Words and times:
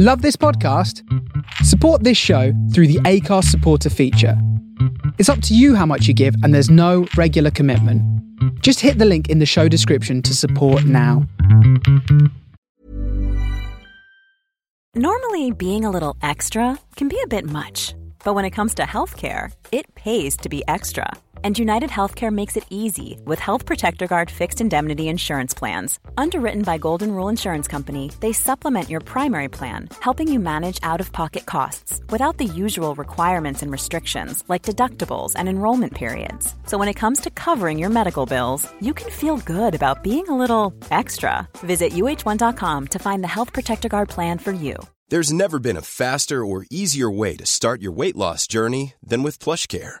Love 0.00 0.22
this 0.22 0.36
podcast? 0.36 1.02
Support 1.64 2.04
this 2.04 2.16
show 2.16 2.52
through 2.72 2.86
the 2.86 3.00
Acast 3.00 3.46
supporter 3.46 3.90
feature. 3.90 4.40
It's 5.18 5.28
up 5.28 5.42
to 5.42 5.56
you 5.56 5.74
how 5.74 5.86
much 5.86 6.06
you 6.06 6.14
give, 6.14 6.36
and 6.44 6.54
there's 6.54 6.70
no 6.70 7.08
regular 7.16 7.50
commitment. 7.50 8.00
Just 8.62 8.78
hit 8.78 8.98
the 8.98 9.04
link 9.04 9.28
in 9.28 9.40
the 9.40 9.44
show 9.44 9.66
description 9.66 10.22
to 10.22 10.36
support 10.36 10.84
now. 10.84 11.26
Normally, 14.94 15.50
being 15.50 15.84
a 15.84 15.90
little 15.90 16.16
extra 16.22 16.78
can 16.94 17.08
be 17.08 17.20
a 17.24 17.26
bit 17.26 17.50
much, 17.50 17.96
but 18.22 18.34
when 18.34 18.44
it 18.44 18.50
comes 18.50 18.76
to 18.76 18.84
healthcare, 18.84 19.50
it 19.72 19.92
pays 19.96 20.36
to 20.36 20.48
be 20.48 20.62
extra. 20.68 21.10
And 21.44 21.56
United 21.56 21.88
Healthcare 21.88 22.32
makes 22.32 22.56
it 22.56 22.66
easy 22.68 23.20
with 23.24 23.38
Health 23.38 23.64
Protector 23.64 24.08
Guard 24.08 24.28
fixed 24.28 24.60
indemnity 24.60 25.06
insurance 25.06 25.54
plans. 25.54 26.00
Underwritten 26.16 26.62
by 26.62 26.78
Golden 26.78 27.12
Rule 27.12 27.28
Insurance 27.28 27.68
Company, 27.68 28.10
they 28.18 28.32
supplement 28.32 28.88
your 28.88 28.98
primary 29.00 29.48
plan, 29.48 29.90
helping 30.00 30.26
you 30.32 30.40
manage 30.40 30.80
out 30.82 31.00
of 31.00 31.12
pocket 31.12 31.46
costs 31.46 32.00
without 32.10 32.38
the 32.38 32.44
usual 32.44 32.96
requirements 32.96 33.62
and 33.62 33.70
restrictions 33.70 34.42
like 34.48 34.66
deductibles 34.66 35.34
and 35.36 35.48
enrollment 35.48 35.94
periods. 35.94 36.56
So 36.66 36.76
when 36.76 36.88
it 36.88 37.00
comes 37.02 37.20
to 37.20 37.30
covering 37.30 37.78
your 37.78 37.90
medical 37.90 38.26
bills, 38.26 38.68
you 38.80 38.92
can 38.92 39.08
feel 39.08 39.36
good 39.36 39.76
about 39.76 40.02
being 40.02 40.26
a 40.26 40.36
little 40.36 40.74
extra. 40.90 41.46
Visit 41.58 41.92
uh1.com 41.92 42.86
to 42.88 42.98
find 42.98 43.22
the 43.22 43.34
Health 43.36 43.52
Protector 43.52 43.88
Guard 43.88 44.08
plan 44.08 44.38
for 44.38 44.50
you. 44.50 44.76
There's 45.10 45.32
never 45.32 45.58
been 45.58 45.78
a 45.78 45.82
faster 45.82 46.44
or 46.44 46.66
easier 46.70 47.10
way 47.10 47.34
to 47.36 47.46
start 47.46 47.80
your 47.80 47.92
weight 47.92 48.16
loss 48.16 48.46
journey 48.46 48.92
than 49.02 49.22
with 49.22 49.38
PlushCare. 49.38 50.00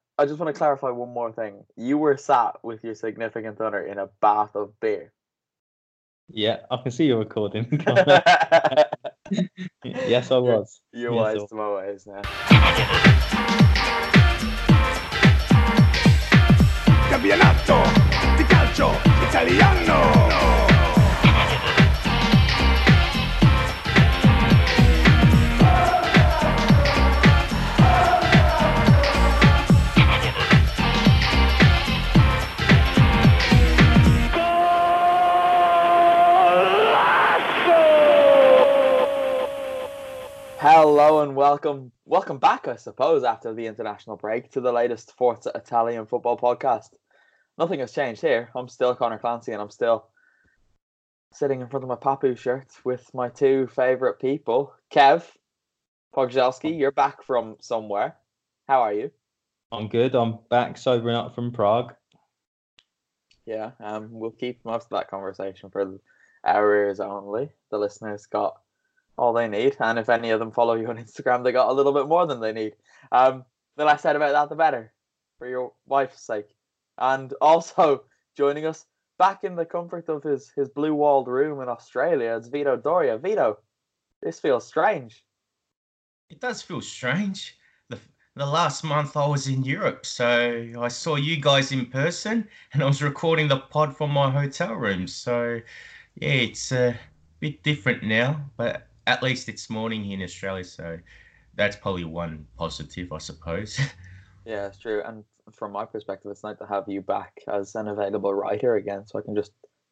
I 0.21 0.25
just 0.27 0.37
want 0.37 0.53
to 0.53 0.57
clarify 0.57 0.91
one 0.91 1.09
more 1.09 1.31
thing. 1.31 1.63
You 1.75 1.97
were 1.97 2.15
sat 2.15 2.63
with 2.63 2.83
your 2.83 2.93
significant 2.93 3.59
other 3.59 3.83
in 3.87 3.97
a 3.97 4.05
bath 4.21 4.55
of 4.55 4.79
beer. 4.79 5.11
Yeah, 6.29 6.57
I 6.69 6.77
can 6.77 6.91
see 6.91 7.05
you 7.05 7.17
recording. 7.17 7.65
yes, 9.83 10.29
I 10.29 10.37
was. 10.37 10.79
You're 10.93 11.13
Yes, 11.13 11.19
wise 11.19 11.41
I- 11.41 11.45
to 11.47 11.55
my 11.55 11.73
ways 11.73 12.05
now. 12.05 12.21
Campionato 17.09 17.81
di 18.37 18.43
calcio 18.45 18.91
italiano. 19.27 20.70
Hello 40.83 41.21
and 41.21 41.35
welcome, 41.35 41.91
welcome 42.05 42.39
back, 42.39 42.67
I 42.67 42.75
suppose, 42.75 43.23
after 43.23 43.53
the 43.53 43.67
international 43.67 44.17
break 44.17 44.49
to 44.53 44.61
the 44.61 44.71
latest 44.71 45.15
Forza 45.15 45.51
Italian 45.53 46.07
football 46.07 46.35
podcast. 46.35 46.95
Nothing 47.55 47.81
has 47.81 47.91
changed 47.91 48.21
here. 48.21 48.49
I'm 48.55 48.67
still 48.67 48.95
Connor 48.95 49.19
Clancy, 49.19 49.51
and 49.51 49.61
I'm 49.61 49.69
still 49.69 50.07
sitting 51.33 51.61
in 51.61 51.67
front 51.67 51.83
of 51.83 51.89
my 51.89 51.97
Papu 51.97 52.35
shirt 52.35 52.65
with 52.83 53.07
my 53.13 53.29
two 53.29 53.67
favorite 53.67 54.19
people, 54.19 54.73
Kev 54.91 55.23
Pogzelski. 56.15 56.79
You're 56.79 56.89
back 56.89 57.21
from 57.25 57.57
somewhere. 57.59 58.15
How 58.67 58.81
are 58.81 58.93
you? 58.93 59.11
I'm 59.71 59.87
good. 59.87 60.15
I'm 60.15 60.39
back 60.49 60.79
sobering 60.79 61.15
up 61.15 61.35
from 61.35 61.51
Prague. 61.51 61.93
Yeah, 63.45 63.73
um, 63.79 64.09
we'll 64.09 64.31
keep 64.31 64.65
most 64.65 64.85
of 64.85 64.97
that 64.97 65.11
conversation 65.11 65.69
for 65.69 65.99
our 66.43 66.75
ears 66.75 66.99
only. 66.99 67.51
The 67.69 67.77
listeners 67.77 68.25
got 68.25 68.55
all 69.21 69.33
they 69.33 69.47
need, 69.47 69.77
and 69.79 69.99
if 69.99 70.09
any 70.09 70.31
of 70.31 70.39
them 70.39 70.51
follow 70.51 70.73
you 70.73 70.87
on 70.87 70.97
Instagram, 71.05 71.43
they 71.43 71.51
got 71.51 71.69
a 71.69 71.73
little 71.73 71.93
bit 71.93 72.07
more 72.07 72.25
than 72.25 72.41
they 72.41 72.51
need. 72.51 72.73
Um, 73.11 73.45
the 73.77 73.85
less 73.85 74.01
said 74.01 74.15
about 74.15 74.31
that, 74.31 74.49
the 74.49 74.55
better, 74.55 74.91
for 75.37 75.47
your 75.47 75.73
wife's 75.85 76.25
sake. 76.25 76.47
And 76.97 77.31
also 77.41 78.05
joining 78.35 78.65
us 78.65 78.87
back 79.19 79.43
in 79.43 79.55
the 79.55 79.65
comfort 79.65 80.09
of 80.09 80.23
his 80.23 80.51
his 80.55 80.69
blue 80.69 80.95
walled 80.95 81.27
room 81.27 81.61
in 81.61 81.69
Australia, 81.69 82.35
it's 82.35 82.47
Vito 82.47 82.75
Doria. 82.75 83.19
Vito, 83.19 83.59
this 84.23 84.39
feels 84.39 84.65
strange. 84.65 85.23
It 86.31 86.39
does 86.39 86.63
feel 86.63 86.81
strange. 86.81 87.59
The, 87.89 87.99
the 88.35 88.45
last 88.47 88.83
month 88.83 89.15
I 89.15 89.27
was 89.27 89.47
in 89.47 89.63
Europe, 89.63 90.03
so 90.03 90.67
I 90.79 90.87
saw 90.87 91.15
you 91.15 91.37
guys 91.39 91.71
in 91.71 91.85
person 91.85 92.47
and 92.73 92.81
I 92.81 92.87
was 92.87 93.03
recording 93.03 93.47
the 93.47 93.57
pod 93.57 93.95
from 93.95 94.09
my 94.09 94.31
hotel 94.31 94.73
room. 94.73 95.07
So, 95.07 95.59
yeah, 96.15 96.29
it's 96.29 96.71
a 96.71 96.97
bit 97.39 97.61
different 97.61 98.01
now, 98.01 98.49
but 98.57 98.87
at 99.07 99.23
least 99.23 99.49
it's 99.49 99.69
morning 99.69 100.03
here 100.03 100.17
in 100.17 100.23
Australia, 100.23 100.63
so 100.63 100.97
that's 101.55 101.75
probably 101.75 102.05
one 102.05 102.45
positive, 102.57 103.11
I 103.11 103.17
suppose. 103.17 103.79
Yeah, 104.45 104.67
it's 104.67 104.79
true. 104.79 105.03
And 105.05 105.23
from 105.53 105.71
my 105.71 105.85
perspective, 105.85 106.31
it's 106.31 106.43
nice 106.43 106.57
to 106.57 106.65
have 106.65 106.85
you 106.87 107.01
back 107.01 107.33
as 107.47 107.75
an 107.75 107.87
available 107.87 108.33
writer 108.33 108.75
again, 108.75 109.05
so 109.05 109.19
I 109.19 109.21
can 109.21 109.35
just 109.35 109.51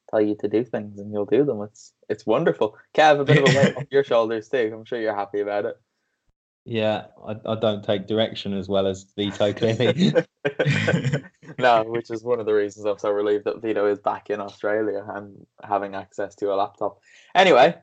tell 0.09 0.21
you 0.21 0.35
to 0.39 0.47
do 0.47 0.63
things 0.63 0.99
and 0.99 1.11
you'll 1.11 1.25
do 1.25 1.43
them. 1.43 1.61
It's 1.61 1.93
it's 2.09 2.25
wonderful. 2.25 2.75
Kev, 2.95 3.19
a 3.19 3.25
bit 3.25 3.37
of 3.37 3.55
a 3.55 3.57
weight 3.57 3.77
off 3.77 3.83
your 3.91 4.03
shoulders 4.03 4.49
too. 4.49 4.71
I'm 4.73 4.85
sure 4.85 4.99
you're 4.99 5.15
happy 5.15 5.41
about 5.41 5.65
it. 5.65 5.75
Yeah, 6.65 7.05
I, 7.25 7.35
I 7.45 7.55
don't 7.55 7.83
take 7.83 8.07
direction 8.07 8.53
as 8.53 8.67
well 8.67 8.85
as 8.85 9.05
Vito 9.15 9.53
clearly. 9.53 10.13
no, 11.57 11.83
which 11.83 12.11
is 12.11 12.23
one 12.23 12.39
of 12.39 12.45
the 12.45 12.53
reasons 12.53 12.85
I'm 12.85 12.99
so 12.99 13.11
relieved 13.11 13.45
that 13.45 13.61
Vito 13.61 13.85
is 13.85 13.99
back 13.99 14.29
in 14.29 14.39
Australia 14.39 15.05
and 15.15 15.45
having 15.63 15.95
access 15.95 16.35
to 16.35 16.53
a 16.53 16.55
laptop. 16.55 16.99
Anyway, 17.33 17.75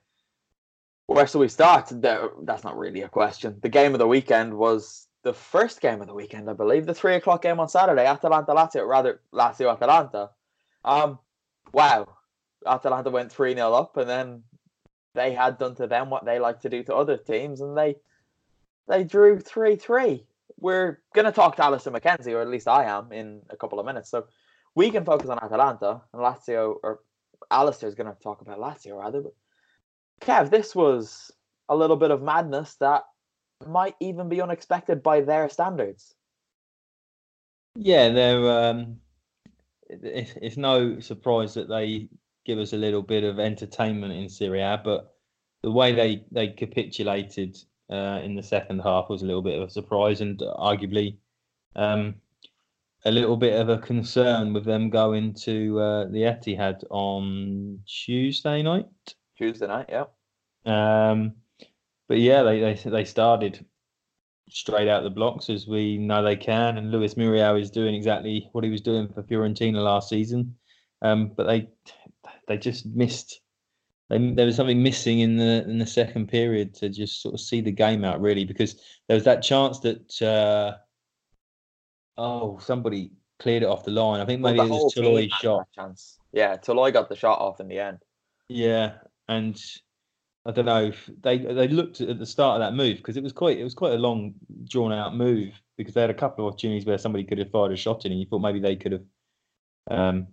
where 1.07 1.27
shall 1.27 1.41
we 1.41 1.49
start? 1.49 1.91
That's 2.01 2.65
not 2.65 2.77
really 2.77 3.03
a 3.03 3.09
question. 3.09 3.59
The 3.63 3.69
game 3.69 3.95
of 3.95 3.99
the 3.99 4.09
weekend 4.09 4.55
was 4.55 5.07
the 5.23 5.33
first 5.33 5.81
game 5.81 6.01
of 6.01 6.07
the 6.07 6.15
weekend, 6.15 6.51
I 6.51 6.53
believe, 6.53 6.87
the 6.87 6.95
three 6.95 7.15
o'clock 7.15 7.43
game 7.43 7.61
on 7.61 7.69
Saturday, 7.69 8.07
Atalanta 8.07 8.53
Lazio, 8.53 8.87
rather 8.87 9.21
Lazio 9.33 9.73
Atalanta. 9.73 10.31
Um, 10.85 11.19
wow, 11.73 12.07
Atalanta 12.67 13.11
went 13.11 13.33
three 13.33 13.55
0 13.55 13.73
up, 13.73 13.97
and 13.97 14.09
then 14.09 14.43
they 15.15 15.33
had 15.33 15.59
done 15.59 15.75
to 15.77 15.87
them 15.87 16.11
what 16.11 16.25
they 16.25 16.39
like 16.39 16.61
to 16.61 16.69
do 16.69 16.83
to 16.85 16.95
other 16.95 17.17
teams, 17.17 17.61
and 17.61 17.77
they 17.77 17.97
they 18.89 19.05
drew 19.05 19.39
three 19.39 19.77
three. 19.77 20.27
We're 20.59 21.01
gonna 21.15 21.33
talk 21.33 21.57
to 21.57 21.65
Alistair 21.65 21.93
McKenzie, 21.93 22.33
or 22.33 22.41
at 22.41 22.49
least 22.49 22.69
I 22.69 22.85
am, 22.85 23.13
in 23.13 23.43
a 23.51 23.57
couple 23.57 23.79
of 23.79 23.87
minutes. 23.87 24.11
So 24.11 24.27
we 24.75 24.91
can 24.91 25.05
focus 25.05 25.29
on 25.29 25.39
Atalanta 25.39 26.03
and 26.13 26.23
Lazio, 26.23 26.77
or 26.83 27.01
Alistair's 27.51 27.95
gonna 27.95 28.17
talk 28.23 28.41
about 28.41 28.59
Lazio 28.59 28.99
rather. 28.99 29.23
But 29.23 29.35
Kev, 30.21 30.51
this 30.51 30.75
was 30.75 31.31
a 31.69 31.77
little 31.77 31.97
bit 31.97 32.11
of 32.11 32.23
madness 32.23 32.77
that 32.81 33.05
might 33.67 33.95
even 34.01 34.29
be 34.29 34.41
unexpected 34.41 35.03
by 35.03 35.21
their 35.21 35.49
standards. 35.49 36.15
yeah, 37.77 38.09
they're. 38.11 38.71
Um, 38.71 38.97
it, 39.89 40.37
it's 40.43 40.57
no 40.57 41.01
surprise 41.01 41.55
that 41.55 41.69
they 41.69 42.09
give 42.45 42.59
us 42.59 42.73
a 42.73 42.77
little 42.77 43.03
bit 43.03 43.25
of 43.25 43.39
entertainment 43.39 44.13
in 44.13 44.29
Serie 44.29 44.63
A, 44.63 44.81
but 44.83 45.15
the 45.63 45.71
way 45.71 45.93
they 45.93 46.25
they 46.31 46.49
capitulated 46.49 47.57
uh, 47.91 48.21
in 48.23 48.35
the 48.35 48.43
second 48.43 48.81
half 48.81 49.09
was 49.09 49.23
a 49.23 49.27
little 49.27 49.43
bit 49.43 49.61
of 49.61 49.69
a 49.69 49.71
surprise 49.71 50.21
and 50.21 50.39
arguably 50.39 51.19
um, 51.77 52.15
a 53.05 53.11
little 53.11 53.37
bit 53.37 53.61
of 53.61 53.69
a 53.69 53.79
concern 53.79 54.53
with 54.53 54.65
them 54.65 54.91
going 54.91 55.35
to 55.35 55.79
uh, 55.79 56.05
the 56.07 56.23
Etihad 56.23 56.83
on 56.91 57.81
Tuesday 57.87 58.63
night. 58.63 58.87
Tuesday 59.37 59.67
night, 59.67 59.87
yeah. 59.89 60.05
Um, 60.67 61.35
but 62.09 62.19
yeah, 62.19 62.43
they, 62.43 62.61
they 62.61 62.91
they 62.91 63.05
started 63.05 63.65
straight 64.49 64.89
out 64.89 65.03
the 65.03 65.11
blocks 65.11 65.51
as 65.51 65.67
we 65.67 65.99
know 65.99 66.23
they 66.23 66.37
can, 66.37 66.79
and 66.79 66.91
Luis 66.91 67.17
Muriel 67.17 67.57
is 67.57 67.71
doing 67.71 67.95
exactly 67.95 68.49
what 68.53 68.65
he 68.65 68.71
was 68.71 68.81
doing 68.81 69.09
for 69.09 69.23
Fiorentina 69.23 69.83
last 69.83 70.09
season. 70.09 70.57
Um, 71.03 71.33
but 71.37 71.47
they 71.47 71.69
they 72.49 72.59
just 72.59 72.87
missed. 72.87 73.41
They, 74.09 74.19
there 74.35 74.47
was 74.47 74.57
something 74.57 74.83
missing 74.83 75.21
in 75.21 75.37
the 75.37 75.65
in 75.65 75.79
the 75.79 75.87
second 75.87 76.29
period 76.29 76.75
to 76.75 76.89
just 76.89 77.23
sort 77.23 77.35
of 77.35 77.41
see 77.41 77.61
the 77.61 77.73
game 77.73 78.05
out 78.05 78.21
really 78.21 78.45
because 78.45 78.77
there 79.09 79.17
was 79.17 79.25
that 79.25 79.43
chance 79.43 79.81
that 79.81 80.23
uh, 80.23 80.77
oh 82.17 82.59
somebody 82.59 83.11
cleared 83.39 83.63
it 83.63 83.69
off 83.69 83.85
the 83.85 83.91
line. 83.91 84.21
I 84.21 84.25
think 84.25 84.41
maybe 84.41 84.59
the 84.59 84.65
it 84.65 84.71
was 84.71 84.95
Toloi's 84.95 85.33
shot. 85.35 85.67
chance. 85.75 86.19
Yeah, 86.33 86.57
Toloi 86.57 86.93
got 86.93 87.09
the 87.09 87.17
shot 87.17 87.41
off 87.41 87.61
in 87.61 87.69
the 87.69 87.79
end. 87.79 87.99
Yeah, 88.49 88.95
and 89.29 89.61
I 90.47 90.53
don't 90.53 90.67
know 90.67 90.85
if 90.85 91.11
they 91.23 91.39
they 91.39 91.69
looked 91.69 92.01
at 92.01 92.19
the 92.19 92.27
start 92.27 92.61
of 92.61 92.67
that 92.67 92.77
move 92.77 92.99
because 92.99 93.17
it 93.17 93.23
was 93.23 93.33
quite 93.33 93.59
it 93.59 93.65
was 93.65 93.75
quite 93.75 93.95
a 93.95 93.99
long 93.99 94.35
drawn 94.65 94.93
out 94.93 95.17
move 95.17 95.61
because 95.77 95.95
they 95.95 96.01
had 96.01 96.11
a 96.11 96.15
couple 96.15 96.47
of 96.47 96.53
opportunities 96.53 96.87
where 96.87 96.99
somebody 96.99 97.25
could 97.25 97.39
have 97.39 97.51
fired 97.51 97.73
a 97.73 97.77
shot 97.77 98.05
in 98.05 98.13
and 98.13 98.21
you 98.21 98.27
thought 98.27 98.39
maybe 98.39 98.61
they 98.61 98.77
could 98.77 98.93
have 98.93 99.05
um, 99.91 100.29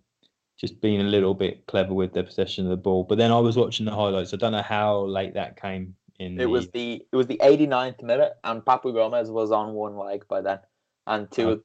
just 0.57 0.79
been 0.81 1.01
a 1.01 1.09
little 1.09 1.33
bit 1.33 1.65
clever 1.67 1.93
with 1.93 2.13
their 2.13 2.23
possession 2.23 2.65
of 2.65 2.69
the 2.69 2.77
ball. 2.77 3.03
But 3.03 3.17
then 3.17 3.31
I 3.31 3.39
was 3.39 3.57
watching 3.57 3.85
the 3.85 3.91
highlights. 3.91 4.33
I 4.33 4.37
don't 4.37 4.51
know 4.51 4.61
how 4.61 5.01
late 5.05 5.33
that 5.33 5.59
came 5.59 5.95
in. 6.19 6.35
It 6.35 6.43
the, 6.43 6.49
was 6.49 6.69
the 6.69 7.05
it 7.11 7.15
was 7.15 7.27
the 7.27 7.39
89th 7.43 8.03
minute, 8.03 8.33
and 8.43 8.63
Papu 8.63 8.93
Gomez 8.93 9.31
was 9.31 9.51
on 9.51 9.73
one 9.73 9.97
leg 9.97 10.27
by 10.27 10.41
then, 10.41 10.59
and 11.07 11.29
two 11.31 11.49
of 11.49 11.63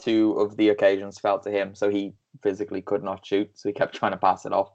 two 0.00 0.32
of 0.34 0.56
the 0.56 0.68
occasions 0.68 1.18
fell 1.18 1.40
to 1.40 1.50
him, 1.50 1.74
so 1.74 1.90
he 1.90 2.14
physically 2.42 2.80
could 2.80 3.02
not 3.02 3.26
shoot, 3.26 3.50
so 3.54 3.68
he 3.68 3.72
kept 3.72 3.96
trying 3.96 4.12
to 4.12 4.18
pass 4.18 4.46
it 4.46 4.52
off, 4.52 4.70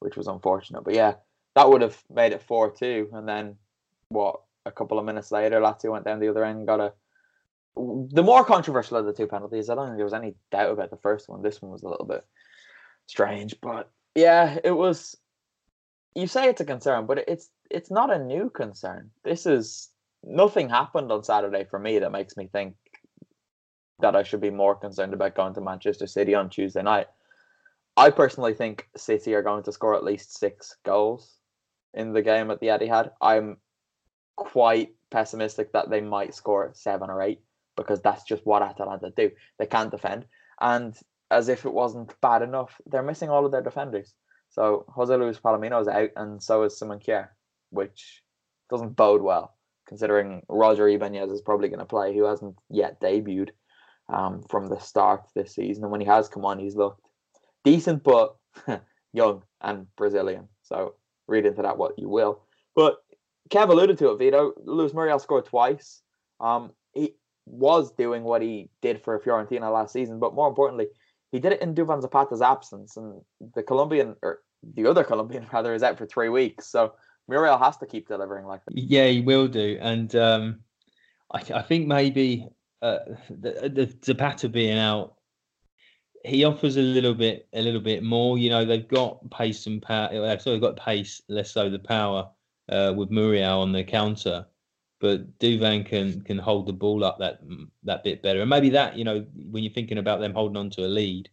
which 0.00 0.16
was 0.16 0.26
unfortunate. 0.26 0.82
But 0.82 0.94
yeah, 0.94 1.14
that 1.56 1.70
would 1.70 1.80
have 1.80 1.96
made 2.14 2.32
it 2.32 2.42
four 2.42 2.70
two, 2.70 3.08
and 3.12 3.26
then 3.26 3.56
what? 4.10 4.42
A 4.66 4.70
couple 4.70 4.98
of 4.98 5.04
minutes 5.04 5.32
later, 5.32 5.60
Lazio 5.60 5.90
went 5.90 6.04
down 6.04 6.20
the 6.20 6.28
other 6.28 6.44
end, 6.44 6.66
got 6.66 6.80
a. 6.80 6.92
The 7.76 8.22
more 8.22 8.44
controversial 8.44 8.98
of 8.98 9.06
the 9.06 9.12
two 9.12 9.26
penalties, 9.26 9.68
I 9.68 9.74
don't 9.74 9.86
think 9.86 9.96
there 9.96 10.04
was 10.04 10.14
any 10.14 10.34
doubt 10.50 10.72
about 10.72 10.90
the 10.90 10.96
first 10.96 11.28
one. 11.28 11.42
This 11.42 11.60
one 11.60 11.72
was 11.72 11.82
a 11.82 11.88
little 11.88 12.06
bit 12.06 12.24
strange, 13.06 13.56
but 13.60 13.90
yeah, 14.14 14.58
it 14.62 14.70
was. 14.70 15.16
You 16.14 16.26
say 16.26 16.48
it's 16.48 16.60
a 16.60 16.64
concern, 16.64 17.06
but 17.06 17.24
it's 17.26 17.48
it's 17.70 17.90
not 17.90 18.14
a 18.14 18.22
new 18.22 18.50
concern. 18.50 19.10
This 19.24 19.46
is 19.46 19.88
nothing 20.24 20.68
happened 20.68 21.10
on 21.10 21.24
Saturday 21.24 21.64
for 21.64 21.78
me 21.78 21.98
that 22.00 22.12
makes 22.12 22.36
me 22.36 22.48
think 22.52 22.74
that 24.00 24.16
I 24.16 24.24
should 24.24 24.42
be 24.42 24.50
more 24.50 24.74
concerned 24.74 25.14
about 25.14 25.34
going 25.34 25.54
to 25.54 25.62
Manchester 25.62 26.06
City 26.06 26.34
on 26.34 26.50
Tuesday 26.50 26.82
night. 26.82 27.06
I 27.96 28.10
personally 28.10 28.52
think 28.52 28.88
City 28.94 29.34
are 29.34 29.42
going 29.42 29.62
to 29.62 29.72
score 29.72 29.94
at 29.94 30.04
least 30.04 30.38
six 30.38 30.76
goals 30.84 31.36
in 31.96 32.12
the 32.12 32.22
game 32.22 32.50
at 32.50 32.60
the 32.60 32.68
Etihad. 32.68 33.10
I'm 33.20 33.56
quite 34.36 34.94
pessimistic 35.10 35.72
that 35.72 35.90
they 35.90 36.00
might 36.00 36.34
score 36.34 36.70
seven 36.74 37.10
or 37.10 37.22
eight 37.22 37.40
because 37.76 38.00
that's 38.00 38.24
just 38.24 38.46
what 38.46 38.62
Atalanta 38.62 39.12
do. 39.16 39.30
They 39.58 39.66
can't 39.66 39.90
defend, 39.90 40.26
and 40.60 40.94
as 41.30 41.48
if 41.48 41.64
it 41.64 41.72
wasn't 41.72 42.18
bad 42.20 42.42
enough, 42.42 42.80
they're 42.86 43.02
missing 43.02 43.30
all 43.30 43.44
of 43.44 43.52
their 43.52 43.62
defenders. 43.62 44.14
So 44.50 44.84
Jose 44.88 45.14
Luis 45.14 45.38
Palomino 45.38 45.80
is 45.80 45.88
out, 45.88 46.10
and 46.16 46.42
so 46.42 46.62
is 46.62 46.78
Simon 46.78 47.00
Kjaer, 47.00 47.28
which 47.70 48.22
doesn't 48.70 48.96
bode 48.96 49.22
well, 49.22 49.54
considering 49.86 50.42
Roger 50.48 50.88
Ibanez 50.88 51.30
is 51.30 51.42
probably 51.42 51.68
going 51.68 51.80
to 51.80 51.84
play, 51.84 52.14
who 52.14 52.24
hasn't 52.24 52.56
yet 52.70 53.00
debuted 53.00 53.50
um, 54.08 54.42
from 54.48 54.68
the 54.68 54.78
start 54.78 55.26
this 55.34 55.54
season. 55.54 55.84
And 55.84 55.90
when 55.90 56.00
he 56.00 56.06
has 56.06 56.28
come 56.28 56.44
on, 56.44 56.58
he's 56.58 56.76
looked 56.76 57.02
decent, 57.64 58.04
but 58.04 58.36
young 59.12 59.42
and 59.60 59.86
Brazilian. 59.96 60.48
So 60.62 60.94
read 61.28 61.46
into 61.46 61.62
that 61.62 61.78
what 61.78 61.98
you 61.98 62.08
will. 62.08 62.42
But 62.74 62.96
Kev 63.50 63.68
alluded 63.68 63.98
to 63.98 64.10
it, 64.10 64.18
Vito. 64.18 64.52
Luis 64.64 64.92
Muriel 64.92 65.18
scored 65.18 65.46
twice. 65.46 66.02
Um, 66.40 66.72
he 66.92 67.14
was 67.46 67.92
doing 67.92 68.24
what 68.24 68.42
he 68.42 68.70
did 68.82 69.02
for 69.02 69.18
Fiorentina 69.20 69.72
last 69.72 69.92
season, 69.92 70.18
but 70.18 70.34
more 70.34 70.48
importantly, 70.48 70.88
he 71.32 71.38
did 71.38 71.52
it 71.52 71.62
in 71.62 71.74
Duvan 71.74 72.02
Zapata's 72.02 72.42
absence, 72.42 72.96
and 72.96 73.20
the 73.54 73.62
Colombian 73.62 74.16
or 74.22 74.40
the 74.74 74.86
other 74.86 75.04
Colombian 75.04 75.46
rather 75.52 75.74
is 75.74 75.82
out 75.82 75.98
for 75.98 76.06
three 76.06 76.28
weeks. 76.28 76.66
So 76.70 76.94
Muriel 77.28 77.58
has 77.58 77.76
to 77.78 77.86
keep 77.86 78.08
delivering 78.08 78.46
like 78.46 78.64
that. 78.64 78.76
Yeah, 78.76 79.06
he 79.08 79.20
will 79.20 79.48
do, 79.48 79.78
and 79.80 80.14
um, 80.16 80.60
I, 81.32 81.42
I, 81.54 81.62
think 81.62 81.86
maybe 81.86 82.46
uh, 82.82 82.98
the, 83.28 83.70
the 83.72 83.96
Zapata 84.04 84.48
being 84.48 84.78
out, 84.78 85.15
he 86.26 86.44
offers 86.44 86.76
a 86.76 86.82
little 86.82 87.14
bit, 87.14 87.48
a 87.52 87.62
little 87.62 87.80
bit 87.80 88.02
more. 88.02 88.36
You 88.36 88.50
know, 88.50 88.64
they've 88.64 88.86
got 88.86 89.30
pace 89.30 89.66
and 89.66 89.80
power. 89.80 90.08
They've 90.10 90.42
sort 90.42 90.56
of 90.56 90.60
got 90.60 90.76
pace, 90.76 91.22
less 91.28 91.52
so 91.52 91.70
the 91.70 91.78
power 91.78 92.28
uh, 92.68 92.92
with 92.96 93.10
Muriel 93.10 93.60
on 93.60 93.72
the 93.72 93.84
counter. 93.84 94.46
But 94.98 95.38
Duvan 95.38 95.86
can 95.86 96.22
can 96.22 96.38
hold 96.38 96.66
the 96.66 96.72
ball 96.72 97.04
up 97.04 97.18
that 97.18 97.40
that 97.84 98.02
bit 98.02 98.22
better, 98.22 98.40
and 98.40 98.50
maybe 98.50 98.70
that 98.70 98.96
you 98.96 99.04
know 99.04 99.24
when 99.50 99.62
you're 99.62 99.72
thinking 99.72 99.98
about 99.98 100.20
them 100.20 100.32
holding 100.32 100.56
on 100.56 100.70
to 100.70 100.86
a 100.86 100.88
lead, 100.88 101.28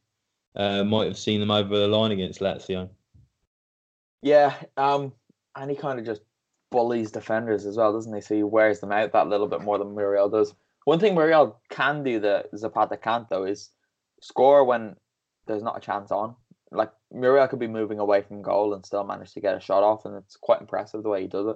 uh, 0.56 0.84
might 0.84 1.08
have 1.08 1.18
seen 1.18 1.40
them 1.40 1.52
over 1.52 1.78
the 1.78 1.88
line 1.88 2.12
against 2.12 2.42
Lazio. 2.42 2.90
Yeah, 4.22 4.54
um, 4.78 5.14
and 5.56 5.72
he 5.72 5.78
kind 5.78 5.98
of 5.98 6.06
just 6.06 6.22
bullies 6.72 7.12
defenders 7.12 7.66
as 7.66 7.78
well, 7.78 7.94
doesn't 7.94 8.14
he? 8.14 8.22
So 8.22 8.36
he 8.36 8.44
wears 8.44 8.80
them 8.80 8.92
out 8.92 9.14
that 9.14 9.28
little 9.28 9.48
bit 9.48 9.62
more 9.62 9.78
than 9.78 9.96
Muriel 9.96 10.30
does. 10.30 10.54
One 10.84 11.00
thing 11.00 11.16
Muriel 11.16 11.62
can 11.70 12.04
do 12.04 12.20
that 12.20 12.48
Zapata 12.56 12.98
can't 12.98 13.30
though 13.30 13.46
is 13.46 13.70
score 14.24 14.64
when 14.64 14.96
there's 15.48 15.64
not 15.64 15.78
a 15.78 15.82
chance 15.82 16.12
on. 16.12 16.36
Like 16.72 16.92
Muriel 17.12 17.48
could 17.48 17.60
be 17.60 17.68
moving 17.68 18.00
away 18.00 18.24
from 18.24 18.42
goal 18.42 18.74
and 18.74 18.86
still 18.86 19.04
manage 19.04 19.34
to 19.34 19.42
get 19.42 19.56
a 19.56 19.60
shot 19.60 19.84
off, 19.84 20.06
and 20.06 20.16
it's 20.16 20.38
quite 20.38 20.62
impressive 20.62 21.04
the 21.04 21.10
way 21.10 21.22
he 21.22 21.28
does 21.28 21.48
it. 21.48 21.56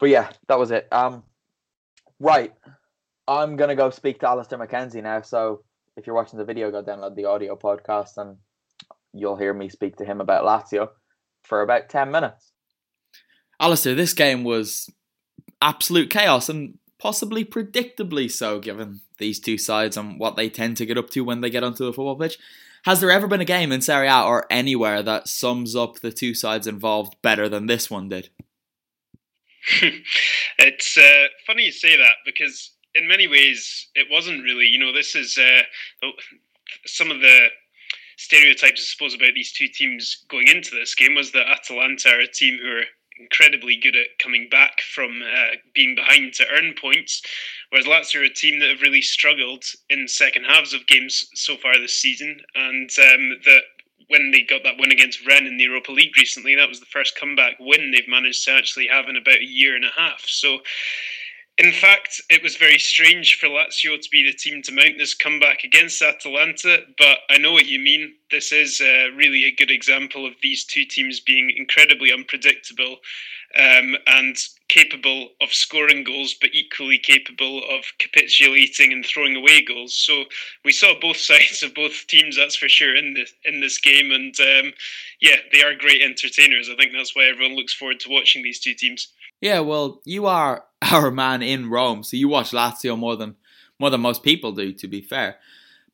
But 0.00 0.08
yeah, 0.08 0.30
that 0.48 0.58
was 0.58 0.70
it. 0.70 0.88
Um, 0.90 1.24
right, 2.18 2.52
I'm 3.28 3.56
gonna 3.56 3.76
go 3.76 3.90
speak 3.90 4.20
to 4.20 4.28
Alistair 4.28 4.58
McKenzie 4.58 5.02
now. 5.02 5.20
So 5.20 5.62
if 5.96 6.06
you're 6.06 6.16
watching 6.16 6.38
the 6.38 6.44
video, 6.44 6.70
go 6.70 6.82
download 6.82 7.16
the 7.16 7.26
audio 7.26 7.56
podcast, 7.56 8.16
and 8.16 8.36
you'll 9.12 9.36
hear 9.36 9.52
me 9.52 9.68
speak 9.68 9.96
to 9.96 10.04
him 10.04 10.20
about 10.20 10.44
Lazio 10.44 10.88
for 11.42 11.60
about 11.60 11.90
ten 11.90 12.10
minutes. 12.10 12.52
Alistair, 13.60 13.94
this 13.94 14.14
game 14.14 14.42
was 14.42 14.90
absolute 15.60 16.10
chaos 16.10 16.48
and 16.48 16.78
possibly 16.98 17.44
predictably 17.44 18.30
so, 18.30 18.58
given 18.58 19.00
these 19.22 19.40
two 19.40 19.56
sides 19.56 19.96
and 19.96 20.18
what 20.18 20.36
they 20.36 20.50
tend 20.50 20.76
to 20.76 20.86
get 20.86 20.98
up 20.98 21.08
to 21.10 21.24
when 21.24 21.40
they 21.40 21.48
get 21.48 21.64
onto 21.64 21.84
the 21.84 21.92
football 21.92 22.16
pitch. 22.16 22.38
Has 22.84 23.00
there 23.00 23.10
ever 23.10 23.28
been 23.28 23.40
a 23.40 23.46
game 23.46 23.70
in 23.70 23.80
Serie 23.80 24.08
A 24.08 24.22
or 24.22 24.46
anywhere 24.50 25.02
that 25.02 25.28
sums 25.28 25.76
up 25.76 26.00
the 26.00 26.10
two 26.10 26.34
sides 26.34 26.66
involved 26.66 27.14
better 27.22 27.48
than 27.48 27.66
this 27.66 27.88
one 27.88 28.08
did? 28.08 28.30
it's 30.58 30.98
uh, 30.98 31.26
funny 31.46 31.66
you 31.66 31.72
say 31.72 31.96
that 31.96 32.16
because 32.24 32.72
in 32.96 33.06
many 33.06 33.28
ways 33.28 33.88
it 33.94 34.08
wasn't 34.10 34.42
really. 34.42 34.66
You 34.66 34.80
know, 34.80 34.92
this 34.92 35.14
is 35.14 35.38
uh, 35.38 36.08
some 36.84 37.12
of 37.12 37.20
the 37.20 37.46
stereotypes, 38.16 38.80
I 38.80 38.84
suppose, 38.84 39.14
about 39.14 39.34
these 39.34 39.52
two 39.52 39.68
teams 39.68 40.24
going 40.28 40.48
into 40.48 40.74
this 40.74 40.94
game 40.96 41.14
was 41.14 41.30
that 41.32 41.48
Atalanta 41.48 42.08
are 42.08 42.20
a 42.20 42.26
team 42.26 42.58
who 42.60 42.68
are 42.68 42.84
incredibly 43.22 43.76
good 43.76 43.96
at 43.96 44.18
coming 44.18 44.48
back 44.50 44.80
from 44.80 45.22
uh, 45.22 45.56
being 45.74 45.94
behind 45.94 46.32
to 46.34 46.46
earn 46.52 46.74
points, 46.80 47.22
whereas 47.70 47.86
Lazio 47.86 48.20
are 48.20 48.24
a 48.24 48.30
team 48.30 48.58
that 48.60 48.70
have 48.70 48.82
really 48.82 49.02
struggled 49.02 49.64
in 49.90 50.08
second 50.08 50.44
halves 50.44 50.74
of 50.74 50.86
games 50.86 51.24
so 51.34 51.56
far 51.56 51.78
this 51.78 51.98
season, 51.98 52.40
and 52.54 52.90
um, 52.98 53.38
that 53.44 53.62
when 54.08 54.30
they 54.30 54.42
got 54.42 54.62
that 54.64 54.78
win 54.78 54.92
against 54.92 55.26
Rennes 55.26 55.48
in 55.48 55.56
the 55.56 55.64
Europa 55.64 55.92
League 55.92 56.16
recently, 56.18 56.54
that 56.54 56.68
was 56.68 56.80
the 56.80 56.86
first 56.86 57.18
comeback 57.18 57.54
win 57.58 57.90
they've 57.90 58.08
managed 58.08 58.44
to 58.44 58.52
actually 58.52 58.86
have 58.88 59.08
in 59.08 59.16
about 59.16 59.40
a 59.40 59.44
year 59.44 59.74
and 59.74 59.84
a 59.84 59.90
half. 59.96 60.22
So 60.26 60.58
in 61.58 61.72
fact, 61.72 62.20
it 62.30 62.42
was 62.42 62.56
very 62.56 62.78
strange 62.78 63.38
for 63.38 63.46
Lazio 63.46 64.00
to 64.00 64.08
be 64.10 64.24
the 64.24 64.32
team 64.32 64.62
to 64.62 64.72
mount 64.72 64.96
this 64.98 65.14
comeback 65.14 65.64
against 65.64 66.00
Atalanta, 66.00 66.78
but 66.96 67.18
I 67.28 67.36
know 67.38 67.52
what 67.52 67.66
you 67.66 67.78
mean. 67.78 68.14
This 68.30 68.52
is 68.52 68.80
uh, 68.80 69.10
really 69.14 69.44
a 69.44 69.54
good 69.54 69.70
example 69.70 70.26
of 70.26 70.32
these 70.42 70.64
two 70.64 70.86
teams 70.86 71.20
being 71.20 71.52
incredibly 71.54 72.10
unpredictable 72.10 72.96
um, 73.58 73.96
and 74.06 74.36
capable 74.68 75.28
of 75.42 75.52
scoring 75.52 76.04
goals, 76.04 76.34
but 76.40 76.54
equally 76.54 76.98
capable 76.98 77.58
of 77.68 77.84
capitulating 77.98 78.90
and 78.92 79.04
throwing 79.04 79.36
away 79.36 79.62
goals. 79.62 79.94
So 79.94 80.24
we 80.64 80.72
saw 80.72 80.94
both 80.98 81.16
sides 81.18 81.62
of 81.62 81.74
both 81.74 82.06
teams, 82.06 82.36
that's 82.36 82.56
for 82.56 82.68
sure, 82.68 82.96
in 82.96 83.12
this 83.12 83.32
in 83.44 83.60
this 83.60 83.78
game. 83.78 84.10
And 84.10 84.34
um, 84.40 84.72
yeah, 85.20 85.36
they 85.52 85.62
are 85.62 85.74
great 85.74 86.00
entertainers. 86.00 86.70
I 86.70 86.76
think 86.76 86.92
that's 86.92 87.14
why 87.14 87.24
everyone 87.24 87.56
looks 87.56 87.74
forward 87.74 88.00
to 88.00 88.10
watching 88.10 88.42
these 88.42 88.60
two 88.60 88.74
teams. 88.74 89.08
Yeah, 89.42 89.58
well, 89.60 90.00
you 90.04 90.26
are 90.26 90.64
our 90.90 91.10
man 91.10 91.42
in 91.42 91.68
Rome, 91.68 92.02
so 92.02 92.16
you 92.16 92.28
watch 92.28 92.52
Lazio 92.52 92.98
more 92.98 93.16
than 93.16 93.36
more 93.78 93.90
than 93.90 94.00
most 94.00 94.22
people 94.22 94.52
do, 94.52 94.72
to 94.72 94.86
be 94.86 95.02
fair. 95.02 95.38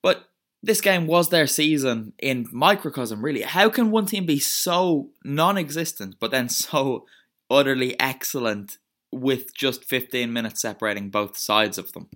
But 0.02 0.28
this 0.62 0.80
game 0.82 1.06
was 1.06 1.30
their 1.30 1.46
season 1.46 2.12
in 2.18 2.46
microcosm, 2.52 3.24
really. 3.24 3.42
How 3.42 3.70
can 3.70 3.90
one 3.90 4.04
team 4.04 4.26
be 4.26 4.38
so 4.38 5.10
non-existent, 5.24 6.16
but 6.20 6.30
then 6.30 6.48
so 6.50 7.06
utterly 7.50 7.98
excellent 7.98 8.76
with 9.10 9.54
just 9.54 9.84
15 9.84 10.30
minutes 10.30 10.60
separating 10.60 11.08
both 11.08 11.38
sides 11.38 11.78
of 11.78 11.92
them? 11.92 12.08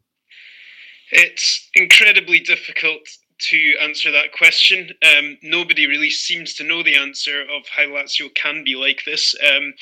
It's 1.10 1.70
incredibly 1.74 2.40
difficult 2.40 3.08
to 3.38 3.74
answer 3.80 4.10
that 4.12 4.32
question. 4.32 4.90
Um, 5.02 5.38
nobody 5.42 5.86
really 5.86 6.10
seems 6.10 6.54
to 6.54 6.64
know 6.64 6.82
the 6.82 6.96
answer 6.96 7.40
of 7.40 7.66
how 7.74 7.84
Lazio 7.84 8.34
can 8.34 8.62
be 8.62 8.74
like 8.74 9.04
this. 9.06 9.34
Um, 9.42 9.72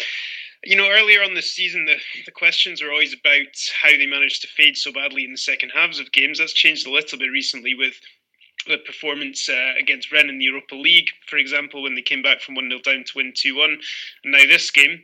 you 0.64 0.76
know, 0.76 0.90
earlier 0.90 1.22
on 1.22 1.34
this 1.34 1.52
season, 1.52 1.86
the, 1.86 1.96
the 2.26 2.32
questions 2.32 2.82
were 2.82 2.90
always 2.90 3.14
about 3.14 3.56
how 3.82 3.90
they 3.90 4.06
managed 4.06 4.42
to 4.42 4.48
fade 4.48 4.76
so 4.76 4.92
badly 4.92 5.24
in 5.24 5.32
the 5.32 5.38
second 5.38 5.70
halves 5.70 5.98
of 5.98 6.12
games. 6.12 6.38
That's 6.38 6.52
changed 6.52 6.86
a 6.86 6.90
little 6.90 7.18
bit 7.18 7.30
recently 7.30 7.74
with 7.74 7.94
the 8.66 8.78
performance 8.78 9.48
uh, 9.48 9.72
against 9.78 10.12
Rennes 10.12 10.28
in 10.28 10.38
the 10.38 10.44
Europa 10.44 10.74
League, 10.74 11.08
for 11.26 11.38
example, 11.38 11.82
when 11.82 11.94
they 11.94 12.02
came 12.02 12.22
back 12.22 12.40
from 12.40 12.54
1 12.54 12.68
0 12.68 12.80
down 12.82 13.04
to 13.04 13.12
win 13.16 13.32
2 13.34 13.56
1. 13.56 13.70
And 14.24 14.32
now 14.32 14.46
this 14.46 14.70
game. 14.70 15.02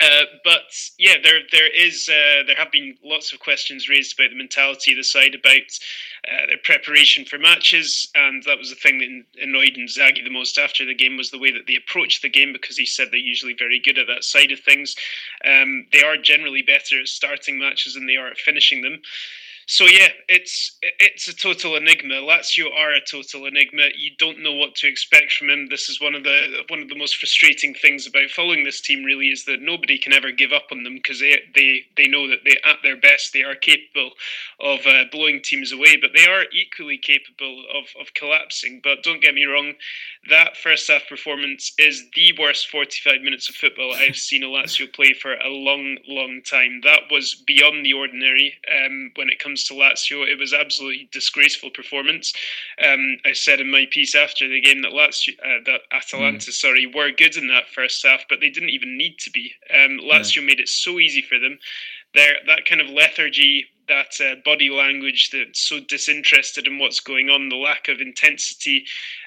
Uh, 0.00 0.24
but 0.44 0.72
yeah, 0.98 1.16
there 1.22 1.40
there 1.52 1.68
is 1.68 2.08
uh, 2.08 2.42
there 2.46 2.56
have 2.56 2.72
been 2.72 2.96
lots 3.04 3.32
of 3.32 3.40
questions 3.40 3.88
raised 3.88 4.18
about 4.18 4.30
the 4.30 4.36
mentality 4.36 4.92
of 4.92 4.96
the 4.96 5.04
side, 5.04 5.34
about 5.34 5.78
uh, 6.26 6.46
their 6.46 6.58
preparation 6.64 7.24
for 7.24 7.38
matches, 7.38 8.10
and 8.14 8.42
that 8.44 8.58
was 8.58 8.70
the 8.70 8.76
thing 8.76 8.98
that 8.98 9.42
annoyed 9.42 9.76
Inzaghi 9.78 10.24
the 10.24 10.30
most 10.30 10.58
after 10.58 10.86
the 10.86 10.94
game 10.94 11.18
was 11.18 11.30
the 11.30 11.38
way 11.38 11.52
that 11.52 11.66
they 11.66 11.76
approached 11.76 12.22
the 12.22 12.30
game 12.30 12.52
because 12.52 12.78
he 12.78 12.86
said 12.86 13.08
they're 13.10 13.18
usually 13.18 13.54
very 13.54 13.78
good 13.78 13.98
at 13.98 14.06
that 14.06 14.24
side 14.24 14.52
of 14.52 14.60
things. 14.60 14.96
Um, 15.44 15.86
they 15.92 16.02
are 16.02 16.16
generally 16.16 16.62
better 16.62 17.00
at 17.00 17.08
starting 17.08 17.58
matches 17.58 17.94
than 17.94 18.06
they 18.06 18.16
are 18.16 18.28
at 18.28 18.38
finishing 18.38 18.80
them. 18.80 19.02
So 19.70 19.84
yeah, 19.84 20.08
it's 20.28 20.76
it's 20.82 21.28
a 21.28 21.32
total 21.32 21.76
enigma. 21.76 22.16
Lazio 22.16 22.76
are 22.76 22.92
a 22.92 23.00
total 23.00 23.46
enigma. 23.46 23.84
You 23.96 24.10
don't 24.18 24.42
know 24.42 24.52
what 24.52 24.74
to 24.76 24.88
expect 24.88 25.32
from 25.32 25.48
him. 25.48 25.68
This 25.70 25.88
is 25.88 26.00
one 26.00 26.16
of 26.16 26.24
the 26.24 26.64
one 26.66 26.80
of 26.82 26.88
the 26.88 26.98
most 26.98 27.14
frustrating 27.18 27.74
things 27.74 28.04
about 28.04 28.30
following 28.30 28.64
this 28.64 28.80
team. 28.80 29.04
Really, 29.04 29.28
is 29.28 29.44
that 29.44 29.62
nobody 29.62 29.96
can 29.96 30.12
ever 30.12 30.32
give 30.32 30.50
up 30.50 30.72
on 30.72 30.82
them 30.82 30.96
because 30.96 31.20
they 31.20 31.38
they 31.54 31.84
they 31.96 32.08
know 32.08 32.26
that 32.26 32.40
they 32.44 32.58
at 32.64 32.78
their 32.82 32.96
best 32.96 33.32
they 33.32 33.44
are 33.44 33.54
capable 33.54 34.10
of 34.58 34.80
uh, 34.88 35.04
blowing 35.12 35.40
teams 35.40 35.70
away, 35.70 35.96
but 35.96 36.10
they 36.16 36.26
are 36.26 36.46
equally 36.52 36.98
capable 36.98 37.62
of 37.72 37.84
of 38.00 38.12
collapsing. 38.14 38.80
But 38.82 39.04
don't 39.04 39.22
get 39.22 39.36
me 39.36 39.44
wrong, 39.44 39.74
that 40.28 40.56
first 40.56 40.90
half 40.90 41.08
performance 41.08 41.72
is 41.78 42.04
the 42.14 42.32
worst 42.38 42.68
45 42.68 43.22
minutes 43.22 43.48
of 43.48 43.54
football 43.54 43.94
I've 43.94 44.16
seen 44.28 44.42
a 44.42 44.46
Lazio 44.46 44.92
play 44.92 45.14
for 45.14 45.34
a 45.34 45.48
long, 45.48 45.98
long 46.06 46.42
time. 46.42 46.80
That 46.82 47.02
was 47.10 47.34
beyond 47.46 47.86
the 47.86 47.94
ordinary 47.94 48.54
um, 48.68 49.12
when 49.14 49.30
it 49.30 49.38
comes 49.38 49.59
to 49.64 49.74
Lazio. 49.74 50.26
It 50.26 50.38
was 50.38 50.52
absolutely 50.52 51.08
disgraceful 51.12 51.70
performance. 51.70 52.32
Um, 52.82 53.18
I 53.24 53.32
said 53.32 53.60
in 53.60 53.70
my 53.70 53.86
piece 53.90 54.14
after 54.14 54.48
the 54.48 54.60
game 54.60 54.82
that 54.82 54.92
Lazio, 54.92 55.34
uh, 55.40 55.62
that 55.66 55.82
Atalanta, 55.92 56.50
mm. 56.50 56.52
sorry, 56.52 56.86
were 56.86 57.10
good 57.10 57.36
in 57.36 57.48
that 57.48 57.68
first 57.68 58.04
half, 58.04 58.24
but 58.28 58.40
they 58.40 58.50
didn't 58.50 58.70
even 58.70 58.96
need 58.96 59.18
to 59.20 59.30
be. 59.30 59.52
Um, 59.72 59.98
Lazio 60.02 60.36
yeah. 60.36 60.46
made 60.46 60.60
it 60.60 60.68
so 60.68 60.98
easy 60.98 61.22
for 61.22 61.38
them. 61.38 61.58
There, 62.14 62.36
that 62.46 62.66
kind 62.66 62.80
of 62.80 62.88
lethargy 62.88 63.66
that 63.90 64.20
uh, 64.20 64.36
body 64.44 64.70
language 64.70 65.30
that's 65.32 65.60
so 65.60 65.80
disinterested 65.80 66.66
in 66.66 66.78
what's 66.78 67.00
going 67.00 67.28
on, 67.28 67.48
the 67.48 67.56
lack 67.56 67.88
of 67.88 68.00
intensity, 68.00 68.84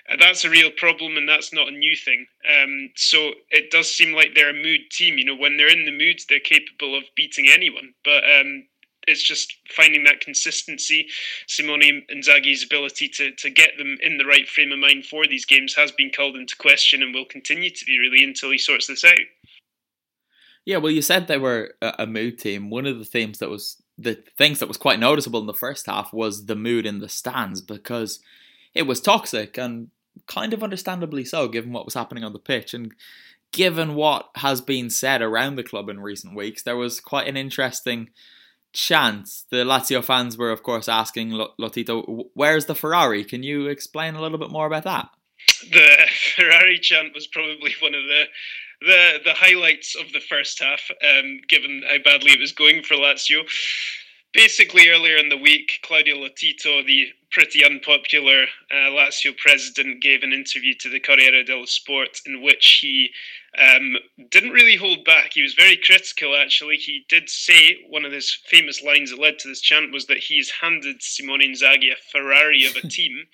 uh, 0.10 0.16
that's 0.20 0.46
a 0.46 0.50
real 0.50 0.72
problem 0.72 1.18
and 1.18 1.28
that's 1.28 1.54
not 1.54 1.68
a 1.68 1.72
new 1.72 1.96
thing. 1.96 2.26
Um, 2.50 2.90
so 2.96 3.32
it 3.52 3.72
does 3.72 3.94
seem 3.94 4.14
like 4.14 4.32
they're 4.34 4.50
a 4.50 4.54
mood 4.54 4.90
team. 4.90 5.18
You 5.18 5.26
know, 5.26 5.36
when 5.36 5.58
they're 5.58 5.72
in 5.72 5.86
the 5.86 5.92
mood, 5.92 6.22
they're 6.28 6.40
capable 6.40 6.98
of 6.98 7.04
beating 7.16 7.50
anyone. 7.50 7.94
But 8.04 8.24
um, 8.24 8.66
it's 9.08 9.24
just 9.24 9.56
finding 9.76 10.04
that 10.04 10.22
consistency. 10.22 11.08
Simone 11.48 12.04
Inzaghi's 12.10 12.64
ability 12.64 13.10
to, 13.10 13.32
to 13.32 13.50
get 13.50 13.78
them 13.78 13.98
in 14.02 14.18
the 14.18 14.26
right 14.26 14.48
frame 14.48 14.72
of 14.72 14.80
mind 14.80 15.06
for 15.06 15.28
these 15.28 15.46
games 15.46 15.76
has 15.76 15.92
been 15.92 16.12
called 16.16 16.36
into 16.36 16.56
question 16.56 17.02
and 17.04 17.14
will 17.14 17.26
continue 17.26 17.70
to 17.70 17.86
be 17.86 18.00
really 18.00 18.24
until 18.24 18.52
he 18.52 18.58
sorts 18.58 18.88
this 18.88 19.04
out. 19.04 19.18
Yeah, 20.66 20.78
well, 20.78 20.92
you 20.92 21.02
said 21.02 21.28
they 21.28 21.38
were 21.38 21.74
a, 21.82 22.08
mood 22.08 22.40
team. 22.40 22.70
One 22.70 22.86
of 22.86 22.98
the 22.98 23.06
themes 23.06 23.40
that 23.40 23.50
was 23.50 23.82
the 23.98 24.24
things 24.38 24.60
that 24.60 24.68
was 24.68 24.78
quite 24.78 25.00
noticeable 25.00 25.42
in 25.42 25.46
the 25.46 25.54
first 25.54 25.86
half 25.88 26.14
was 26.14 26.46
the 26.46 26.56
mood 26.56 26.86
in 26.86 27.00
the 27.00 27.10
stands 27.10 27.62
because 27.62 28.20
it 28.74 28.84
was 28.84 29.02
toxic 29.02 29.58
and 29.58 29.90
kind 30.26 30.54
of 30.54 30.64
understandably 30.64 31.26
so, 31.26 31.50
given 31.50 31.74
what 31.74 31.86
was 31.86 31.96
happening 31.96 32.24
on 32.24 32.34
the 32.34 32.40
pitch 32.40 32.74
and 32.74 32.94
given 33.52 33.94
what 33.96 34.30
has 34.36 34.62
been 34.62 34.90
said 34.90 35.22
around 35.22 35.56
the 35.56 35.64
club 35.64 35.90
in 35.90 36.00
recent 36.00 36.36
weeks. 36.36 36.64
There 36.64 36.78
was 36.78 37.00
quite 37.00 37.28
an 37.28 37.38
interesting 37.38 38.10
chant. 38.74 39.30
The 39.50 39.58
Lazio 39.64 40.04
fans 40.04 40.38
were, 40.38 40.52
of 40.52 40.64
course, 40.64 40.90
asking 40.90 41.32
Lotito, 41.60 42.26
"Where's 42.34 42.66
the 42.66 42.76
Ferrari?" 42.76 43.24
Can 43.24 43.44
you 43.44 43.68
explain 43.68 44.16
a 44.16 44.22
little 44.22 44.38
bit 44.38 44.50
more 44.50 44.66
about 44.68 44.84
that? 44.84 45.10
The 45.72 46.08
Ferrari 46.36 46.80
chant 46.80 47.14
was 47.14 47.28
probably 47.28 47.74
one 47.80 47.96
of 47.96 48.04
the 48.04 48.26
the 48.82 49.20
the 49.24 49.34
highlights 49.34 49.96
of 49.96 50.12
the 50.12 50.20
first 50.20 50.62
half, 50.62 50.82
um, 51.02 51.40
given 51.48 51.84
how 51.88 51.98
badly 52.04 52.32
it 52.32 52.40
was 52.40 52.52
going 52.52 52.84
for 52.84 52.96
Lazio. 52.96 53.44
Basically, 54.34 54.90
earlier 54.90 55.18
in 55.18 55.30
the 55.30 55.38
week, 55.38 55.80
Claudio 55.84 56.18
Lotito, 56.18 56.86
the 56.86 57.14
pretty 57.34 57.66
unpopular 57.66 58.44
uh, 58.72 58.90
Lazio 58.92 59.36
president, 59.36 60.02
gave 60.02 60.24
an 60.24 60.32
interview 60.32 60.74
to 60.80 60.90
the 60.90 61.00
Corriere 61.00 61.44
dello 61.44 61.66
Sport 61.66 62.22
in 62.26 62.42
which 62.42 62.80
he 62.82 63.10
um, 63.58 63.98
didn't 64.30 64.52
really 64.52 64.76
hold 64.76 65.06
back. 65.06 65.34
He 65.34 65.44
was 65.44 65.54
very 65.54 65.78
critical, 65.78 66.36
actually. 66.36 66.78
He 66.78 67.06
did 67.08 67.30
say 67.30 67.78
one 67.88 68.04
of 68.04 68.12
his 68.12 68.32
famous 68.48 68.82
lines 68.82 69.12
that 69.12 69.20
led 69.20 69.38
to 69.40 69.48
this 69.48 69.62
chant 69.62 69.92
was 69.92 70.08
that 70.08 70.18
he's 70.18 70.50
handed 70.62 71.04
Simone 71.04 71.42
Inzaghi 71.42 71.92
a 71.92 71.96
Ferrari 72.12 72.66
of 72.66 72.76
a 72.76 72.88
team, 72.88 73.26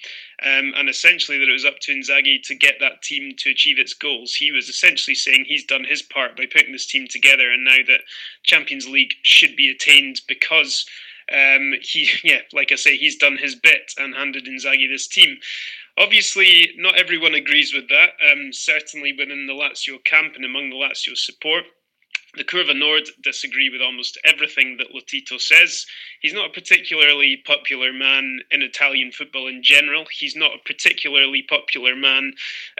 um, 0.44 0.74
and 0.75 0.89
essentially 0.89 1.38
that 1.38 1.48
it 1.48 1.53
was 1.53 1.65
up 1.65 1.79
to 1.82 1.94
Inzaghi 1.94 2.41
to 2.44 2.56
get 2.56 2.75
that 2.79 3.01
team 3.01 3.34
to 3.38 3.50
achieve 3.50 3.79
its 3.79 3.94
goals. 3.94 4.34
He 4.34 4.51
was 4.51 4.68
essentially 4.68 5.15
saying 5.15 5.46
he's 5.46 5.65
done 5.65 5.86
his 5.86 6.01
part 6.01 6.36
by 6.36 6.46
putting 6.46 6.74
this 6.74 6.88
team 6.88 7.08
together, 7.10 7.51
and 7.51 7.63
now 7.63 7.77
that 7.88 8.01
Champions 8.44 8.88
League 8.88 9.13
should 9.24 9.56
be 9.56 9.70
attained 9.70 10.22
because. 10.27 10.86
Um, 11.32 11.74
he, 11.82 12.10
yeah, 12.24 12.42
like 12.54 12.72
I 12.72 12.76
say, 12.76 12.98
he's 12.98 13.18
done 13.18 13.38
his 13.38 13.56
bit 13.56 13.94
and 13.98 14.16
handed 14.16 14.46
Inzaghi 14.46 14.90
this 14.90 15.08
team. 15.08 15.38
Obviously, 15.98 16.72
not 16.78 16.98
everyone 16.98 17.36
agrees 17.36 17.74
with 17.74 17.90
that. 17.90 18.12
Um, 18.32 18.54
certainly 18.54 19.12
within 19.12 19.48
the 19.48 19.54
Lazio 19.54 20.04
camp 20.04 20.36
and 20.36 20.46
among 20.46 20.70
the 20.70 20.78
Lazio 20.78 21.16
support, 21.16 21.66
the 22.39 22.46
Curva 22.46 22.74
Nord 22.74 23.10
disagree 23.22 23.69
with 23.69 23.81
almost 23.81 24.17
everything 24.24 24.77
that 24.77 24.93
Lotito 24.96 25.39
says. 25.41 25.86
He's 26.22 26.34
not 26.34 26.50
a 26.50 26.53
particularly 26.53 27.36
popular 27.46 27.91
man 27.91 28.39
in 28.50 28.62
Italian 28.62 29.12
football 29.12 29.48
in 29.48 29.62
general. 29.62 30.05
He's 30.10 30.38
not 30.38 30.55
a 30.55 30.63
particularly 30.65 31.41
popular 31.41 31.98
man 31.98 32.31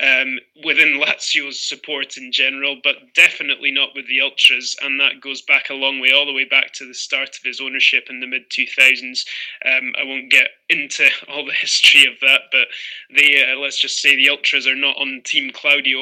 um, 0.02 0.40
within 0.64 1.02
Lazio's 1.06 1.60
support 1.60 2.16
in 2.16 2.32
general, 2.32 2.78
but 2.82 3.14
definitely 3.14 3.70
not 3.70 3.90
with 3.94 4.08
the 4.08 4.22
Ultras. 4.22 4.78
And 4.82 4.98
that 5.02 5.20
goes 5.20 5.42
back 5.42 5.70
a 5.70 5.74
long 5.74 6.00
way, 6.00 6.14
all 6.14 6.26
the 6.26 6.34
way 6.34 6.46
back 6.46 6.72
to 6.76 6.88
the 6.88 6.94
start 6.94 7.36
of 7.36 7.44
his 7.44 7.60
ownership 7.60 8.06
in 8.10 8.22
the 8.22 8.28
mid 8.28 8.50
2000s. 8.50 9.26
Um, 9.66 9.92
I 10.00 10.06
won't 10.06 10.32
get 10.32 10.52
into 10.70 11.10
all 11.28 11.46
the 11.46 11.54
history 11.54 12.06
of 12.06 12.20
that, 12.22 12.42
but 12.52 12.68
they, 13.16 13.44
uh, 13.44 13.58
let's 13.60 13.80
just 13.80 14.02
say 14.02 14.16
the 14.16 14.30
Ultras 14.30 14.68
are 14.68 14.76
not 14.76 14.98
on 14.98 15.22
Team 15.26 15.52
Claudio. 15.52 16.02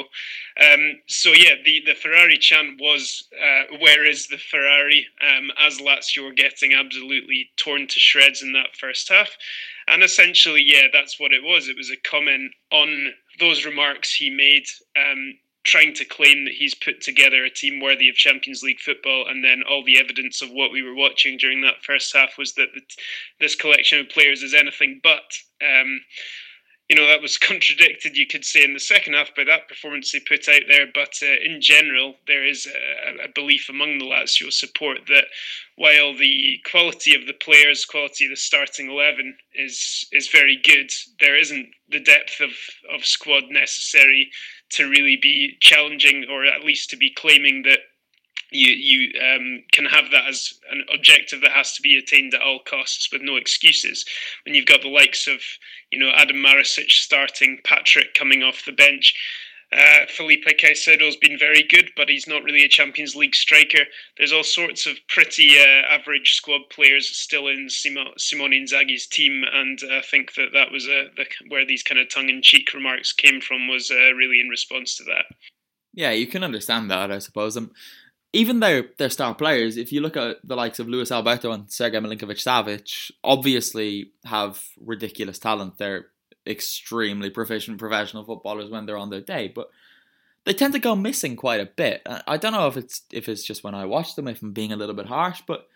Um, 0.60 1.00
so 1.08 1.32
yeah, 1.34 1.56
the, 1.64 1.84
the 1.86 1.94
Ferrari 1.94 2.38
chant 2.38 2.80
was, 2.80 3.28
uh, 3.42 3.78
"Where 3.80 4.06
is 4.06 4.28
the 4.28 4.38
Ferrari?" 4.38 5.08
Um, 5.22 5.52
as 5.60 5.78
Lazio 5.80 6.26
were 6.26 6.34
getting 6.34 6.74
absolutely 6.74 7.50
torn 7.58 7.88
to 7.88 8.00
shreds 8.00 8.42
in 8.42 8.54
that 8.54 8.76
first 8.76 9.10
half, 9.10 9.30
and 9.88 10.04
essentially, 10.04 10.64
yeah, 10.66 10.88
that's 10.92 11.20
what 11.20 11.34
it 11.34 11.44
was. 11.44 11.68
It 11.68 11.78
was 11.78 11.92
a 11.92 12.10
comment 12.10 12.52
on 12.72 13.14
those 13.40 13.66
remarks 13.66 14.14
he 14.14 14.30
made, 14.30 14.66
um, 14.98 15.38
trying 15.68 15.94
to 15.94 16.06
claim 16.06 16.46
that 16.46 16.54
he's 16.54 16.74
put 16.74 17.02
together 17.02 17.44
a 17.44 17.50
team 17.50 17.82
worthy 17.82 18.08
of 18.08 18.16
Champions 18.16 18.64
League 18.64 18.80
football, 18.80 19.28
and 19.28 19.44
then 19.44 19.64
all 19.70 19.84
the 19.84 20.00
evidence 20.00 20.42
of 20.42 20.50
what 20.50 20.72
we 20.72 20.82
were 20.82 20.96
watching 20.96 21.38
during 21.38 21.62
that 21.62 21.84
first 21.84 22.16
half 22.16 22.38
was 22.38 22.54
that 22.54 22.70
this 23.42 23.54
collection 23.54 24.00
of 24.00 24.10
players 24.10 24.42
is 24.42 24.54
anything 24.54 25.02
but. 25.04 25.30
Um, 25.62 26.00
you 26.90 26.96
know 26.96 27.08
that 27.08 27.22
was 27.22 27.38
contradicted 27.52 28.16
you 28.16 28.26
could 28.26 28.46
say 28.46 28.64
in 28.64 28.74
the 28.74 28.80
second 28.80 29.14
half 29.14 29.36
by 29.36 29.44
that 29.44 29.68
performance 29.68 30.12
they 30.12 30.20
put 30.20 30.48
out 30.48 30.62
there 30.70 30.88
but 30.94 31.14
uh, 31.22 31.40
in 31.44 31.60
general 31.62 32.16
there 32.28 32.46
is 32.46 32.66
a, 32.66 33.26
a, 33.26 33.28
belief 33.36 33.68
among 33.70 33.98
the 33.98 34.06
Lazio 34.06 34.52
support 34.52 35.00
that 35.08 35.26
while 35.76 36.16
the 36.18 36.60
quality 36.70 37.14
of 37.14 37.28
the 37.28 37.34
players 37.34 37.84
quality 37.84 38.26
of 38.26 38.32
the 38.32 38.38
starting 38.38 38.90
11 38.90 39.36
is 39.54 40.08
is 40.12 40.30
very 40.30 40.58
good 40.64 40.90
there 41.20 41.36
isn't 41.36 41.68
the 41.90 42.00
depth 42.00 42.40
of, 42.40 42.52
of 42.94 43.06
squad 43.06 43.44
necessary 43.50 44.30
to 44.72 44.90
really 44.90 45.18
be 45.22 45.58
challenging 45.60 46.26
or 46.30 46.46
at 46.46 46.64
least 46.64 46.90
to 46.90 46.98
be 46.98 47.10
claiming 47.10 47.64
that 47.64 47.80
you 48.52 48.72
you 48.72 49.20
um, 49.20 49.64
can 49.72 49.86
have 49.86 50.10
that 50.12 50.28
as 50.28 50.54
an 50.72 50.84
objective 50.94 51.42
that 51.42 51.52
has 51.52 51.74
to 51.74 51.82
be 51.82 51.98
attained 51.98 52.34
at 52.34 52.42
all 52.42 52.60
costs 52.60 53.10
with 53.12 53.22
no 53.22 53.36
excuses. 53.36 54.06
When 54.46 54.56
you've 54.56 54.66
got 54.66 54.82
the 54.82 54.90
likes 54.90 55.28
of 55.28 55.42
you 55.92 56.00
know 56.00 56.12
Adam 56.16 56.38
Marusic 56.38 56.90
starting, 56.90 57.60
Patrick 57.64 58.14
coming 58.14 58.44
off 58.44 58.66
the 58.66 58.72
bench. 58.72 59.14
Uh, 59.70 60.06
Felipe 60.08 60.46
Caicedo's 60.58 61.18
been 61.18 61.38
very 61.38 61.62
good, 61.62 61.92
but 61.98 62.08
he's 62.08 62.26
not 62.26 62.44
really 62.44 62.64
a 62.64 62.70
Champions 62.70 63.18
League 63.18 63.36
striker. 63.36 63.84
There's 64.18 64.32
all 64.32 64.44
sorts 64.44 64.86
of 64.86 64.96
pretty 65.10 65.60
uh, 65.60 65.94
average 65.94 66.36
squad 66.36 66.62
players 66.70 67.10
still 67.10 67.48
in 67.48 67.68
Simo, 67.68 68.18
Simone 68.18 68.52
Inzaghi's 68.54 69.08
team, 69.08 69.44
and 69.54 69.78
I 69.92 70.02
think 70.02 70.36
that 70.36 70.54
that 70.54 70.72
was 70.72 70.88
uh, 70.88 71.10
the, 71.18 71.26
where 71.50 71.66
these 71.66 71.84
kind 71.84 72.00
of 72.00 72.10
tongue-in-cheek 72.10 72.74
remarks 72.74 73.12
came 73.12 73.42
from 73.42 73.68
was 73.68 73.92
uh, 73.92 74.14
really 74.14 74.40
in 74.40 74.48
response 74.48 74.96
to 74.98 75.04
that. 75.04 75.26
Yeah, 75.94 76.12
you 76.12 76.28
can 76.28 76.46
understand 76.46 76.90
that, 76.90 77.12
I 77.12 77.20
suppose. 77.20 77.58
Um, 77.58 77.72
even 78.32 78.62
though 78.62 78.84
they're 78.98 79.10
star 79.10 79.36
players, 79.36 79.76
if 79.76 79.92
you 79.92 80.00
look 80.00 80.16
at 80.16 80.38
the 80.44 80.56
likes 80.56 80.80
of 80.80 80.88
Luis 80.88 81.12
Alberto 81.12 81.52
and 81.52 81.70
Sergei 81.72 81.98
Milinkovic 81.98 82.38
Savic, 82.38 83.12
obviously 83.24 84.12
have 84.26 84.64
ridiculous 84.80 85.40
talent. 85.40 85.78
They're 85.78 86.08
extremely 86.48 87.30
proficient 87.30 87.78
professional 87.78 88.24
footballers 88.24 88.70
when 88.70 88.86
they're 88.86 88.98
on 88.98 89.10
their 89.10 89.22
day, 89.22 89.48
but 89.48 89.70
they 90.46 90.54
tend 90.54 90.74
to 90.74 90.80
go 90.80 90.96
missing 90.96 91.36
quite 91.36 91.60
a 91.60 91.66
bit. 91.66 92.02
I 92.06 92.38
don't 92.38 92.54
know 92.54 92.68
if 92.68 92.78
it's 92.78 93.02
if 93.12 93.28
it's 93.28 93.44
just 93.44 93.64
when 93.64 93.76
I 93.76 93.86
watch 93.86 94.16
them, 94.16 94.28
if 94.28 94.42
I'm 94.42 94.54
being 94.54 94.72
a 94.72 94.78
little 94.78 94.96
bit 94.96 95.08
harsh, 95.08 95.42
but 95.46 95.68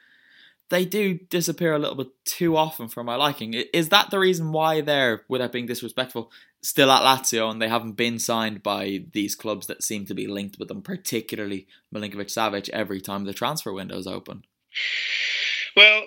they 0.69 0.85
do 0.85 1.19
disappear 1.29 1.73
a 1.73 1.79
little 1.79 1.95
bit 1.95 2.07
too 2.23 2.55
often 2.55 2.87
for 2.87 3.03
my 3.03 3.15
liking. 3.15 3.53
Is 3.53 3.89
that 3.89 4.09
the 4.09 4.17
reason 4.17 4.53
why 4.53 4.79
they're, 4.79 5.23
without 5.27 5.51
being 5.51 5.65
disrespectful, 5.65 6.31
still 6.61 6.89
at 6.89 7.01
Lazio 7.01 7.51
and 7.51 7.61
they 7.61 7.67
haven't 7.67 7.93
been 7.93 8.17
signed 8.17 8.63
by 8.63 9.03
these 9.11 9.35
clubs 9.35 9.67
that 9.67 9.83
seem 9.83 10.05
to 10.05 10.13
be 10.13 10.27
linked 10.27 10.57
with 10.57 10.69
them, 10.69 10.81
particularly 10.81 11.67
Milinkovic 11.93 12.27
Savic, 12.27 12.69
every 12.69 13.01
time 13.01 13.25
the 13.25 13.33
transfer 13.33 13.73
window 13.73 13.97
is 13.97 14.07
open? 14.07 14.45
Well, 15.75 16.03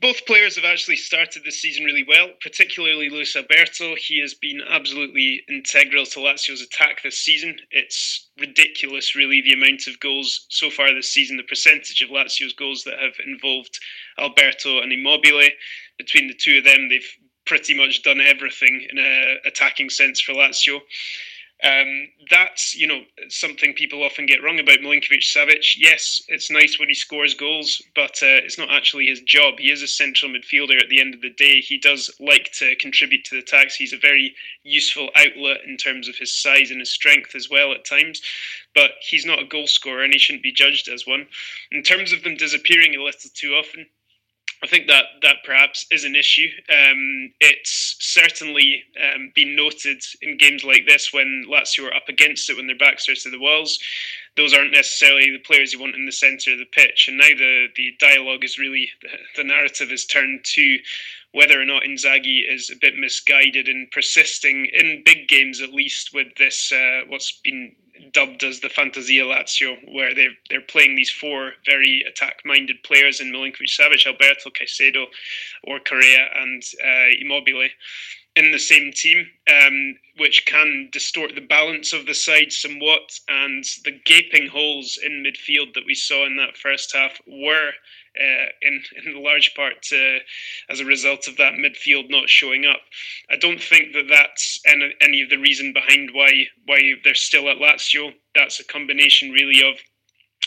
both 0.00 0.26
players 0.26 0.56
have 0.56 0.64
actually 0.64 0.96
started 0.96 1.42
the 1.44 1.50
season 1.50 1.84
really 1.84 2.04
well, 2.06 2.28
particularly 2.40 3.08
Luis 3.08 3.36
Alberto. 3.36 3.94
He 3.96 4.20
has 4.20 4.34
been 4.34 4.60
absolutely 4.68 5.42
integral 5.48 6.06
to 6.06 6.20
Lazio's 6.20 6.62
attack 6.62 7.02
this 7.02 7.18
season. 7.18 7.56
It's 7.70 8.28
ridiculous, 8.38 9.14
really, 9.14 9.40
the 9.40 9.52
amount 9.52 9.86
of 9.86 10.00
goals 10.00 10.46
so 10.48 10.70
far 10.70 10.92
this 10.92 11.12
season, 11.12 11.36
the 11.36 11.42
percentage 11.42 12.02
of 12.02 12.10
Lazio's 12.10 12.52
goals 12.52 12.84
that 12.84 12.98
have 12.98 13.14
involved 13.26 13.78
Alberto 14.18 14.80
and 14.80 14.92
Immobile. 14.92 15.50
Between 15.98 16.28
the 16.28 16.34
two 16.34 16.58
of 16.58 16.64
them, 16.64 16.88
they've 16.88 17.16
pretty 17.46 17.76
much 17.76 18.02
done 18.02 18.20
everything 18.20 18.86
in 18.90 18.98
an 18.98 19.38
attacking 19.44 19.90
sense 19.90 20.20
for 20.20 20.32
Lazio. 20.32 20.80
Um, 21.64 22.08
that's 22.30 22.76
you 22.76 22.86
know 22.86 23.00
something 23.28 23.72
people 23.72 24.02
often 24.02 24.26
get 24.26 24.42
wrong 24.42 24.60
about 24.60 24.80
Milinkovic 24.80 25.22
Savic. 25.22 25.76
Yes, 25.78 26.20
it's 26.28 26.50
nice 26.50 26.78
when 26.78 26.88
he 26.88 26.94
scores 26.94 27.32
goals, 27.32 27.80
but 27.94 28.22
uh, 28.22 28.44
it's 28.44 28.58
not 28.58 28.70
actually 28.70 29.06
his 29.06 29.22
job. 29.22 29.54
He 29.58 29.70
is 29.70 29.80
a 29.80 29.86
central 29.86 30.30
midfielder 30.30 30.78
at 30.78 30.90
the 30.90 31.00
end 31.00 31.14
of 31.14 31.22
the 31.22 31.30
day. 31.30 31.60
He 31.60 31.78
does 31.78 32.10
like 32.20 32.52
to 32.58 32.76
contribute 32.76 33.24
to 33.24 33.36
the 33.36 33.40
attacks. 33.40 33.74
He's 33.74 33.94
a 33.94 33.98
very 33.98 34.34
useful 34.64 35.08
outlet 35.16 35.60
in 35.66 35.78
terms 35.78 36.08
of 36.08 36.16
his 36.16 36.36
size 36.36 36.70
and 36.70 36.80
his 36.80 36.90
strength 36.90 37.34
as 37.34 37.48
well 37.48 37.72
at 37.72 37.86
times. 37.86 38.20
But 38.74 38.90
he's 39.00 39.24
not 39.24 39.40
a 39.40 39.46
goal 39.46 39.66
scorer, 39.66 40.04
and 40.04 40.12
he 40.12 40.18
shouldn't 40.18 40.42
be 40.42 40.52
judged 40.52 40.88
as 40.88 41.06
one. 41.06 41.26
In 41.70 41.82
terms 41.82 42.12
of 42.12 42.22
them 42.22 42.36
disappearing 42.36 42.94
a 42.94 43.02
little 43.02 43.30
too 43.32 43.54
often, 43.54 43.86
I 44.62 44.66
think 44.66 44.86
that 44.86 45.04
that 45.22 45.36
perhaps 45.44 45.86
is 45.90 46.04
an 46.04 46.16
issue. 46.16 46.48
Um, 46.70 47.32
it's 47.40 47.96
certainly 48.00 48.84
um, 49.02 49.32
been 49.34 49.54
noted 49.54 50.02
in 50.22 50.38
games 50.38 50.64
like 50.64 50.86
this 50.86 51.12
when 51.12 51.44
Lazio 51.48 51.88
are 51.88 51.94
up 51.94 52.08
against 52.08 52.48
it, 52.48 52.56
when 52.56 52.66
their 52.66 52.78
backs 52.78 53.08
are 53.08 53.14
to 53.14 53.30
the 53.30 53.38
walls. 53.38 53.78
Those 54.36 54.54
aren't 54.54 54.72
necessarily 54.72 55.30
the 55.30 55.38
players 55.38 55.72
you 55.72 55.80
want 55.80 55.94
in 55.94 56.06
the 56.06 56.12
centre 56.12 56.52
of 56.52 56.58
the 56.58 56.66
pitch. 56.66 57.08
And 57.08 57.18
now 57.18 57.28
the, 57.36 57.68
the 57.74 57.94
dialogue 57.98 58.44
is 58.44 58.58
really, 58.58 58.90
the, 59.36 59.44
narrative 59.44 59.90
is 59.92 60.04
turned 60.04 60.44
to 60.44 60.78
whether 61.32 61.60
or 61.60 61.64
not 61.64 61.82
Inzaghi 61.82 62.42
is 62.48 62.70
a 62.70 62.76
bit 62.76 62.96
misguided 62.96 63.68
in 63.68 63.88
persisting 63.92 64.66
in 64.72 65.02
big 65.04 65.28
games, 65.28 65.60
at 65.60 65.72
least 65.72 66.14
with 66.14 66.28
this, 66.36 66.72
uh, 66.72 67.02
what's 67.08 67.32
been 67.44 67.74
dubbed 68.12 68.42
as 68.44 68.60
the 68.60 68.68
Fantasia 68.68 69.22
Lazio, 69.22 69.76
where 69.92 70.14
they're 70.14 70.36
they're 70.50 70.60
playing 70.60 70.96
these 70.96 71.10
four 71.10 71.52
very 71.64 72.04
attack-minded 72.06 72.82
players 72.82 73.20
in 73.20 73.32
Milinkovic 73.32 73.68
Savic, 73.68 74.06
Alberto 74.06 74.50
Caicedo, 74.50 75.06
or 75.64 75.80
Correa 75.80 76.28
and 76.36 76.62
uh, 76.84 77.08
Immobile 77.20 77.68
in 78.36 78.52
the 78.52 78.58
same 78.58 78.92
team, 78.92 79.26
um, 79.50 79.96
which 80.18 80.44
can 80.44 80.90
distort 80.92 81.34
the 81.34 81.40
balance 81.40 81.94
of 81.94 82.04
the 82.04 82.14
side 82.14 82.52
somewhat. 82.52 83.18
And 83.28 83.64
the 83.84 83.98
gaping 84.04 84.48
holes 84.48 84.98
in 85.02 85.24
midfield 85.24 85.72
that 85.74 85.86
we 85.86 85.94
saw 85.94 86.26
in 86.26 86.36
that 86.36 86.56
first 86.56 86.94
half 86.94 87.18
were 87.26 87.70
uh, 88.18 88.46
in 88.62 88.82
in 89.04 89.22
large 89.22 89.54
part 89.54 89.82
to, 89.82 90.18
as 90.68 90.80
a 90.80 90.84
result 90.84 91.28
of 91.28 91.36
that 91.38 91.54
midfield 91.54 92.10
not 92.10 92.28
showing 92.28 92.66
up. 92.66 92.80
I 93.30 93.36
don't 93.36 93.62
think 93.62 93.94
that 93.94 94.08
that's 94.08 94.60
any, 94.66 94.94
any 95.00 95.22
of 95.22 95.30
the 95.30 95.38
reason 95.38 95.72
behind 95.72 96.10
why 96.12 96.44
why 96.66 96.92
they're 97.04 97.14
still 97.14 97.48
at 97.48 97.56
Lazio. 97.58 98.12
That's 98.34 98.60
a 98.60 98.64
combination 98.64 99.30
really 99.30 99.62
of 99.68 99.76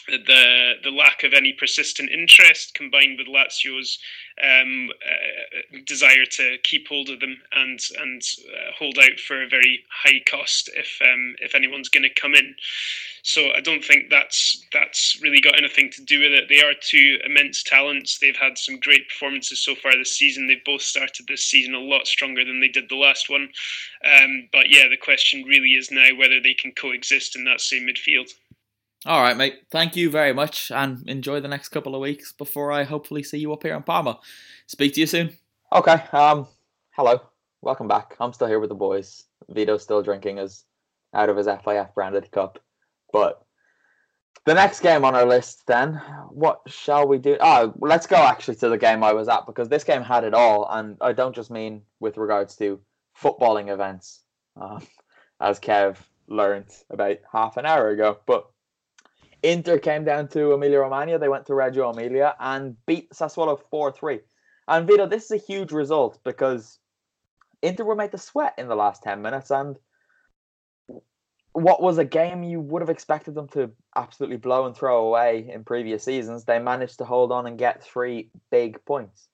the 0.08 0.74
the 0.84 0.91
lack 0.91 1.24
of 1.24 1.34
any 1.34 1.53
persistent 1.53 2.10
interest 2.10 2.74
combined 2.74 3.17
with 3.17 3.27
Lazio's 3.27 4.00
um, 4.41 4.89
uh, 5.05 5.81
desire 5.86 6.25
to 6.25 6.58
keep 6.63 6.88
hold 6.88 7.10
of 7.10 7.19
them 7.19 7.38
and 7.53 7.79
and 8.00 8.22
uh, 8.50 8.72
hold 8.77 8.98
out 8.98 9.19
for 9.19 9.41
a 9.41 9.50
very 9.50 9.84
high 9.91 10.22
cost 10.25 10.69
if 10.75 11.00
um, 11.01 11.36
if 11.39 11.55
anyone's 11.55 11.89
going 11.89 12.03
to 12.03 12.22
come 12.22 12.34
in. 12.34 12.55
So 13.22 13.51
I 13.51 13.60
don't 13.60 13.84
think 13.84 14.10
that's 14.10 14.65
that's 14.72 15.19
really 15.22 15.41
got 15.41 15.58
anything 15.58 15.91
to 15.91 16.03
do 16.03 16.22
with 16.22 16.31
it. 16.31 16.50
They 16.50 16.62
are 16.62 16.74
two 16.79 17.19
immense 17.25 17.63
talents. 17.63 18.17
They've 18.17 18.36
had 18.36 18.58
some 18.58 18.79
great 18.79 19.10
performances 19.10 19.62
so 19.62 19.75
far 19.75 19.91
this 19.91 20.17
season. 20.17 20.48
They've 20.48 20.63
both 20.65 20.81
started 20.81 21.27
this 21.27 21.43
season 21.43 21.75
a 21.75 21.79
lot 21.79 22.08
stronger 22.08 22.46
than 22.46 22.60
they 22.60 22.69
did 22.69 22.89
the 22.89 22.96
last 22.96 23.29
one. 23.29 23.50
Um, 24.03 24.48
but 24.51 24.69
yeah, 24.69 24.88
the 24.88 24.98
question 24.98 25.43
really 25.43 25.72
is 25.72 25.91
now 25.91 26.15
whether 26.17 26.39
they 26.39 26.53
can 26.53 26.72
coexist 26.72 27.36
in 27.36 27.43
that 27.46 27.62
same 27.62 27.88
midfield. 27.88 28.31
All 29.06 29.22
right, 29.22 29.38
mate. 29.38 29.62
Thank 29.72 29.96
you 29.96 30.10
very 30.10 30.34
much 30.34 30.72
and 30.72 31.08
enjoy 31.08 31.39
the 31.39 31.48
next 31.48 31.70
couple 31.70 31.96
of 31.96 32.01
weeks 32.01 32.34
before 32.34 32.70
I 32.72 32.84
hopefully 32.84 33.24
see 33.24 33.38
you 33.38 33.53
up 33.53 33.63
here 33.63 33.75
in 33.75 33.84
Parma. 33.84 34.20
Speak 34.68 34.94
to 34.96 35.00
you 35.00 35.08
soon. 35.08 35.38
Okay. 35.72 36.03
Um, 36.12 36.48
hello. 36.91 37.22
Welcome 37.62 37.88
back. 37.88 38.18
I'm 38.20 38.33
still 38.33 38.48
here 38.48 38.59
with 38.59 38.70
the 38.70 38.75
boys. 38.75 39.24
Vito's 39.48 39.83
still 39.83 40.03
drinking 40.03 40.35
his 40.35 40.66
out 41.14 41.29
of 41.29 41.38
his 41.38 41.48
FIF 41.48 41.94
branded 41.96 42.29
cup. 42.31 42.59
But 43.14 43.42
the 44.46 44.53
next 44.53 44.81
game 44.81 45.05
on 45.05 45.16
our 45.16 45.25
list, 45.25 45.66
then, 45.66 45.94
what 46.29 46.59
shall 46.68 47.07
we 47.07 47.20
do? 47.20 47.38
Oh, 47.40 47.74
let's 47.79 48.05
go 48.05 48.18
actually 48.18 48.55
to 48.55 48.70
the 48.70 48.77
game 48.77 49.03
I 49.03 49.14
was 49.14 49.29
at 49.29 49.46
because 49.46 49.70
this 49.70 49.83
game 49.83 50.01
had 50.01 50.24
it 50.24 50.33
all, 50.33 50.68
and 50.70 50.98
I 51.01 51.14
don't 51.14 51.35
just 51.35 51.51
mean 51.51 51.83
with 52.00 52.18
regards 52.18 52.55
to 52.57 52.79
footballing 53.18 53.72
events, 53.72 54.24
um, 54.59 54.85
as 55.40 55.59
Kev 55.59 55.98
learned 56.27 56.70
about 56.90 57.18
half 57.31 57.57
an 57.57 57.66
hour 57.66 57.90
ago, 57.90 58.20
but 58.25 58.50
Inter 59.43 59.77
came 59.77 60.03
down 60.03 60.27
to 60.29 60.53
Emilia 60.53 60.79
Romagna. 60.79 61.17
They 61.17 61.29
went 61.29 61.45
to 61.47 61.55
Reggio 61.55 61.89
Emilia 61.89 62.35
and 62.39 62.75
beat 62.85 63.11
Sassuolo 63.11 63.59
4 63.69 63.91
3. 63.91 64.19
And 64.67 64.87
Vito, 64.87 65.07
this 65.07 65.25
is 65.25 65.31
a 65.31 65.37
huge 65.37 65.71
result 65.71 66.19
because 66.23 66.77
Inter 67.61 67.83
were 67.83 67.95
made 67.95 68.11
to 68.11 68.17
sweat 68.17 68.53
in 68.57 68.67
the 68.67 68.75
last 68.75 69.01
10 69.03 69.21
minutes. 69.21 69.49
And 69.49 69.77
what 71.53 71.81
was 71.81 71.97
a 71.97 72.05
game 72.05 72.43
you 72.43 72.59
would 72.59 72.81
have 72.81 72.89
expected 72.89 73.33
them 73.33 73.47
to 73.49 73.71
absolutely 73.95 74.37
blow 74.37 74.65
and 74.65 74.75
throw 74.75 75.07
away 75.07 75.49
in 75.51 75.63
previous 75.63 76.03
seasons, 76.03 76.43
they 76.43 76.59
managed 76.59 76.99
to 76.99 77.05
hold 77.05 77.31
on 77.31 77.47
and 77.47 77.57
get 77.57 77.83
three 77.83 78.29
big 78.51 78.83
points. 78.85 79.27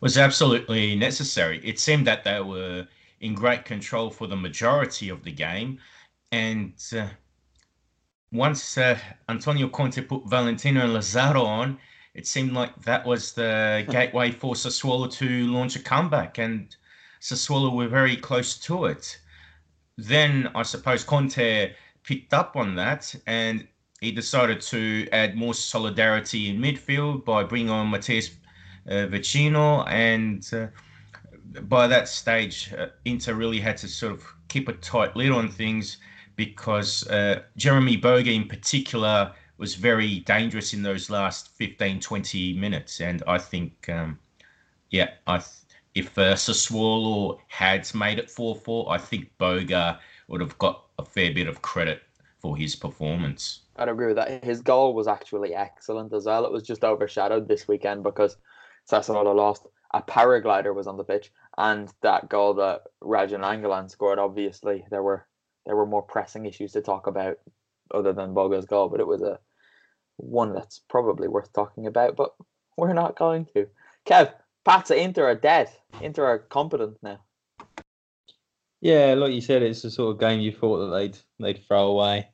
Was 0.00 0.18
absolutely 0.18 0.94
necessary. 0.94 1.60
It 1.64 1.78
seemed 1.78 2.06
that 2.06 2.24
they 2.24 2.40
were 2.40 2.86
in 3.20 3.34
great 3.34 3.64
control 3.64 4.10
for 4.10 4.26
the 4.26 4.36
majority 4.36 5.08
of 5.08 5.22
the 5.22 5.32
game. 5.32 5.78
And. 6.32 6.74
Uh, 6.94 7.06
once 8.32 8.76
uh, 8.76 8.98
Antonio 9.28 9.68
Conte 9.68 10.00
put 10.02 10.28
Valentino 10.28 10.82
and 10.82 10.92
Lazaro 10.92 11.42
on, 11.42 11.78
it 12.14 12.26
seemed 12.26 12.52
like 12.52 12.82
that 12.82 13.06
was 13.06 13.32
the 13.32 13.86
gateway 13.90 14.30
for 14.30 14.54
Sassuolo 14.54 15.10
to 15.14 15.46
launch 15.46 15.76
a 15.76 15.80
comeback, 15.80 16.38
and 16.38 16.74
Sassuolo 17.20 17.74
were 17.74 17.88
very 17.88 18.16
close 18.16 18.58
to 18.58 18.86
it. 18.86 19.18
Then 19.96 20.50
I 20.54 20.62
suppose 20.62 21.04
Conte 21.04 21.72
picked 22.02 22.34
up 22.34 22.56
on 22.56 22.74
that, 22.76 23.14
and 23.26 23.66
he 24.00 24.12
decided 24.12 24.60
to 24.60 25.08
add 25.12 25.36
more 25.36 25.54
solidarity 25.54 26.50
in 26.50 26.58
midfield 26.58 27.24
by 27.24 27.42
bringing 27.44 27.70
on 27.70 27.90
Matías 27.90 28.30
uh, 28.88 29.06
Vecino, 29.06 29.86
and 29.88 30.48
uh, 30.52 30.68
by 31.62 31.86
that 31.86 32.08
stage, 32.08 32.72
uh, 32.76 32.88
Inter 33.04 33.34
really 33.34 33.58
had 33.58 33.76
to 33.78 33.88
sort 33.88 34.12
of 34.12 34.24
keep 34.48 34.68
a 34.68 34.72
tight 34.74 35.16
lid 35.16 35.30
on 35.30 35.48
things 35.48 35.98
because 36.38 37.04
uh, 37.08 37.42
Jeremy 37.56 37.98
Boga 37.98 38.32
in 38.32 38.46
particular 38.46 39.32
was 39.58 39.74
very 39.74 40.20
dangerous 40.20 40.72
in 40.72 40.84
those 40.84 41.10
last 41.10 41.48
15, 41.56 41.98
20 41.98 42.52
minutes. 42.54 43.00
And 43.00 43.24
I 43.26 43.38
think, 43.38 43.88
um, 43.88 44.20
yeah, 44.90 45.10
I 45.26 45.38
th- 45.38 45.48
if 45.96 46.16
uh, 46.16 46.34
Sassuolo 46.34 47.38
had 47.48 47.92
made 47.92 48.20
it 48.20 48.30
4 48.30 48.54
4, 48.54 48.88
I 48.88 48.98
think 48.98 49.32
Boga 49.40 49.98
would 50.28 50.40
have 50.40 50.56
got 50.58 50.84
a 51.00 51.04
fair 51.04 51.34
bit 51.34 51.48
of 51.48 51.60
credit 51.60 52.02
for 52.38 52.56
his 52.56 52.76
performance. 52.76 53.62
I'd 53.74 53.88
agree 53.88 54.06
with 54.06 54.16
that. 54.16 54.44
His 54.44 54.60
goal 54.60 54.94
was 54.94 55.08
actually 55.08 55.56
excellent 55.56 56.12
as 56.12 56.26
well. 56.26 56.44
It 56.44 56.52
was 56.52 56.62
just 56.62 56.84
overshadowed 56.84 57.48
this 57.48 57.66
weekend 57.66 58.04
because 58.04 58.36
Sassuolo 58.88 59.34
lost. 59.34 59.66
A 59.92 60.02
paraglider 60.02 60.72
was 60.72 60.86
on 60.86 60.98
the 60.98 61.04
pitch, 61.04 61.32
and 61.56 61.92
that 62.02 62.28
goal 62.28 62.54
that 62.54 62.82
Radja 63.02 63.40
Nainggolan 63.40 63.90
scored, 63.90 64.18
obviously, 64.18 64.84
there 64.90 65.02
were 65.02 65.26
there 65.68 65.76
were 65.76 65.86
more 65.86 66.02
pressing 66.02 66.46
issues 66.46 66.72
to 66.72 66.80
talk 66.80 67.06
about 67.06 67.38
other 67.94 68.14
than 68.14 68.32
Boga's 68.32 68.64
goal, 68.64 68.88
but 68.88 69.00
it 69.00 69.06
was 69.06 69.20
a 69.20 69.38
one 70.16 70.54
that's 70.54 70.80
probably 70.88 71.28
worth 71.28 71.52
talking 71.52 71.86
about, 71.86 72.16
but 72.16 72.34
we're 72.78 72.94
not 72.94 73.18
going 73.18 73.44
to. 73.52 73.66
Kev, 74.06 74.32
Pazza 74.66 74.96
Inter 74.96 75.26
are 75.26 75.34
dead. 75.34 75.68
Inter 76.00 76.24
are 76.24 76.38
competent 76.38 76.96
now. 77.02 77.20
Yeah, 78.80 79.12
like 79.14 79.34
you 79.34 79.42
said, 79.42 79.62
it's 79.62 79.82
the 79.82 79.90
sort 79.90 80.14
of 80.14 80.20
game 80.20 80.40
you 80.40 80.52
thought 80.52 80.78
that 80.78 80.96
they'd 80.96 81.18
they'd 81.38 81.62
throw 81.66 81.88
away, 81.88 82.30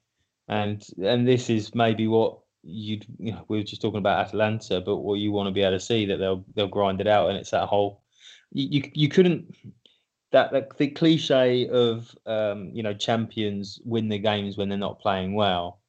and 0.46 0.86
and 1.02 1.26
this 1.26 1.50
is 1.50 1.74
maybe 1.74 2.06
what 2.06 2.38
you'd 2.62 3.04
you 3.18 3.32
know, 3.32 3.44
we 3.48 3.58
were 3.58 3.64
just 3.64 3.82
talking 3.82 3.98
about 3.98 4.26
Atalanta, 4.26 4.80
but 4.80 4.98
what 4.98 5.14
you 5.14 5.32
want 5.32 5.48
to 5.48 5.52
be 5.52 5.62
able 5.62 5.76
to 5.76 5.80
see 5.80 6.06
that 6.06 6.18
they'll 6.18 6.44
they'll 6.54 6.68
grind 6.68 7.00
it 7.00 7.08
out, 7.08 7.30
and 7.30 7.38
it's 7.38 7.50
that 7.50 7.66
whole 7.66 8.04
you 8.52 8.68
you, 8.70 8.90
you 8.94 9.08
couldn't 9.08 9.56
that, 10.34 10.50
that 10.50 10.76
the 10.78 10.88
cliche 10.88 11.68
of 11.68 12.12
um, 12.26 12.70
you 12.74 12.82
know 12.82 12.92
champions 12.92 13.80
win 13.84 14.08
the 14.08 14.18
games 14.18 14.56
when 14.56 14.68
they're 14.68 14.76
not 14.76 14.98
playing 14.98 15.34
well. 15.34 15.80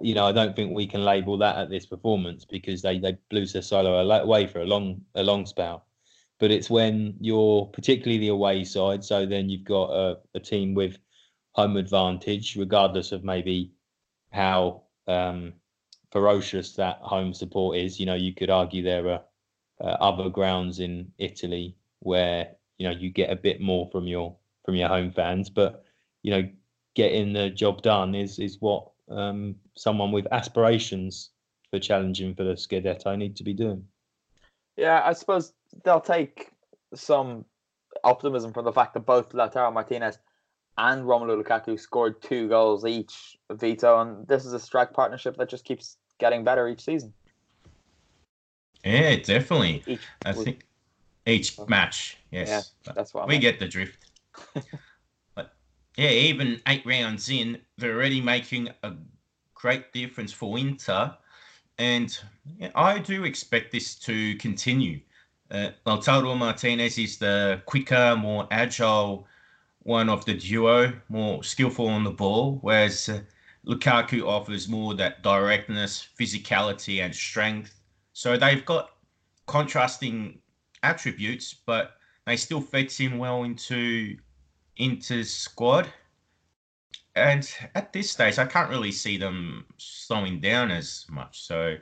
you 0.00 0.14
know, 0.16 0.26
I 0.26 0.32
don't 0.32 0.56
think 0.56 0.74
we 0.74 0.88
can 0.88 1.04
label 1.04 1.38
that 1.38 1.56
at 1.56 1.70
this 1.70 1.86
performance 1.86 2.44
because 2.44 2.82
they 2.82 2.98
they 2.98 3.16
blew 3.30 3.44
Sassuolo 3.44 4.22
away 4.22 4.48
for 4.48 4.60
a 4.60 4.66
long 4.66 5.00
a 5.14 5.22
long 5.22 5.46
spell. 5.46 5.86
But 6.40 6.50
it's 6.50 6.68
when 6.68 7.14
you're 7.20 7.66
particularly 7.66 8.18
the 8.18 8.28
away 8.28 8.64
side, 8.64 9.04
so 9.04 9.26
then 9.26 9.48
you've 9.48 9.64
got 9.64 9.90
a, 9.90 10.18
a 10.34 10.40
team 10.40 10.74
with 10.74 10.98
home 11.52 11.76
advantage, 11.76 12.56
regardless 12.56 13.12
of 13.12 13.22
maybe 13.22 13.72
how 14.32 14.82
um, 15.06 15.52
ferocious 16.10 16.72
that 16.74 16.98
home 17.00 17.32
support 17.32 17.76
is. 17.76 18.00
You 18.00 18.06
know, 18.06 18.16
you 18.16 18.34
could 18.34 18.50
argue 18.50 18.82
there 18.82 19.08
are 19.08 19.22
uh, 19.80 19.96
other 20.00 20.28
grounds 20.30 20.80
in 20.80 21.12
Italy 21.18 21.76
where 22.00 22.56
you 22.78 22.88
know 22.88 22.94
you 22.94 23.10
get 23.10 23.30
a 23.30 23.36
bit 23.36 23.60
more 23.60 23.88
from 23.90 24.06
your 24.06 24.36
from 24.64 24.74
your 24.74 24.88
home 24.88 25.12
fans, 25.12 25.50
but 25.50 25.84
you 26.22 26.30
know, 26.30 26.48
getting 26.94 27.32
the 27.32 27.50
job 27.50 27.82
done 27.82 28.14
is 28.14 28.38
is 28.38 28.60
what 28.60 28.90
um, 29.10 29.54
someone 29.76 30.10
with 30.10 30.26
aspirations 30.32 31.30
for 31.70 31.78
challenging 31.78 32.34
for 32.34 32.44
the 32.44 32.54
Scudetto 32.54 33.16
need 33.16 33.36
to 33.36 33.44
be 33.44 33.52
doing. 33.52 33.84
Yeah, 34.76 35.02
I 35.04 35.12
suppose 35.12 35.52
they'll 35.84 36.00
take 36.00 36.50
some 36.94 37.44
optimism 38.02 38.52
from 38.52 38.64
the 38.64 38.72
fact 38.72 38.94
that 38.94 39.00
both 39.00 39.30
Lautaro 39.30 39.72
Martinez 39.72 40.18
and 40.78 41.04
Romelu 41.04 41.42
Lukaku 41.42 41.78
scored 41.78 42.20
two 42.22 42.48
goals 42.48 42.84
each, 42.84 43.36
Vito, 43.52 44.00
and 44.00 44.26
this 44.26 44.44
is 44.44 44.52
a 44.52 44.58
strike 44.58 44.92
partnership 44.92 45.36
that 45.36 45.48
just 45.48 45.64
keeps 45.64 45.96
getting 46.18 46.42
better 46.42 46.66
each 46.66 46.84
season. 46.84 47.12
Yeah, 48.84 49.16
definitely. 49.16 49.82
Each 49.86 50.00
I 50.24 50.32
week. 50.32 50.44
think 50.44 50.64
each 51.26 51.58
match, 51.68 52.18
yes. 52.30 52.72
Yeah, 52.86 52.92
that's 52.94 53.14
I 53.14 53.24
we 53.24 53.34
meant. 53.34 53.42
get 53.42 53.58
the 53.58 53.68
drift. 53.68 54.10
but 55.34 55.54
yeah, 55.96 56.10
even 56.10 56.60
eight 56.68 56.84
rounds 56.84 57.28
in, 57.28 57.58
they're 57.78 57.94
already 57.94 58.20
making 58.20 58.68
a 58.82 58.92
great 59.54 59.92
difference 59.92 60.32
for 60.32 60.58
Inter, 60.58 61.14
and 61.78 62.18
yeah, 62.58 62.70
I 62.74 62.98
do 62.98 63.24
expect 63.24 63.72
this 63.72 63.94
to 63.96 64.36
continue. 64.36 65.00
Uh, 65.50 65.70
Lautaro 65.86 66.36
Martinez 66.36 66.98
is 66.98 67.18
the 67.18 67.62
quicker, 67.66 68.16
more 68.16 68.46
agile 68.50 69.26
one 69.84 70.08
of 70.08 70.24
the 70.24 70.34
duo, 70.34 70.92
more 71.08 71.44
skillful 71.44 71.88
on 71.88 72.04
the 72.04 72.10
ball, 72.10 72.58
whereas 72.62 73.08
uh, 73.08 73.20
Lukaku 73.66 74.26
offers 74.26 74.68
more 74.68 74.94
that 74.94 75.22
directness, 75.22 76.08
physicality, 76.18 77.02
and 77.04 77.14
strength. 77.14 77.80
So 78.12 78.36
they've 78.36 78.64
got 78.64 78.90
contrasting 79.46 80.38
attributes, 80.84 81.54
but 81.54 81.96
they 82.26 82.36
still 82.36 82.60
fit 82.60 83.00
in 83.00 83.18
well 83.18 83.42
into 83.44 84.16
Inter's 84.76 85.32
squad. 85.32 85.88
And 87.16 87.48
at 87.74 87.92
this 87.92 88.10
stage, 88.10 88.38
I 88.38 88.46
can't 88.46 88.70
really 88.70 88.92
see 88.92 89.16
them 89.16 89.66
slowing 89.76 90.40
down 90.40 90.70
as 90.70 91.06
much. 91.08 91.42
So 91.42 91.76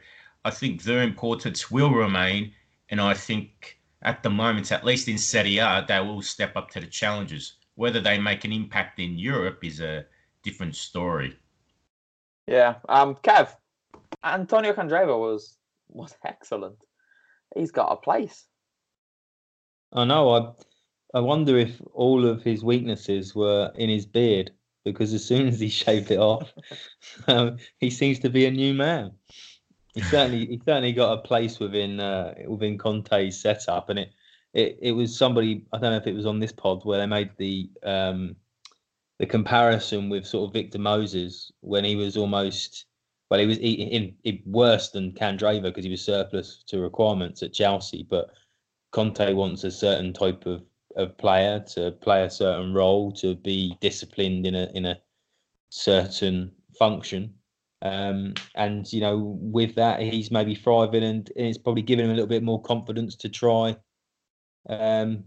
I 0.44 0.50
think 0.50 0.82
their 0.82 1.02
importance 1.02 1.70
will 1.70 1.90
remain. 1.90 2.52
And 2.90 3.00
I 3.00 3.14
think 3.14 3.78
at 4.02 4.22
the 4.22 4.30
moment, 4.30 4.72
at 4.72 4.84
least 4.84 5.08
in 5.08 5.18
Serie 5.18 5.58
A, 5.58 5.84
they 5.86 6.00
will 6.00 6.22
step 6.22 6.56
up 6.56 6.70
to 6.70 6.80
the 6.80 6.86
challenges. 6.86 7.54
Whether 7.76 8.00
they 8.00 8.18
make 8.18 8.44
an 8.44 8.52
impact 8.52 8.98
in 8.98 9.18
Europe 9.18 9.64
is 9.64 9.80
a 9.80 10.04
different 10.42 10.76
story. 10.76 11.36
Yeah. 12.46 12.74
Um, 12.88 13.14
Kev, 13.16 13.54
Antonio 14.22 14.72
Candreva 14.74 15.18
was 15.18 15.56
was 15.88 16.16
excellent. 16.24 16.76
He's 17.54 17.70
got 17.70 17.92
a 17.92 17.96
place. 17.96 18.46
I 19.92 20.04
know. 20.04 20.30
I 20.30 20.52
I 21.14 21.20
wonder 21.20 21.58
if 21.58 21.80
all 21.92 22.26
of 22.26 22.42
his 22.42 22.64
weaknesses 22.64 23.34
were 23.34 23.70
in 23.74 23.90
his 23.90 24.06
beard 24.06 24.50
because 24.84 25.12
as 25.12 25.24
soon 25.24 25.46
as 25.48 25.60
he 25.60 25.68
shaved 25.82 26.10
it 26.10 26.18
off, 26.18 26.52
um, 27.28 27.58
he 27.78 27.90
seems 27.90 28.18
to 28.20 28.30
be 28.30 28.46
a 28.46 28.50
new 28.50 28.74
man. 28.74 29.12
He 29.94 30.00
certainly 30.02 30.46
he 30.46 30.60
certainly 30.64 30.92
got 30.92 31.18
a 31.18 31.22
place 31.22 31.58
within 31.58 32.00
uh, 32.00 32.34
within 32.48 32.78
Conte's 32.78 33.40
setup, 33.40 33.90
and 33.90 33.98
it, 33.98 34.12
it 34.54 34.78
it 34.80 34.92
was 34.92 35.16
somebody 35.16 35.66
I 35.72 35.78
don't 35.78 35.90
know 35.90 35.98
if 35.98 36.06
it 36.06 36.14
was 36.14 36.26
on 36.26 36.40
this 36.40 36.52
pod 36.52 36.84
where 36.84 36.98
they 36.98 37.06
made 37.06 37.30
the 37.36 37.70
um, 37.82 38.36
the 39.18 39.26
comparison 39.26 40.08
with 40.08 40.26
sort 40.26 40.48
of 40.48 40.54
Victor 40.54 40.78
Moses 40.78 41.52
when 41.60 41.84
he 41.84 41.94
was 41.94 42.16
almost 42.16 42.86
well 43.30 43.38
he 43.40 43.46
was 43.46 43.58
in, 43.58 43.64
in, 43.64 44.14
in 44.24 44.42
worse 44.46 44.88
than 44.88 45.12
Candreva 45.12 45.64
because 45.64 45.84
he 45.84 45.90
was 45.90 46.02
surplus 46.02 46.64
to 46.68 46.80
requirements 46.80 47.42
at 47.42 47.52
Chelsea, 47.52 48.06
but 48.08 48.30
Conte 48.92 49.32
wants 49.32 49.64
a 49.64 49.70
certain 49.70 50.12
type 50.12 50.46
of, 50.46 50.62
of 50.96 51.16
player 51.18 51.60
to 51.74 51.90
play 51.92 52.24
a 52.24 52.30
certain 52.30 52.72
role, 52.72 53.10
to 53.12 53.34
be 53.34 53.76
disciplined 53.80 54.46
in 54.46 54.54
a 54.54 54.70
in 54.74 54.86
a 54.86 55.00
certain 55.70 56.52
function. 56.78 57.34
Um, 57.80 58.34
and 58.54 58.90
you 58.92 59.00
know, 59.00 59.36
with 59.40 59.74
that, 59.74 60.00
he's 60.00 60.30
maybe 60.30 60.54
thriving, 60.54 61.02
and, 61.02 61.30
and 61.36 61.46
it's 61.46 61.58
probably 61.58 61.82
giving 61.82 62.04
him 62.04 62.12
a 62.12 62.14
little 62.14 62.28
bit 62.28 62.42
more 62.44 62.62
confidence 62.62 63.16
to 63.16 63.28
try, 63.28 63.76
um, 64.68 65.24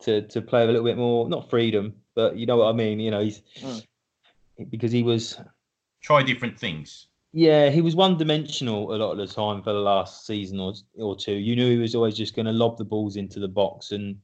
to 0.00 0.22
to 0.22 0.42
play 0.42 0.62
a 0.62 0.66
little 0.66 0.82
bit 0.82 0.96
more, 0.96 1.28
not 1.28 1.50
freedom, 1.50 1.94
but 2.16 2.36
you 2.36 2.46
know 2.46 2.56
what 2.56 2.70
I 2.70 2.72
mean. 2.72 2.98
You 2.98 3.10
know, 3.10 3.20
he's 3.20 3.42
Mm. 3.60 3.86
because 4.70 4.92
he 4.92 5.02
was 5.02 5.38
Try 6.00 6.22
different 6.22 6.58
things. 6.58 7.08
Yeah, 7.36 7.68
he 7.68 7.80
was 7.80 7.96
one 7.96 8.16
dimensional 8.16 8.94
a 8.94 8.96
lot 8.96 9.10
of 9.10 9.18
the 9.18 9.26
time 9.26 9.60
for 9.60 9.72
the 9.72 9.80
last 9.80 10.24
season 10.24 10.60
or 10.60 10.72
or 10.96 11.16
two. 11.16 11.34
You 11.34 11.56
knew 11.56 11.68
he 11.68 11.78
was 11.78 11.96
always 11.96 12.16
just 12.16 12.36
going 12.36 12.46
to 12.46 12.52
lob 12.52 12.78
the 12.78 12.84
balls 12.84 13.16
into 13.16 13.40
the 13.40 13.48
box, 13.48 13.90
and 13.90 14.18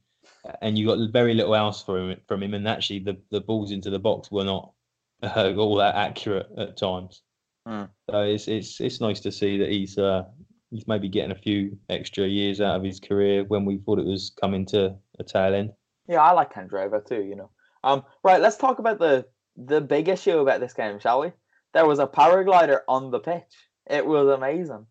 and 0.61 0.79
you 0.79 0.87
got 0.87 1.11
very 1.11 1.33
little 1.33 1.53
else 1.53 1.83
from 1.83 2.11
him. 2.11 2.21
From 2.25 2.41
him, 2.41 2.53
and 2.53 2.65
actually, 2.65 2.99
the, 2.99 3.17
the 3.29 3.41
balls 3.41 3.71
into 3.71 3.89
the 3.89 3.99
box 3.99 4.31
were 4.31 4.45
not 4.45 4.71
uh, 5.23 5.53
all 5.57 5.75
that 5.75 5.95
accurate 5.95 6.47
at 6.57 6.77
times. 6.77 7.21
Hmm. 7.67 7.83
So 8.09 8.21
it's 8.21 8.47
it's 8.47 8.79
it's 8.79 9.01
nice 9.01 9.19
to 9.21 9.31
see 9.31 9.57
that 9.57 9.69
he's 9.69 9.97
uh, 9.97 10.23
he's 10.69 10.87
maybe 10.87 11.09
getting 11.09 11.31
a 11.31 11.35
few 11.35 11.77
extra 11.89 12.25
years 12.25 12.61
out 12.61 12.77
of 12.77 12.83
his 12.83 13.01
career 13.01 13.43
when 13.43 13.65
we 13.65 13.79
thought 13.79 13.99
it 13.99 14.05
was 14.05 14.31
coming 14.39 14.65
to 14.67 14.95
a 15.19 15.23
tail 15.25 15.53
end. 15.53 15.73
Yeah, 16.07 16.21
I 16.21 16.31
like 16.31 16.53
Candreva 16.53 17.05
too. 17.05 17.23
You 17.23 17.35
know. 17.35 17.49
Um, 17.83 18.05
right. 18.23 18.39
Let's 18.39 18.55
talk 18.55 18.79
about 18.79 18.99
the 18.99 19.25
the 19.57 19.81
big 19.81 20.07
issue 20.07 20.37
about 20.37 20.61
this 20.61 20.71
game, 20.71 20.97
shall 20.99 21.19
we? 21.19 21.33
There 21.73 21.85
was 21.85 21.99
a 21.99 22.07
paraglider 22.07 22.79
on 22.87 23.11
the 23.11 23.19
pitch. 23.19 23.53
It 23.89 24.05
was 24.05 24.27
amazing, 24.27 24.85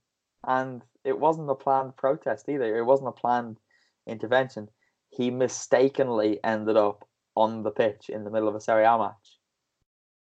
and 0.47 0.83
it 1.05 1.19
wasn't 1.19 1.51
a 1.51 1.55
planned 1.55 1.97
protest 1.97 2.49
either. 2.49 2.77
It 2.77 2.85
wasn't 2.85 3.09
a 3.11 3.13
planned 3.13 3.59
intervention. 4.07 4.69
He 5.11 5.31
mistakenly 5.31 6.39
ended 6.45 6.77
up 6.77 7.07
on 7.37 7.63
the 7.63 7.71
pitch 7.71 8.09
in 8.09 8.25
the 8.25 8.31
middle 8.31 8.49
of 8.49 8.55
a 8.55 8.61
Serie 8.61 8.85
A 8.85 8.99
match 8.99 9.39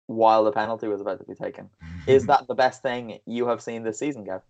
while 0.07 0.43
the 0.43 0.51
penalty 0.51 0.87
was 0.87 1.01
about 1.01 1.19
to 1.19 1.25
be 1.25 1.35
taken. 1.35 1.69
Is 2.07 2.25
that 2.27 2.47
the 2.47 2.55
best 2.55 2.81
thing 2.81 3.19
you 3.25 3.47
have 3.47 3.61
seen 3.61 3.83
this 3.83 3.99
season, 3.99 4.23
Gav? 4.23 4.41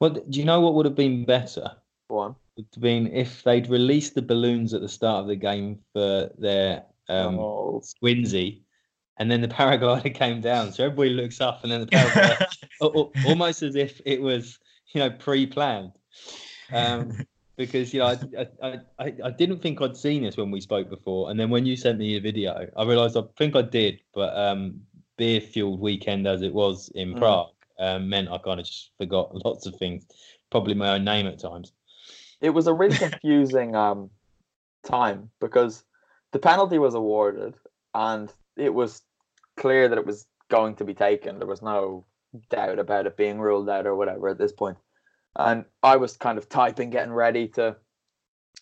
Well, 0.00 0.10
do 0.10 0.38
you 0.38 0.44
know 0.44 0.60
what 0.60 0.74
would 0.74 0.86
have 0.86 0.94
been 0.94 1.24
better? 1.24 1.70
One. 2.08 2.36
Would 2.56 2.66
have 2.74 2.82
been 2.82 3.08
if 3.08 3.42
they'd 3.42 3.68
released 3.68 4.14
the 4.14 4.22
balloons 4.22 4.72
at 4.74 4.80
the 4.80 4.88
start 4.88 5.22
of 5.22 5.28
the 5.28 5.36
game 5.36 5.80
for 5.92 6.30
their 6.38 6.84
um, 7.08 7.38
Oh. 7.38 7.82
Squinzi, 7.82 8.62
and 9.18 9.30
then 9.30 9.40
the 9.40 9.48
paraglider 9.48 10.14
came 10.22 10.40
down. 10.40 10.72
So 10.72 10.84
everybody 10.84 11.10
looks 11.10 11.40
up, 11.40 11.62
and 11.62 11.72
then 11.72 11.80
the 11.80 11.86
paraglider, 11.86 12.46
al- 12.82 12.92
al- 12.96 13.12
almost 13.26 13.62
as 13.62 13.76
if 13.76 14.00
it 14.04 14.20
was, 14.20 14.58
you 14.92 15.00
know, 15.00 15.10
pre-planned. 15.10 15.92
Um, 16.72 17.26
because 17.56 17.94
you 17.94 18.00
know, 18.00 18.06
I, 18.06 18.46
I, 18.62 18.80
I, 18.98 19.12
I 19.26 19.30
didn't 19.30 19.60
think 19.60 19.80
I'd 19.80 19.96
seen 19.96 20.24
this 20.24 20.36
when 20.36 20.50
we 20.50 20.60
spoke 20.60 20.88
before, 20.90 21.30
and 21.30 21.38
then 21.38 21.50
when 21.50 21.66
you 21.66 21.76
sent 21.76 21.98
me 21.98 22.16
a 22.16 22.20
video, 22.20 22.68
I 22.76 22.84
realised 22.84 23.16
I 23.16 23.22
think 23.38 23.54
I 23.54 23.62
did, 23.62 24.00
but 24.12 24.36
um, 24.36 24.80
beer-fueled 25.16 25.78
weekend 25.80 26.26
as 26.26 26.42
it 26.42 26.52
was 26.52 26.88
in 26.96 27.14
Mm. 27.14 27.18
Prague 27.18 27.50
um, 27.78 28.08
meant 28.08 28.28
I 28.28 28.38
kind 28.38 28.58
of 28.58 28.66
just 28.66 28.90
forgot 28.98 29.44
lots 29.44 29.66
of 29.66 29.76
things, 29.76 30.06
probably 30.50 30.74
my 30.74 30.94
own 30.94 31.04
name 31.04 31.26
at 31.26 31.38
times. 31.38 31.72
it 32.40 32.50
was 32.50 32.66
a 32.66 32.74
really 32.74 32.96
confusing 32.96 33.74
um 33.76 34.10
time 34.84 35.30
because 35.40 35.84
the 36.32 36.38
penalty 36.38 36.78
was 36.78 36.94
awarded 36.94 37.54
and 37.94 38.30
it 38.56 38.72
was 38.72 39.02
clear 39.56 39.88
that 39.88 39.98
it 39.98 40.06
was 40.06 40.26
going 40.50 40.76
to 40.76 40.84
be 40.84 40.94
taken. 40.94 41.38
There 41.38 41.48
was 41.48 41.62
no 41.62 42.06
doubt 42.50 42.78
about 42.78 43.06
it 43.06 43.16
being 43.16 43.40
ruled 43.40 43.68
out 43.68 43.86
or 43.86 43.96
whatever 43.96 44.28
at 44.28 44.38
this 44.38 44.52
point. 44.52 44.78
And 45.36 45.64
I 45.82 45.96
was 45.96 46.16
kind 46.16 46.38
of 46.38 46.48
typing, 46.48 46.90
getting 46.90 47.12
ready 47.12 47.48
to, 47.48 47.76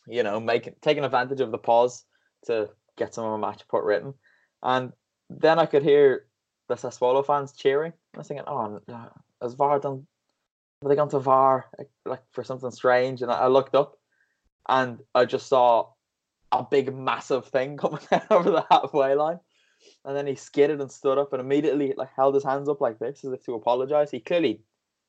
you 0.06 0.22
know, 0.22 0.40
make 0.40 0.80
taking 0.80 1.04
advantage 1.04 1.40
of 1.40 1.50
the 1.50 1.58
pause 1.58 2.04
to 2.46 2.70
get 2.96 3.14
some 3.14 3.24
of 3.24 3.38
my 3.38 3.48
match 3.48 3.60
report 3.60 3.84
written. 3.84 4.14
And 4.62 4.92
then 5.28 5.58
I 5.58 5.66
could 5.66 5.82
hear 5.82 6.26
the 6.68 6.74
Sassuolo 6.74 7.24
fans 7.26 7.52
cheering. 7.52 7.92
I 8.14 8.18
was 8.18 8.28
thinking, 8.28 8.46
oh, 8.46 8.80
has 9.40 9.54
VAR 9.54 9.78
done 9.80 10.06
have 10.82 10.88
they 10.88 10.96
gone 10.96 11.08
to 11.10 11.20
VAR 11.20 11.66
like, 12.04 12.22
for 12.32 12.42
something 12.42 12.70
strange? 12.70 13.22
And 13.22 13.30
I, 13.30 13.46
looked 13.46 13.74
up 13.74 13.96
and 14.68 14.98
I 15.14 15.24
just 15.24 15.46
saw 15.46 15.90
a 16.50 16.64
big 16.68 16.94
massive 16.94 17.46
thing 17.46 17.76
coming 17.78 18.00
down 18.10 18.22
over 18.30 18.50
the 18.50 18.66
halfway 18.70 19.14
line. 19.14 19.38
And 20.04 20.16
then 20.16 20.26
he 20.26 20.34
skidded 20.34 20.80
and 20.80 20.90
stood 20.90 21.18
up 21.18 21.32
and 21.32 21.40
immediately 21.40 21.94
like 21.96 22.10
held 22.14 22.34
his 22.34 22.44
hands 22.44 22.68
up 22.68 22.80
like 22.80 22.98
this 22.98 23.24
as 23.24 23.32
if 23.32 23.44
to 23.44 23.54
apologize. 23.54 24.10
He 24.10 24.20
clearly 24.20 24.62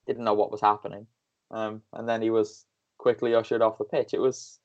didn't 0.07 0.23
know 0.23 0.33
what 0.33 0.51
was 0.51 0.61
happening. 0.61 1.07
Um, 1.51 1.81
and 1.93 2.07
then 2.07 2.21
he 2.21 2.29
was 2.29 2.65
quickly 2.97 3.35
ushered 3.35 3.61
off 3.61 3.77
the 3.77 3.85
pitch. 3.85 4.13
It 4.13 4.19
was 4.19 4.59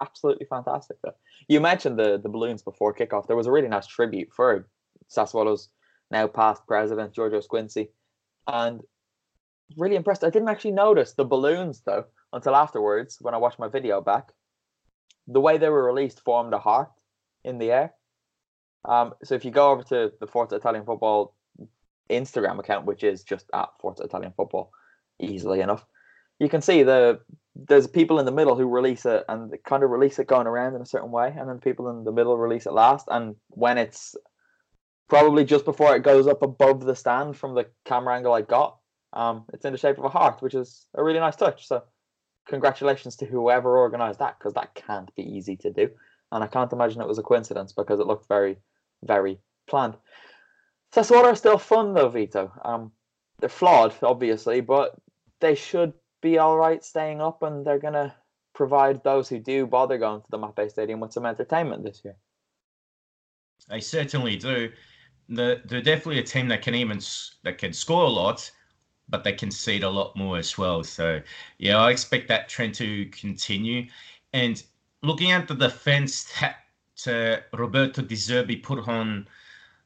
absolutely 0.00 0.46
fantastic. 0.46 0.96
Though. 1.02 1.14
You 1.48 1.60
mentioned 1.60 1.98
the 1.98 2.18
the 2.22 2.28
balloons 2.28 2.62
before 2.62 2.94
kickoff. 2.94 3.26
There 3.26 3.36
was 3.36 3.46
a 3.46 3.52
really 3.52 3.68
nice 3.68 3.86
tribute 3.86 4.30
for 4.32 4.68
Sassuolo's 5.08 5.68
now 6.10 6.26
past 6.26 6.66
president 6.66 7.14
Giorgio 7.14 7.40
Squinzi. 7.40 7.88
and 8.46 8.82
really 9.78 9.96
impressed. 9.96 10.24
I 10.24 10.30
didn't 10.30 10.48
actually 10.48 10.72
notice 10.72 11.12
the 11.14 11.24
balloons 11.24 11.82
though 11.86 12.04
until 12.32 12.54
afterwards 12.54 13.18
when 13.20 13.34
I 13.34 13.38
watched 13.38 13.58
my 13.58 13.68
video 13.68 14.00
back. 14.00 14.32
The 15.26 15.40
way 15.40 15.56
they 15.56 15.70
were 15.70 15.84
released 15.84 16.20
formed 16.20 16.52
a 16.52 16.58
heart 16.58 16.90
in 17.44 17.58
the 17.58 17.70
air. 17.70 17.94
Um, 18.84 19.14
so 19.22 19.34
if 19.34 19.44
you 19.44 19.50
go 19.50 19.70
over 19.70 19.82
to 19.84 20.12
the 20.20 20.26
Forza 20.26 20.56
Italian 20.56 20.84
Football 20.84 21.34
Instagram 22.10 22.58
account, 22.58 22.86
which 22.86 23.02
is 23.02 23.22
just 23.22 23.46
at 23.54 23.68
Forza 23.80 24.02
Italian 24.02 24.32
Football, 24.36 24.70
easily 25.20 25.60
enough, 25.60 25.86
you 26.38 26.48
can 26.48 26.60
see 26.60 26.82
the 26.82 27.20
there's 27.56 27.86
people 27.86 28.18
in 28.18 28.26
the 28.26 28.32
middle 28.32 28.56
who 28.56 28.66
release 28.66 29.06
it 29.06 29.24
and 29.28 29.56
kind 29.64 29.84
of 29.84 29.90
release 29.90 30.18
it 30.18 30.26
going 30.26 30.48
around 30.48 30.74
in 30.74 30.82
a 30.82 30.86
certain 30.86 31.12
way, 31.12 31.32
and 31.38 31.48
then 31.48 31.58
people 31.58 31.88
in 31.88 32.04
the 32.04 32.12
middle 32.12 32.36
release 32.36 32.66
it 32.66 32.72
last. 32.72 33.06
And 33.08 33.36
when 33.48 33.78
it's 33.78 34.16
probably 35.08 35.44
just 35.44 35.64
before 35.64 35.94
it 35.94 36.02
goes 36.02 36.26
up 36.26 36.42
above 36.42 36.84
the 36.84 36.96
stand 36.96 37.36
from 37.36 37.54
the 37.54 37.66
camera 37.84 38.16
angle 38.16 38.32
I 38.32 38.42
got, 38.42 38.78
um, 39.12 39.44
it's 39.52 39.64
in 39.64 39.72
the 39.72 39.78
shape 39.78 39.98
of 39.98 40.04
a 40.04 40.08
heart, 40.08 40.42
which 40.42 40.54
is 40.54 40.86
a 40.94 41.04
really 41.04 41.20
nice 41.20 41.36
touch. 41.36 41.68
So 41.68 41.84
congratulations 42.48 43.16
to 43.16 43.26
whoever 43.26 43.78
organized 43.78 44.18
that 44.18 44.38
because 44.38 44.54
that 44.54 44.74
can't 44.74 45.14
be 45.14 45.22
easy 45.22 45.56
to 45.58 45.70
do. 45.70 45.90
And 46.32 46.42
I 46.42 46.48
can't 46.48 46.72
imagine 46.72 47.00
it 47.00 47.08
was 47.08 47.18
a 47.18 47.22
coincidence 47.22 47.72
because 47.72 48.00
it 48.00 48.06
looked 48.06 48.28
very, 48.28 48.56
very 49.02 49.38
planned. 49.66 49.94
Sassuolo 50.94 51.24
are 51.24 51.36
still 51.36 51.58
fun 51.58 51.94
though, 51.94 52.08
Vito. 52.08 52.52
Um, 52.64 52.92
they're 53.40 53.48
flawed, 53.48 53.94
obviously, 54.02 54.60
but 54.60 54.94
they 55.40 55.54
should 55.54 55.92
be 56.22 56.38
all 56.38 56.56
right 56.56 56.82
staying 56.82 57.20
up, 57.20 57.42
and 57.42 57.66
they're 57.66 57.78
gonna 57.78 58.14
provide 58.54 59.02
those 59.02 59.28
who 59.28 59.38
do 59.38 59.66
bother 59.66 59.98
going 59.98 60.22
to 60.22 60.30
the 60.30 60.38
Mapei 60.38 60.70
Stadium 60.70 61.00
with 61.00 61.12
some 61.12 61.26
entertainment 61.26 61.84
this 61.84 62.00
year. 62.04 62.16
They 63.68 63.80
certainly 63.80 64.36
do. 64.36 64.70
The, 65.28 65.62
they're 65.64 65.82
definitely 65.82 66.18
a 66.18 66.22
team 66.22 66.48
that 66.48 66.62
can 66.62 66.74
even 66.74 67.00
that 67.42 67.58
can 67.58 67.72
score 67.72 68.04
a 68.04 68.08
lot, 68.08 68.50
but 69.08 69.24
they 69.24 69.32
can 69.32 69.48
concede 69.48 69.82
a 69.82 69.88
lot 69.88 70.14
more 70.16 70.38
as 70.38 70.56
well. 70.56 70.84
So 70.84 71.20
yeah, 71.58 71.78
I 71.78 71.90
expect 71.90 72.28
that 72.28 72.48
trend 72.48 72.74
to 72.76 73.06
continue. 73.06 73.86
And 74.32 74.62
looking 75.02 75.32
at 75.32 75.48
the 75.48 75.54
defense 75.54 76.24
that 76.40 76.56
uh, 77.06 77.36
Roberto 77.52 78.02
De 78.02 78.14
Zerbi 78.14 78.62
put 78.62 78.88
on 78.88 79.26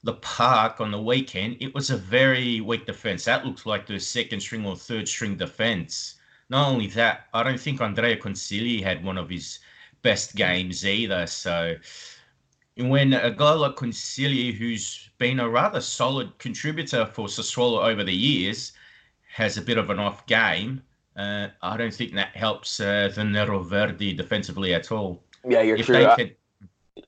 the 0.05 0.15
park 0.15 0.81
on 0.81 0.91
the 0.91 1.01
weekend, 1.01 1.57
it 1.61 1.75
was 1.75 1.91
a 1.91 1.97
very 1.97 2.61
weak 2.61 2.87
defense. 2.87 3.25
That 3.25 3.45
looked 3.45 3.67
like 3.67 3.87
the 3.87 3.99
second 3.99 4.41
string 4.41 4.65
or 4.65 4.77
third 4.77 5.09
string 5.09 5.37
defense. 5.37 6.15
Not 6.51 6.69
only 6.69 6.87
that, 6.89 7.27
I 7.35 7.43
don't 7.43 7.61
think 7.61 7.81
Andrea 7.81 8.17
Consigli 8.17 8.83
had 8.83 9.05
one 9.05 9.19
of 9.19 9.29
his 9.29 9.59
best 10.03 10.37
games 10.37 10.87
either. 10.87 11.27
So 11.27 11.75
when 12.77 13.13
a 13.13 13.31
guy 13.31 13.53
like 13.53 13.77
Consigli, 13.77 14.55
who's 14.55 15.11
been 15.19 15.41
a 15.41 15.49
rather 15.49 15.81
solid 15.81 16.39
contributor 16.39 17.05
for 17.07 17.27
Sassuolo 17.27 17.85
over 17.85 18.05
the 18.05 18.15
years, 18.15 18.73
has 19.35 19.59
a 19.59 19.63
bit 19.63 19.79
of 19.79 19.91
an 19.91 19.99
off 19.99 20.27
game, 20.27 20.83
uh, 21.17 21.49
I 21.63 21.77
don't 21.77 21.93
think 21.93 22.15
that 22.15 22.37
helps 22.37 22.81
uh, 22.81 23.11
the 23.15 23.25
Nero 23.25 23.63
Verdi 23.63 24.15
defensively 24.15 24.73
at 24.75 24.93
all. 24.93 25.23
Yeah, 25.47 25.63
you're 25.63 25.77
if 25.77 25.87
true. 25.87 26.09
Could... 26.17 26.37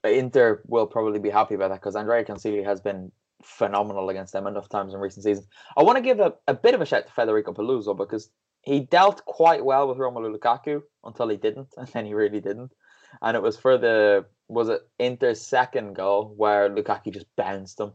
Inter 0.05 0.63
will 0.67 0.87
probably 0.87 1.19
be 1.19 1.31
happy 1.31 1.55
about 1.55 1.69
that 1.69 1.81
because 1.81 1.97
Andrea 1.97 2.25
Consigli 2.25 2.65
has 2.65 2.81
been 2.81 3.13
phenomenal 3.43 4.09
against 4.11 4.33
them 4.33 4.47
enough 4.47 4.69
times 4.69 4.95
in 4.95 5.01
recent 5.01 5.25
seasons. 5.25 5.47
I 5.77 5.83
want 5.83 5.97
to 5.97 6.03
give 6.03 6.21
a, 6.21 6.35
a 6.47 6.55
bit 6.55 6.75
of 6.75 6.81
a 6.81 6.87
shout 6.87 7.07
to 7.07 7.13
Federico 7.13 7.53
Peluso 7.53 7.97
because 7.97 8.31
he 8.63 8.81
dealt 8.81 9.25
quite 9.25 9.65
well 9.65 9.89
with 9.89 9.99
Romelu 9.99 10.37
Lukaku 10.37 10.83
until 11.05 11.29
he 11.29 11.37
didn't, 11.37 11.69
and 11.77 11.89
then 11.89 12.07
he 12.07 12.15
really 12.15 12.41
didn't. 12.41 12.73
And 13.23 13.37
it 13.37 13.43
was 13.43 13.57
for 13.57 13.77
the 13.77 14.27
was 14.49 14.69
it 14.69 14.83
Inter's 14.99 15.41
second 15.41 15.95
goal 15.95 16.35
where 16.37 16.69
Lukaku 16.69 17.13
just 17.13 17.27
bounced 17.37 17.81
him, 17.81 17.93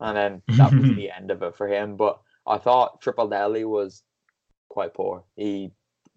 and 0.00 0.16
then 0.16 0.42
that 0.56 0.72
was 0.72 0.90
the 0.96 1.10
end 1.10 1.30
of 1.30 1.42
it 1.42 1.56
for 1.56 1.68
him. 1.68 1.96
But 1.96 2.20
I 2.46 2.58
thought 2.58 3.02
Tripaldelli 3.02 3.64
was 3.66 4.02
quite 4.68 4.94
poor. 4.94 5.24
He 5.36 5.70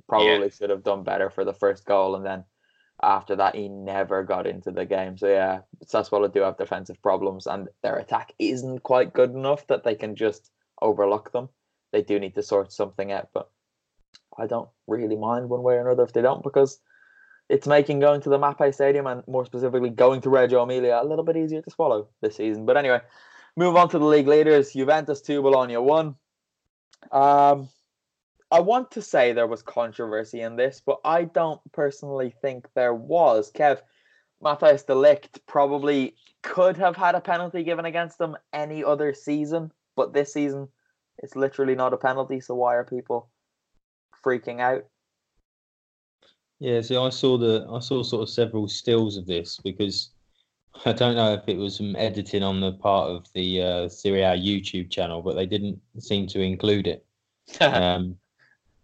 probably 0.08 0.43
yeah. 0.43 0.50
should 0.50 0.69
have 0.69 0.84
done 0.84 1.04
better 1.04 1.30
for 1.30 1.45
the 1.45 1.54
first 1.54 1.86
goal, 1.86 2.15
and 2.15 2.26
then 2.26 2.43
after 3.01 3.36
that, 3.36 3.55
he 3.55 3.69
never 3.69 4.23
got 4.23 4.47
into 4.47 4.71
the 4.71 4.86
game. 4.86 5.17
So 5.17 5.27
yeah, 5.27 5.60
Sassuolo 5.86 6.33
do 6.33 6.41
have 6.41 6.57
defensive 6.57 7.01
problems, 7.01 7.45
and 7.45 7.67
their 7.83 7.97
attack 7.97 8.33
isn't 8.39 8.83
quite 8.83 9.13
good 9.13 9.31
enough 9.31 9.67
that 9.67 9.83
they 9.83 9.95
can 9.95 10.15
just 10.15 10.51
overlook 10.81 11.31
them. 11.31 11.49
They 11.91 12.01
do 12.01 12.19
need 12.19 12.36
to 12.36 12.43
sort 12.43 12.71
something 12.71 13.12
out, 13.12 13.29
but 13.33 13.49
I 14.38 14.47
don't 14.47 14.69
really 14.88 15.15
mind 15.15 15.49
one 15.49 15.63
way 15.63 15.75
or 15.75 15.88
another 15.88 16.03
if 16.03 16.13
they 16.13 16.21
don't 16.21 16.43
because 16.43 16.79
it's 17.49 17.67
making 17.67 17.99
going 17.99 18.21
to 18.21 18.29
the 18.29 18.38
Mapei 18.38 18.73
Stadium 18.73 19.07
and 19.07 19.23
more 19.27 19.45
specifically 19.45 19.89
going 19.89 20.21
to 20.21 20.29
Reggio 20.29 20.63
Emilia 20.63 20.99
a 21.01 21.05
little 21.05 21.23
bit 21.23 21.38
easier 21.38 21.62
to 21.62 21.71
swallow 21.71 22.10
this 22.21 22.36
season. 22.36 22.65
But 22.65 22.77
anyway, 22.77 23.01
move 23.55 23.75
on 23.75 23.89
to 23.89 23.99
the 23.99 24.05
league 24.05 24.27
leaders. 24.27 24.73
Juventus 24.73 25.21
2, 25.21 25.41
Bologna 25.41 25.77
1. 25.77 26.15
Um, 27.12 27.69
I 28.49 28.62
want 28.62 28.91
to 28.91 29.01
say 29.01 29.33
there 29.33 29.47
was 29.47 29.62
controversy 29.62 30.41
in 30.41 30.55
this, 30.55 30.81
but 30.86 30.99
I 31.03 31.25
don't 31.25 31.60
personally 31.73 32.33
think 32.41 32.67
there 32.73 32.93
was. 32.93 33.51
Kev, 33.51 33.81
Matthijs 34.41 34.86
de 34.86 34.93
Ligt 34.93 35.39
probably 35.47 36.15
could 36.43 36.77
have 36.77 36.95
had 36.95 37.15
a 37.15 37.21
penalty 37.21 37.63
given 37.63 37.86
against 37.86 38.17
them 38.17 38.38
any 38.53 38.83
other 38.83 39.13
season, 39.13 39.71
but 39.95 40.13
this 40.13 40.31
season 40.33 40.69
it's 41.19 41.36
literally 41.36 41.75
not 41.75 41.93
a 41.93 41.97
penalty, 41.97 42.39
so 42.39 42.55
why 42.55 42.75
are 42.75 42.83
people 42.83 43.29
freaking 44.23 44.60
out. 44.60 44.86
Yeah, 46.60 46.81
see, 46.81 46.97
I 46.97 47.10
saw 47.10 47.38
the 47.38 47.67
I 47.69 47.79
saw 47.79 48.03
sort 48.03 48.23
of 48.23 48.29
several 48.29 48.67
stills 48.67 49.17
of 49.17 49.25
this 49.25 49.60
because 49.63 50.12
I 50.86 50.93
don't 50.93 51.15
know 51.15 51.33
if 51.33 51.47
it 51.47 51.57
was 51.57 51.77
some 51.77 51.95
editing 51.95 52.43
on 52.43 52.60
the 52.60 52.73
part 52.73 53.10
of 53.10 53.25
the 53.33 53.62
uh, 53.62 53.89
Serie 53.89 54.21
A 54.21 54.36
YouTube 54.36 54.89
channel, 54.89 55.21
but 55.21 55.36
they 55.36 55.45
didn't 55.45 55.79
seem 55.99 56.27
to 56.27 56.41
include 56.41 56.88
it. 56.88 57.05
um, 57.62 58.17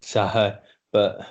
so, 0.04 0.58
but 0.92 1.28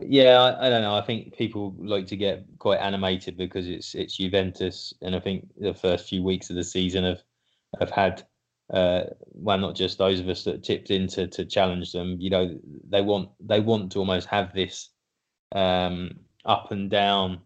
yeah, 0.00 0.40
I, 0.40 0.66
I, 0.66 0.70
don't 0.70 0.82
know. 0.82 0.94
I 0.94 1.02
think 1.02 1.36
people 1.36 1.74
like 1.78 2.06
to 2.08 2.16
get 2.16 2.44
quite 2.58 2.78
animated 2.78 3.36
because 3.36 3.68
it's 3.68 3.94
it's 3.94 4.16
Juventus, 4.16 4.94
and 5.02 5.14
I 5.14 5.20
think 5.20 5.48
the 5.58 5.74
first 5.74 6.08
few 6.08 6.22
weeks 6.22 6.50
of 6.50 6.56
the 6.56 6.64
season 6.64 7.04
have 7.04 7.22
have 7.78 7.90
had 7.90 8.22
uh, 8.72 9.04
well, 9.32 9.58
not 9.58 9.74
just 9.74 9.98
those 9.98 10.18
of 10.18 10.28
us 10.28 10.44
that 10.44 10.62
tipped 10.64 10.90
in 10.90 11.06
to, 11.08 11.26
to 11.28 11.44
challenge 11.44 11.92
them. 11.92 12.16
You 12.18 12.30
know, 12.30 12.58
they 12.88 13.02
want 13.02 13.30
they 13.40 13.60
want 13.60 13.92
to 13.92 13.98
almost 13.98 14.26
have 14.28 14.54
this 14.54 14.88
um, 15.54 16.12
up 16.44 16.72
and 16.72 16.90
down 16.90 17.40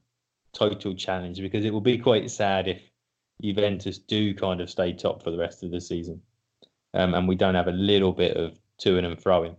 total 0.53 0.95
challenge 0.95 1.41
because 1.41 1.65
it 1.65 1.73
will 1.73 1.81
be 1.81 1.99
quite 1.99 2.31
sad 2.31 2.69
if 2.69 2.81
Juventus 3.43 3.99
do 3.99 4.35
kind 4.35 4.61
of 4.61 4.71
stay 4.71 4.93
top 4.93 5.23
for 5.23 5.31
the 5.31 5.39
rest 5.39 5.63
of 5.65 5.71
the 5.71 5.81
season, 5.81 6.23
um, 6.95 7.15
and 7.15 7.27
we 7.27 7.35
don't 7.35 7.57
have 7.57 7.69
a 7.69 7.73
little 7.73 8.13
bit 8.13 8.37
of 8.37 8.59
to 8.79 8.99
and 8.99 9.21
throwing. 9.21 9.57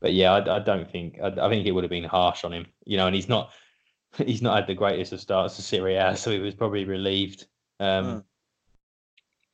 But 0.00 0.14
yeah, 0.14 0.32
I, 0.32 0.56
I 0.56 0.58
don't 0.60 0.90
think 0.90 1.18
I, 1.22 1.28
I, 1.28 1.48
think 1.48 1.66
it 1.66 1.72
would 1.72 1.84
have 1.84 1.90
been 1.90 2.04
harsh 2.04 2.44
on 2.44 2.52
him. 2.52 2.66
You 2.84 2.96
know, 2.96 3.06
and 3.06 3.14
he's 3.14 3.28
not 3.28 3.52
he's 4.16 4.42
not 4.42 4.56
had 4.56 4.66
the 4.66 4.74
greatest 4.74 5.12
of 5.12 5.20
starts 5.20 5.56
to 5.56 5.62
Serie 5.62 5.96
A, 5.96 6.16
so 6.16 6.30
he 6.30 6.38
was 6.38 6.54
probably 6.54 6.84
relieved. 6.84 7.46
Um, 7.78 8.04
mm 8.04 8.24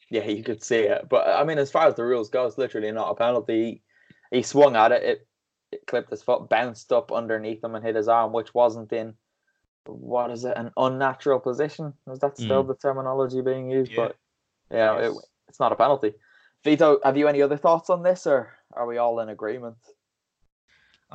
yeah, 0.08 0.24
you 0.24 0.42
could 0.42 0.62
see 0.62 0.80
it. 0.80 1.08
But 1.08 1.26
I 1.26 1.44
mean, 1.44 1.58
as 1.58 1.70
far 1.70 1.86
as 1.86 1.94
the 1.94 2.04
rules 2.04 2.30
go, 2.30 2.46
it's 2.46 2.58
literally 2.58 2.92
not 2.92 3.10
a 3.10 3.14
penalty. 3.14 3.82
He, 4.30 4.36
he 4.36 4.42
swung 4.42 4.76
at 4.76 4.92
it, 4.92 5.02
it, 5.02 5.26
it 5.72 5.86
clipped 5.86 6.10
his 6.10 6.22
foot, 6.22 6.48
bounced 6.48 6.92
up 6.92 7.10
underneath 7.10 7.62
him, 7.62 7.74
and 7.74 7.84
hit 7.84 7.96
his 7.96 8.08
arm, 8.08 8.32
which 8.32 8.54
wasn't 8.54 8.92
in 8.92 9.14
what 9.88 10.30
is 10.30 10.44
it, 10.44 10.56
an 10.56 10.72
unnatural 10.76 11.38
position? 11.38 11.92
Is 12.10 12.18
that 12.20 12.36
still 12.36 12.64
mm. 12.64 12.68
the 12.68 12.74
terminology 12.74 13.40
being 13.40 13.70
used? 13.70 13.92
Yeah. 13.92 13.96
But 13.96 14.16
yeah, 14.70 15.00
yes. 15.00 15.10
it, 15.10 15.24
it's 15.48 15.60
not 15.60 15.72
a 15.72 15.76
penalty. 15.76 16.12
Vito, 16.64 16.98
have 17.04 17.16
you 17.16 17.28
any 17.28 17.42
other 17.42 17.56
thoughts 17.56 17.90
on 17.90 18.02
this, 18.02 18.26
or 18.26 18.52
are 18.72 18.86
we 18.86 18.98
all 18.98 19.20
in 19.20 19.28
agreement? 19.28 19.76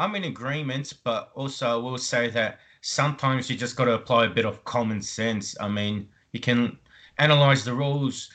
I'm 0.02 0.16
in 0.16 0.24
agreement, 0.24 0.94
but 1.04 1.32
also 1.36 1.70
I 1.70 1.76
will 1.76 2.00
say 2.00 2.28
that 2.32 2.60
sometimes 2.82 3.52
you 3.52 3.56
just 3.56 3.76
got 3.76 3.86
to 3.86 3.94
apply 3.94 4.26
a 4.26 4.30
bit 4.30 4.46
of 4.46 4.64
common 4.64 5.00
sense. 5.00 5.56
I 5.60 5.68
mean, 5.68 6.10
you 6.32 6.40
can 6.40 6.80
analyze 7.20 7.64
the 7.64 7.76
rules 7.76 8.32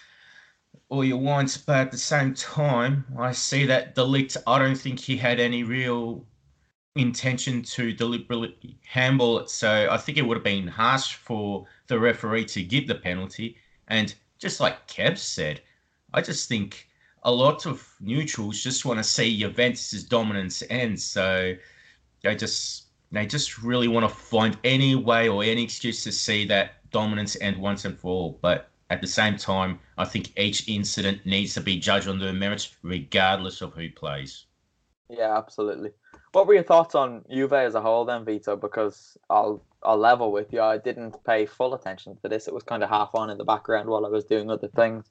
all 0.91 1.05
you 1.05 1.17
want, 1.17 1.65
but 1.67 1.79
at 1.79 1.91
the 1.91 1.99
same 1.99 2.35
time, 2.35 3.05
I 3.19 3.33
see 3.33 3.67
that 3.67 3.97
de 3.97 4.03
Ligt, 4.03 4.37
I 4.47 4.61
don't 4.61 4.79
think 4.79 5.01
he 5.01 5.17
had 5.17 5.41
any 5.41 5.65
real 5.65 6.25
intention 6.95 7.63
to 7.63 7.93
deliberately 7.93 8.79
handball 8.87 9.41
it. 9.41 9.51
So 9.51 9.89
I 9.91 9.97
think 9.97 10.19
it 10.19 10.23
would 10.23 10.37
have 10.37 10.45
been 10.45 10.69
harsh 10.69 11.15
for 11.15 11.67
the 11.89 11.99
referee 11.99 12.45
to 12.45 12.63
give 12.63 12.87
the 12.87 12.95
penalty. 12.95 13.57
And 13.89 14.15
just 14.39 14.61
like 14.61 14.87
Kev 14.87 15.19
said, 15.19 15.63
I 16.15 16.23
just 16.23 16.49
think 16.49 16.89
a 17.23 17.33
lot 17.33 17.67
of 17.67 17.87
neutrals 18.01 18.63
just 18.63 18.85
want 18.85 18.99
to 18.99 19.05
see 19.05 19.41
Juventus's 19.41 20.05
dominance 20.05 20.63
end. 20.71 21.01
So 21.01 21.55
they 22.23 22.37
just 22.37 22.87
they 23.13 23.27
just 23.27 23.63
really 23.63 23.89
want 23.89 24.09
to 24.09 24.15
find 24.15 24.57
any 24.65 24.95
way 24.95 25.29
or 25.29 25.43
any 25.43 25.63
excuse 25.63 26.05
to 26.05 26.13
see 26.13 26.45
that 26.47 26.91
dominance 26.91 27.37
end 27.41 27.57
once 27.57 27.85
and 27.85 27.99
for 27.99 28.09
all. 28.09 28.39
But 28.43 28.69
at 28.91 29.01
the 29.01 29.07
same 29.07 29.37
time, 29.37 29.79
I 29.99 30.05
think 30.05 30.39
each 30.39 30.69
incident 30.69 31.25
needs 31.27 31.55
to 31.55 31.61
be 31.61 31.79
judged 31.79 32.09
on 32.09 32.19
their 32.19 32.33
merits, 32.33 32.77
regardless 32.83 33.61
of 33.61 33.75
who 33.75 33.91
plays. 33.91 34.47
Yeah, 35.09 35.37
absolutely. 35.37 35.91
What 36.33 36.47
were 36.47 36.55
your 36.55 36.63
thoughts 36.65 36.95
on 36.95 37.25
Juve 37.31 37.53
as 37.53 37.75
a 37.75 37.81
whole, 37.81 38.05
then, 38.05 38.25
Vito? 38.25 38.57
Because 38.57 39.17
I'll 39.31 39.63
I'll 39.83 39.97
level 39.97 40.33
with 40.33 40.53
you. 40.53 40.61
I 40.61 40.79
didn't 40.79 41.23
pay 41.25 41.47
full 41.47 41.75
attention 41.75 42.17
to 42.23 42.29
this. 42.29 42.49
It 42.49 42.55
was 42.55 42.65
kind 42.65 42.83
of 42.83 42.91
half 42.91 43.15
on 43.15 43.31
in 43.31 43.39
the 43.39 43.45
background 43.45 43.89
while 43.89 44.05
I 44.05 44.09
was 44.09 44.25
doing 44.25 44.51
other 44.51 44.69
things. 44.69 45.11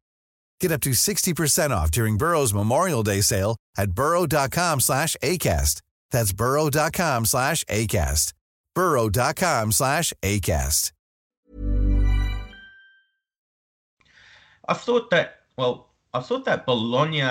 Get 0.61 0.71
up 0.71 0.81
to 0.81 0.91
60% 0.91 1.71
off 1.71 1.89
during 1.89 2.17
Burrow's 2.17 2.53
Memorial 2.53 3.01
Day 3.01 3.21
sale 3.21 3.57
at 3.75 3.91
burrow.com 3.93 4.79
slash 4.79 5.17
ACAST. 5.23 5.81
That's 6.11 6.31
burrow.com 6.33 7.25
slash 7.25 7.63
ACAST. 7.65 8.33
burrow.com 8.75 9.71
slash 9.71 10.13
ACAST. 10.21 10.91
I 14.67 14.73
thought 14.75 15.09
that, 15.09 15.39
well, 15.57 15.89
I 16.13 16.19
thought 16.19 16.45
that 16.45 16.67
Bologna, 16.67 17.23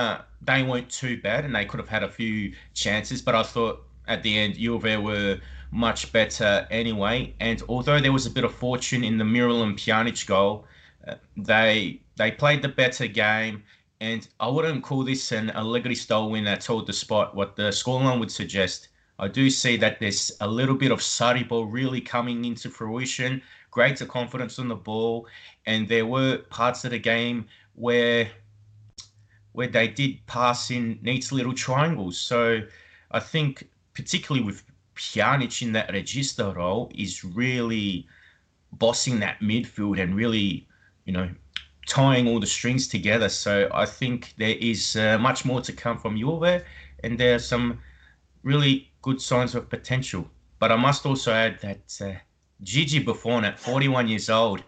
they 0.42 0.64
weren't 0.64 0.90
too 0.90 1.20
bad 1.22 1.44
and 1.44 1.54
they 1.54 1.64
could 1.64 1.78
have 1.78 1.88
had 1.88 2.02
a 2.02 2.10
few 2.10 2.52
chances, 2.74 3.22
but 3.22 3.36
I 3.36 3.44
thought 3.44 3.80
at 4.08 4.24
the 4.24 4.36
end, 4.36 4.56
Juve 4.56 5.00
were 5.00 5.38
much 5.70 6.10
better 6.12 6.66
anyway. 6.68 7.32
And 7.38 7.62
although 7.68 8.00
there 8.00 8.12
was 8.12 8.26
a 8.26 8.30
bit 8.30 8.42
of 8.42 8.52
fortune 8.52 9.04
in 9.04 9.18
the 9.18 9.24
Miralem 9.24 9.74
Pjanic 9.74 10.26
goal, 10.26 10.66
they 11.36 12.00
they 12.16 12.30
played 12.30 12.62
the 12.62 12.68
better 12.68 13.06
game. 13.06 13.62
And 14.02 14.26
I 14.40 14.48
wouldn't 14.48 14.82
call 14.82 15.04
this 15.04 15.30
an 15.30 15.50
Allegri 15.50 15.94
style 15.94 16.30
win 16.30 16.46
at 16.46 16.70
all, 16.70 16.80
despite 16.80 17.34
what 17.34 17.54
the 17.54 17.64
scoreline 17.64 18.18
would 18.18 18.30
suggest. 18.30 18.88
I 19.18 19.28
do 19.28 19.50
see 19.50 19.76
that 19.76 20.00
there's 20.00 20.32
a 20.40 20.48
little 20.48 20.74
bit 20.74 20.90
of 20.90 21.00
Sarri 21.00 21.46
ball 21.46 21.66
really 21.66 22.00
coming 22.00 22.46
into 22.46 22.70
fruition, 22.70 23.42
greater 23.70 24.06
confidence 24.06 24.58
on 24.58 24.68
the 24.68 24.76
ball, 24.76 25.26
and 25.66 25.86
there 25.86 26.06
were 26.06 26.38
parts 26.48 26.86
of 26.86 26.92
the 26.92 26.98
game 26.98 27.46
where 27.74 28.30
where 29.52 29.68
they 29.68 29.88
did 29.88 30.24
pass 30.26 30.70
in 30.70 30.98
neat 31.02 31.30
little 31.32 31.52
triangles. 31.52 32.16
So 32.18 32.62
I 33.10 33.20
think 33.20 33.68
particularly 33.94 34.44
with 34.44 34.64
Pjanic 34.96 35.62
in 35.62 35.72
that 35.72 35.90
regista 35.90 36.54
role, 36.54 36.90
is 36.94 37.24
really 37.24 38.06
bossing 38.72 39.20
that 39.20 39.40
midfield 39.40 40.00
and 40.00 40.14
really, 40.14 40.66
you 41.04 41.12
know, 41.12 41.28
tying 41.86 42.28
all 42.28 42.40
the 42.40 42.46
strings 42.46 42.88
together. 42.88 43.28
So 43.28 43.68
I 43.72 43.86
think 43.86 44.34
there 44.38 44.56
is 44.60 44.96
uh, 44.96 45.18
much 45.18 45.44
more 45.44 45.60
to 45.60 45.72
come 45.72 45.98
from 45.98 46.16
Juve, 46.16 46.62
and 47.02 47.18
there 47.18 47.34
are 47.34 47.40
some 47.40 47.80
really 48.42 48.92
good 49.02 49.20
signs 49.20 49.54
of 49.54 49.68
potential. 49.68 50.30
But 50.58 50.70
I 50.70 50.76
must 50.76 51.06
also 51.06 51.32
add 51.32 51.58
that 51.60 51.98
uh, 52.00 52.18
Gigi 52.62 52.98
Buffon 53.00 53.44
at 53.44 53.58
41 53.58 54.08
years 54.08 54.28
old, 54.30 54.62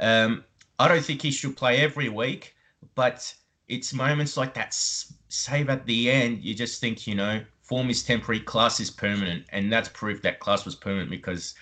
um, 0.00 0.44
I 0.78 0.88
don't 0.88 1.04
think 1.04 1.22
he 1.22 1.30
should 1.30 1.56
play 1.56 1.80
every 1.80 2.08
week, 2.08 2.54
but 2.94 3.32
it's 3.68 3.94
moments 3.94 4.36
like 4.36 4.54
that 4.54 4.74
save 4.74 5.70
at 5.70 5.86
the 5.86 6.10
end. 6.10 6.42
You 6.42 6.54
just 6.54 6.80
think, 6.80 7.06
you 7.06 7.14
know, 7.14 7.42
form 7.62 7.90
is 7.90 8.02
temporary, 8.02 8.40
class 8.40 8.80
is 8.80 8.90
permanent, 8.90 9.44
and 9.50 9.72
that's 9.72 9.88
proof 9.88 10.22
that 10.22 10.40
class 10.40 10.64
was 10.64 10.74
permanent 10.74 11.10
because 11.10 11.54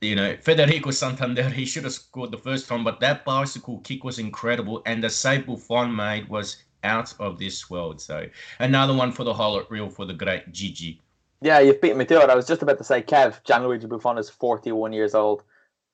you 0.00 0.14
know 0.14 0.36
Federico 0.40 0.90
Santander 0.90 1.48
he 1.60 1.64
should 1.64 1.84
have 1.84 1.92
scored 1.92 2.30
the 2.30 2.38
first 2.38 2.68
time, 2.68 2.84
but 2.84 3.00
that 3.00 3.24
bicycle 3.24 3.78
kick 3.80 4.04
was 4.04 4.18
incredible, 4.18 4.82
and 4.86 5.02
the 5.02 5.10
save 5.10 5.46
Buffon 5.46 5.94
made 5.94 6.28
was 6.28 6.64
out 6.84 7.12
of 7.18 7.38
this 7.38 7.68
world. 7.68 8.00
So 8.00 8.26
another 8.60 8.94
one 8.94 9.12
for 9.12 9.24
the 9.24 9.34
highlight 9.34 9.70
reel 9.70 9.88
for 9.88 10.04
the 10.04 10.14
great 10.14 10.52
Gigi. 10.52 11.02
Yeah, 11.40 11.60
you've 11.60 11.80
beaten 11.80 11.98
me 11.98 12.04
to 12.06 12.20
it. 12.20 12.30
I 12.30 12.34
was 12.34 12.46
just 12.46 12.62
about 12.62 12.78
to 12.78 12.84
say, 12.84 13.02
Kev, 13.02 13.42
Gianluigi 13.44 13.88
Buffon 13.88 14.18
is 14.18 14.28
41 14.28 14.92
years 14.92 15.14
old. 15.14 15.44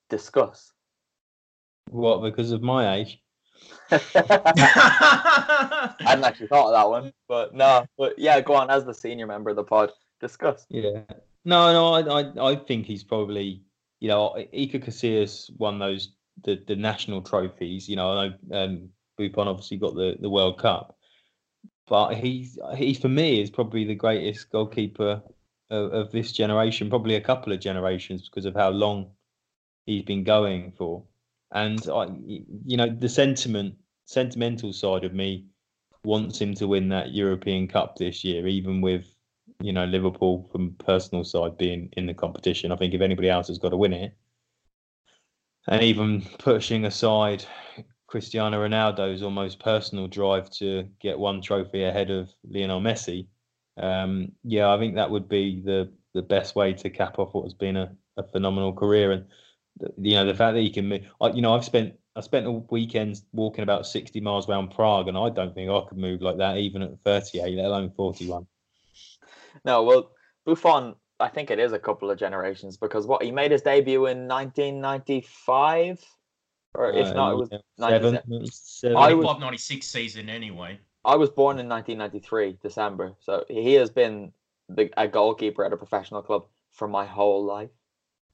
Discuss. 0.09 0.73
What, 1.91 2.23
because 2.23 2.51
of 2.51 2.63
my 2.63 2.97
age? 2.97 3.21
I 3.91 5.95
hadn't 6.01 6.25
actually 6.25 6.47
thought 6.47 6.69
of 6.69 6.73
that 6.73 6.89
one, 6.89 7.13
but 7.29 7.55
no. 7.55 7.87
But 7.99 8.19
yeah, 8.19 8.41
go 8.41 8.55
on. 8.55 8.71
As 8.71 8.85
the 8.85 8.95
senior 8.95 9.27
member 9.27 9.51
of 9.51 9.57
the 9.57 9.65
pod, 9.65 9.93
discuss. 10.21 10.67
Yeah. 10.71 11.03
No, 11.45 11.73
no, 11.73 11.93
I, 11.93 12.21
I, 12.21 12.53
I 12.53 12.57
think 12.57 12.87
he's 12.87 13.05
probably, 13.05 13.63
you 14.05 14.11
know, 14.11 14.37
Iker 14.53 14.85
Casillas 14.85 15.51
won 15.57 15.79
those 15.79 16.11
the, 16.43 16.63
the 16.67 16.77
national 16.77 17.23
trophies. 17.23 17.89
You 17.89 17.97
know, 17.97 18.11
I 18.11 18.29
know 18.29 18.35
um, 18.53 18.91
obviously 19.49 19.79
got 19.79 19.95
the, 19.95 20.19
the 20.21 20.29
World 20.29 20.59
Cup, 20.59 20.99
but 21.89 22.13
he's 22.13 22.59
he 22.77 22.93
for 22.93 23.09
me 23.09 23.41
is 23.41 23.49
probably 23.49 23.87
the 23.87 23.95
greatest 23.95 24.51
goalkeeper 24.51 25.23
of, 25.71 25.93
of 25.95 26.13
this 26.13 26.33
generation, 26.33 26.91
probably 26.91 27.15
a 27.15 27.21
couple 27.23 27.51
of 27.51 27.61
generations 27.61 28.29
because 28.29 28.45
of 28.45 28.55
how 28.55 28.69
long 28.69 29.11
he's 29.87 30.03
been 30.03 30.23
going 30.23 30.73
for. 30.77 31.03
And 31.53 31.81
I, 31.89 32.09
you 32.27 32.77
know, 32.77 32.91
the 32.91 33.09
sentiment, 33.09 33.75
sentimental 34.05 34.75
side 34.75 35.05
of 35.05 35.15
me 35.15 35.47
wants 36.05 36.39
him 36.39 36.53
to 36.57 36.69
win 36.69 36.91
that 36.91 37.15
European 37.15 37.69
Cup 37.69 37.97
this 37.97 38.23
year, 38.23 38.47
even 38.49 38.83
with 38.83 39.14
you 39.65 39.73
know 39.73 39.87
Liverpool 39.87 40.47
from 40.53 40.75
personal 40.75 41.25
side 41.25 41.57
being 41.57 41.89
in 41.97 42.05
the 42.05 42.13
competition. 42.13 42.71
I 42.71 42.77
think 42.77 42.93
if 42.93 43.01
anybody 43.01 43.31
else 43.31 43.49
has 43.49 43.59
got 43.59 43.71
to 43.71 43.79
win 43.79 43.95
it, 43.95 44.13
and 45.67 45.83
even 45.83 46.21
pushing 46.39 46.85
aside 46.85 47.47
Cristiano 48.07 48.59
Ronaldo's 48.63 49.23
almost 49.23 49.61
personal 49.61 50.07
drive 50.07 50.51
to 50.59 50.87
get 51.01 51.19
one 51.19 51.41
trophy 51.41 51.85
ahead 51.85 52.11
of 52.11 52.29
Lionel 52.47 52.83
Messi, 52.83 53.27
um, 53.79 54.33
yeah, 54.43 54.69
I 54.71 54.79
think 54.79 54.97
that 54.97 55.11
would 55.11 55.31
be 55.31 55.63
the 55.65 55.91
the 56.13 56.23
best 56.23 56.55
way 56.55 56.75
to 56.75 56.91
cap 56.91 57.19
off 57.19 57.33
what 57.33 57.45
has 57.45 57.55
been 57.55 57.79
a, 57.79 57.91
a 58.19 58.23
phenomenal 58.23 58.75
career. 58.75 59.13
And 59.13 59.25
you 59.97 60.15
know 60.15 60.27
the 60.27 60.35
fact 60.35 60.55
that 60.55 60.61
he 60.61 60.71
can. 60.71 60.93
You 60.93 61.43
know, 61.43 61.55
I've 61.55 61.65
spent 61.65 61.95
I 62.15 62.21
spent 62.21 62.45
the 62.45 62.53
weekends 62.53 63.25
walking 63.33 63.63
about 63.63 63.87
sixty 63.87 64.21
miles 64.21 64.47
around 64.47 64.73
Prague, 64.73 65.09
and 65.09 65.17
I 65.17 65.31
don't 65.31 65.55
think 65.55 65.71
I 65.71 65.81
could 65.89 65.97
move 65.99 66.21
like 66.21 66.37
that 66.37 66.59
even 66.59 66.83
at 66.83 67.01
thirty-eight, 67.03 67.57
let 67.57 67.65
alone 67.65 67.91
forty-one. 67.97 68.47
No, 69.65 69.83
well, 69.83 70.11
Buffon, 70.45 70.95
I 71.21 71.29
think 71.29 71.51
it 71.51 71.59
is 71.59 71.73
a 71.73 71.79
couple 71.79 72.11
of 72.11 72.19
generations 72.19 72.77
because 72.77 73.07
what 73.07 73.23
he 73.23 73.31
made 73.31 73.51
his 73.51 73.63
debut 73.63 74.07
in 74.07 74.27
nineteen 74.27 74.81
ninety-five, 74.81 76.05
or 76.75 76.91
if 76.93 77.07
uh, 77.09 77.13
not, 77.13 77.33
it 77.33 77.37
was 77.37 77.49
seven, 77.79 78.19
97. 78.27 78.97
I 78.97 79.15
was 79.15 79.39
96 79.39 79.87
season 79.87 80.29
anyway. 80.29 80.79
I 81.05 81.17
was 81.17 81.31
born 81.31 81.59
in 81.59 81.69
1993 81.69 82.59
December, 82.63 83.15
so 83.21 83.45
he 83.49 83.75
has 83.75 83.91
been 83.91 84.33
the, 84.69 84.91
a 84.97 85.07
goalkeeper 85.07 85.65
at 85.65 85.73
a 85.73 85.77
professional 85.77 86.23
club 86.23 86.47
for 86.71 86.89
my 86.89 87.05
whole 87.05 87.45
life 87.45 87.71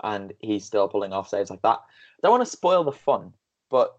and 0.03 0.33
he's 0.39 0.65
still 0.65 0.89
pulling 0.89 1.13
off 1.13 1.29
saves 1.29 1.51
like 1.51 1.63
that. 1.63 1.79
I 1.79 2.21
don't 2.23 2.33
want 2.33 2.45
to 2.45 2.51
spoil 2.51 2.85
the 2.85 2.93
fun, 2.93 3.33
but 3.71 3.99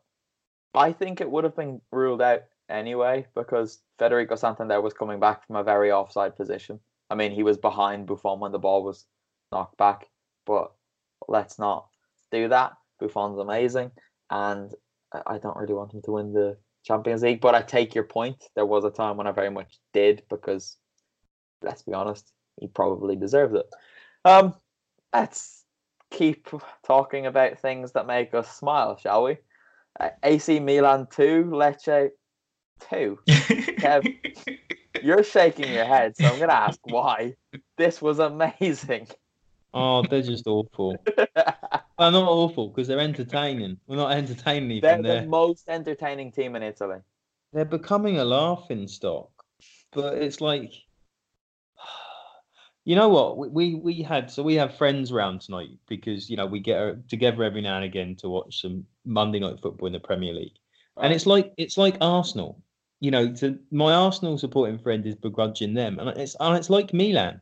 I 0.74 0.92
think 0.94 1.22
it 1.22 1.30
would 1.30 1.44
have 1.44 1.56
been 1.56 1.82
ruled 1.92 2.22
out 2.22 2.44
anyway 2.70 3.28
because 3.36 3.80
Federico 4.00 4.36
Santander 4.36 4.82
was 4.82 4.94
coming 4.94 5.20
back 5.20 5.46
from 5.46 5.58
a 5.58 5.64
very 5.64 5.92
offside 5.92 6.36
position. 6.36 6.80
I 7.12 7.16
mean, 7.16 7.32
he 7.34 7.44
was 7.44 7.58
behind 7.58 8.08
Buffon 8.08 8.40
when 8.40 8.54
the 8.54 8.60
ball 8.60 8.84
was 8.84 9.06
knocked 9.52 9.78
back, 9.78 10.08
but 10.46 10.72
let's 11.28 11.60
not 11.60 11.90
do 12.32 12.48
that. 12.48 12.72
Buffon's 13.00 13.38
amazing, 13.38 13.92
and 14.30 14.74
I 15.26 15.38
don't 15.38 15.58
really 15.58 15.74
want 15.74 15.94
him 15.94 16.02
to 16.04 16.12
win 16.12 16.32
the 16.32 16.58
Champions 16.86 17.22
League. 17.22 17.42
But 17.42 17.54
I 17.54 17.64
take 17.64 17.94
your 17.94 18.06
point. 18.06 18.46
There 18.56 18.66
was 18.66 18.86
a 18.86 18.90
time 18.90 19.18
when 19.18 19.28
I 19.28 19.32
very 19.32 19.52
much 19.52 19.80
did 19.92 20.24
because, 20.30 20.78
let's 21.62 21.82
be 21.82 21.94
honest, 21.94 22.32
he 22.62 22.68
probably 22.68 23.18
deserved 23.18 23.56
it. 23.56 23.66
Um, 24.24 24.56
let's 25.14 25.66
keep 26.12 26.48
talking 26.86 27.26
about 27.26 27.60
things 27.60 27.92
that 27.92 28.08
make 28.08 28.34
us 28.34 28.56
smile, 28.56 28.98
shall 28.98 29.26
we? 29.26 29.38
Uh, 30.00 30.10
AC 30.24 30.62
Milan 30.62 31.08
2, 31.12 31.50
Lecce 31.52 32.12
2. 32.90 33.20
Kev, 33.28 34.16
you're 35.04 35.24
shaking 35.24 35.72
your 35.72 35.86
head, 35.86 36.16
so 36.18 36.26
I'm 36.26 36.38
going 36.38 36.50
to 36.50 36.56
ask 36.56 36.80
why. 36.84 37.36
This 37.78 38.02
was 38.02 38.20
amazing. 38.20 39.08
Oh, 39.74 40.04
they're 40.10 40.22
just 40.22 40.48
awful. 40.48 40.98
well, 41.18 42.12
not 42.12 42.28
awful 42.28 42.70
because 42.70 42.88
they're 42.88 43.00
entertaining. 43.00 43.78
We're 43.88 43.96
not 43.96 44.12
entertaining 44.12 44.82
They're 44.82 45.02
the 45.02 45.24
most 45.24 45.70
entertaining 45.70 46.32
team 46.32 46.56
in 46.56 46.64
Italy. 46.64 47.00
they're 47.54 47.66
becoming 47.66 48.20
a 48.20 48.26
laughing 48.26 48.88
stock. 48.88 49.30
But 49.94 50.16
it's 50.16 50.42
like, 50.42 50.74
you 52.84 52.96
know 52.96 53.10
what? 53.10 53.38
We, 53.38 53.48
we 53.50 53.76
we 53.76 54.02
had 54.02 54.30
so 54.30 54.44
we 54.44 54.56
have 54.56 54.78
friends 54.78 55.12
round 55.12 55.42
tonight 55.42 55.70
because 55.88 56.30
you 56.30 56.38
know 56.38 56.46
we 56.46 56.60
get 56.60 56.82
uh, 56.82 56.94
together 57.08 57.44
every 57.44 57.62
now 57.62 57.76
and 57.76 57.86
again 57.86 58.16
to 58.18 58.30
watch 58.30 58.62
some 58.62 58.86
Monday 59.06 59.40
night 59.40 59.60
football 59.62 59.88
in 59.88 59.94
the 59.94 60.00
Premier 60.00 60.34
League, 60.34 60.56
and 61.02 61.14
it's 61.14 61.26
like 61.26 61.54
it's 61.58 61.78
like 61.78 61.98
Arsenal. 62.02 62.62
You 63.02 63.12
know, 63.12 63.34
to 63.34 63.60
my 63.72 63.94
Arsenal 63.94 64.38
supporting 64.38 64.80
friend 64.80 65.06
is 65.06 65.16
begrudging 65.16 65.74
them, 65.74 66.00
and 66.00 66.10
it's 66.10 66.36
and 66.40 66.56
it's 66.56 66.70
like 66.70 66.94
Milan. 66.94 67.42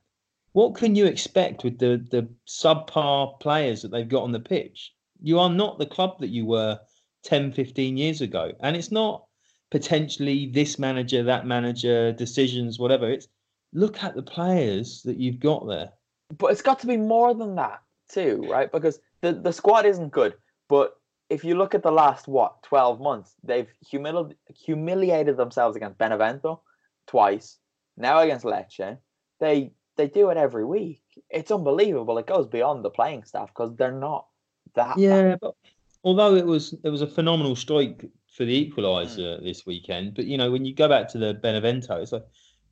What 0.54 0.74
can 0.74 0.96
you 0.96 1.06
expect 1.06 1.64
with 1.64 1.78
the 1.78 2.04
the 2.10 2.28
subpar 2.48 3.40
players 3.40 3.84
that 3.84 3.92
they've 3.92 4.10
got 4.10 4.24
on 4.24 4.32
the 4.32 4.40
pitch? 4.40 4.94
You 5.22 5.38
are 5.38 5.50
not 5.50 5.78
the 5.78 5.86
club 5.86 6.20
that 6.20 6.30
you 6.30 6.46
were 6.46 6.80
10, 7.24 7.52
15 7.52 7.98
years 7.98 8.22
ago, 8.22 8.54
and 8.62 8.76
it's 8.76 8.92
not 8.92 9.26
potentially 9.70 10.48
this 10.48 10.80
manager, 10.80 11.24
that 11.24 11.46
manager, 11.46 12.12
decisions, 12.14 12.80
whatever. 12.80 13.10
It's 13.10 13.28
look 13.74 14.04
at 14.04 14.16
the 14.16 14.24
players 14.24 15.04
that 15.04 15.18
you've 15.18 15.40
got 15.40 15.68
there. 15.68 15.92
But 16.38 16.52
it's 16.52 16.62
got 16.62 16.80
to 16.80 16.88
be 16.88 16.98
more 16.98 17.34
than 17.34 17.56
that 17.56 17.82
too, 18.08 18.46
right? 18.50 18.72
Because 18.72 19.00
the, 19.22 19.34
the 19.34 19.54
squad 19.54 19.86
isn't 19.86 20.10
good. 20.10 20.36
But 20.68 20.99
if 21.30 21.44
you 21.44 21.56
look 21.56 21.76
at 21.76 21.84
the 21.84 21.92
last 21.92 22.28
what 22.28 22.62
twelve 22.64 23.00
months, 23.00 23.36
they've 23.44 23.72
humili- 23.86 24.36
humiliated 24.48 25.38
themselves 25.38 25.76
against 25.76 25.98
Benevento 25.98 26.62
twice. 27.08 27.58
Now 27.98 28.20
against 28.20 28.46
Lecce, 28.46 28.98
they 29.40 29.72
they 29.96 30.08
do 30.08 30.30
it 30.30 30.38
every 30.38 30.66
week. 30.66 31.02
It's 31.30 31.52
unbelievable. 31.52 32.18
It 32.18 32.28
goes 32.28 32.48
beyond 32.48 32.84
the 32.84 32.90
playing 32.90 33.26
staff 33.26 33.50
because 33.50 33.76
they're 33.76 33.92
not 33.92 34.28
that. 34.76 34.98
Yeah, 34.98 35.36
but 35.40 35.56
although 36.04 36.36
it 36.36 36.46
was 36.46 36.74
it 36.84 36.90
was 36.90 37.02
a 37.02 37.08
phenomenal 37.08 37.56
strike 37.56 38.06
for 38.32 38.46
the 38.46 38.70
equaliser 38.70 39.40
mm. 39.40 39.44
this 39.44 39.66
weekend, 39.66 40.16
but 40.16 40.26
you 40.26 40.38
know 40.38 40.52
when 40.52 40.66
you 40.66 40.74
go 40.74 40.88
back 40.88 41.10
to 41.10 41.18
the 41.18 41.34
Benevento, 41.34 42.02
it's 42.02 42.12
like 42.12 42.26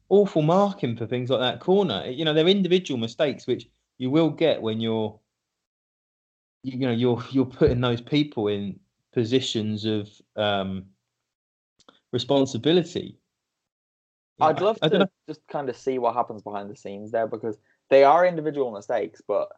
awful 0.10 0.42
marking 0.42 0.96
for 0.96 1.06
things 1.06 1.30
like 1.30 1.42
that 1.42 1.60
corner. 1.60 2.06
You 2.08 2.26
know 2.26 2.34
they're 2.34 2.48
individual 2.48 3.00
mistakes 3.00 3.46
which 3.46 3.68
you 3.98 4.10
will 4.10 4.30
get 4.30 4.62
when 4.62 4.80
you're 4.80 5.20
you, 6.68 6.78
know 6.86 6.92
you're 6.92 7.24
you're 7.32 7.46
putting 7.46 7.82
those 7.82 8.02
people 8.02 8.48
in 8.48 8.80
positions 9.14 9.86
of 9.86 10.10
um, 10.36 10.86
responsibility. 12.12 13.18
I'd 14.40 14.62
love 14.62 14.78
I 14.84 14.90
to 14.90 15.10
just 15.28 15.42
kind 15.48 15.68
of 15.70 15.76
see 15.76 15.98
what 15.98 16.14
happens 16.14 16.44
behind 16.44 16.70
the 16.70 16.76
scenes 16.76 17.12
there 17.12 17.26
because 17.28 17.58
they 17.90 18.04
are 18.04 18.26
individual 18.26 18.72
mistakes, 18.72 19.20
but 19.28 19.50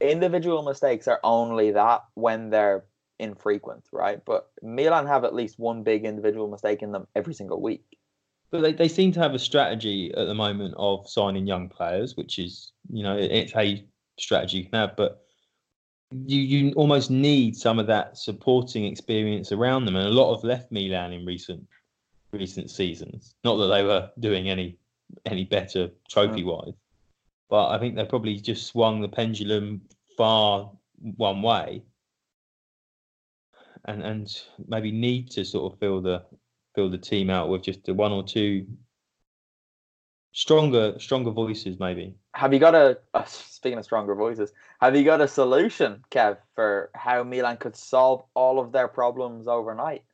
individual 0.00 0.62
mistakes 0.62 1.08
are 1.08 1.20
only 1.24 1.70
that 1.70 2.02
when 2.14 2.50
they're 2.50 2.84
infrequent, 3.18 3.84
right? 3.92 4.22
But 4.24 4.50
Milan 4.62 5.06
have 5.06 5.24
at 5.24 5.34
least 5.34 5.58
one 5.58 5.82
big 5.82 6.04
individual 6.04 6.48
mistake 6.48 6.82
in 6.82 6.92
them 6.92 7.06
every 7.14 7.32
single 7.32 7.62
week. 7.62 7.84
But 8.50 8.60
they, 8.62 8.72
they 8.72 8.88
seem 8.88 9.12
to 9.12 9.20
have 9.20 9.32
a 9.34 9.38
strategy 9.38 10.12
at 10.14 10.26
the 10.26 10.34
moment 10.34 10.74
of 10.76 11.08
signing 11.08 11.46
young 11.46 11.68
players, 11.68 12.16
which 12.16 12.38
is, 12.38 12.72
you 12.90 13.02
know, 13.02 13.16
it- 13.16 13.30
it's 13.30 13.56
a 13.56 13.86
strategy 14.18 14.58
you 14.58 14.64
can 14.64 14.74
have, 14.80 14.96
but 14.96 15.22
you 16.12 16.40
you 16.40 16.72
almost 16.72 17.10
need 17.10 17.56
some 17.56 17.78
of 17.78 17.86
that 17.86 18.18
supporting 18.18 18.84
experience 18.84 19.52
around 19.52 19.84
them. 19.84 19.96
And 19.96 20.06
a 20.06 20.10
lot 20.10 20.34
have 20.34 20.44
left 20.44 20.72
Milan 20.72 21.12
in 21.12 21.24
recent 21.24 21.66
recent 22.32 22.70
seasons. 22.70 23.34
Not 23.44 23.56
that 23.56 23.68
they 23.68 23.82
were 23.82 24.10
doing 24.18 24.48
any 24.48 24.78
any 25.26 25.44
better 25.44 25.90
trophy 26.08 26.44
wise, 26.44 26.74
but 27.48 27.70
I 27.70 27.78
think 27.78 27.96
they 27.96 28.04
probably 28.04 28.36
just 28.36 28.66
swung 28.66 29.00
the 29.00 29.08
pendulum 29.08 29.82
far 30.16 30.70
one 31.16 31.42
way 31.42 31.82
and 33.86 34.02
and 34.02 34.42
maybe 34.68 34.92
need 34.92 35.30
to 35.30 35.44
sort 35.44 35.72
of 35.72 35.78
fill 35.78 36.00
the 36.00 36.22
fill 36.74 36.90
the 36.90 36.98
team 36.98 37.30
out 37.30 37.48
with 37.48 37.62
just 37.62 37.84
the 37.84 37.94
one 37.94 38.12
or 38.12 38.22
two 38.22 38.66
stronger 40.32 40.98
stronger 40.98 41.30
voices 41.30 41.78
maybe 41.80 42.14
Have 42.34 42.52
you 42.52 42.58
got 42.58 42.74
a, 42.74 42.98
uh, 43.14 43.24
speaking 43.24 43.78
of 43.78 43.84
stronger 43.84 44.14
voices, 44.14 44.52
have 44.80 44.96
you 44.96 45.04
got 45.04 45.20
a 45.20 45.28
solution, 45.28 46.04
Kev, 46.10 46.38
for 46.54 46.90
how 46.94 47.22
Milan 47.22 47.56
could 47.56 47.76
solve 47.76 48.24
all 48.34 48.58
of 48.58 48.72
their 48.72 48.88
problems 48.88 49.48
overnight? 49.48 50.04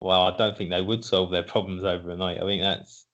well 0.00 0.22
i 0.22 0.36
don't 0.36 0.58
think 0.58 0.68
they 0.68 0.82
would 0.82 1.04
solve 1.04 1.30
their 1.30 1.44
problems 1.44 1.84
overnight 1.84 2.42
i 2.42 2.44
think 2.44 2.60
that's 2.60 3.06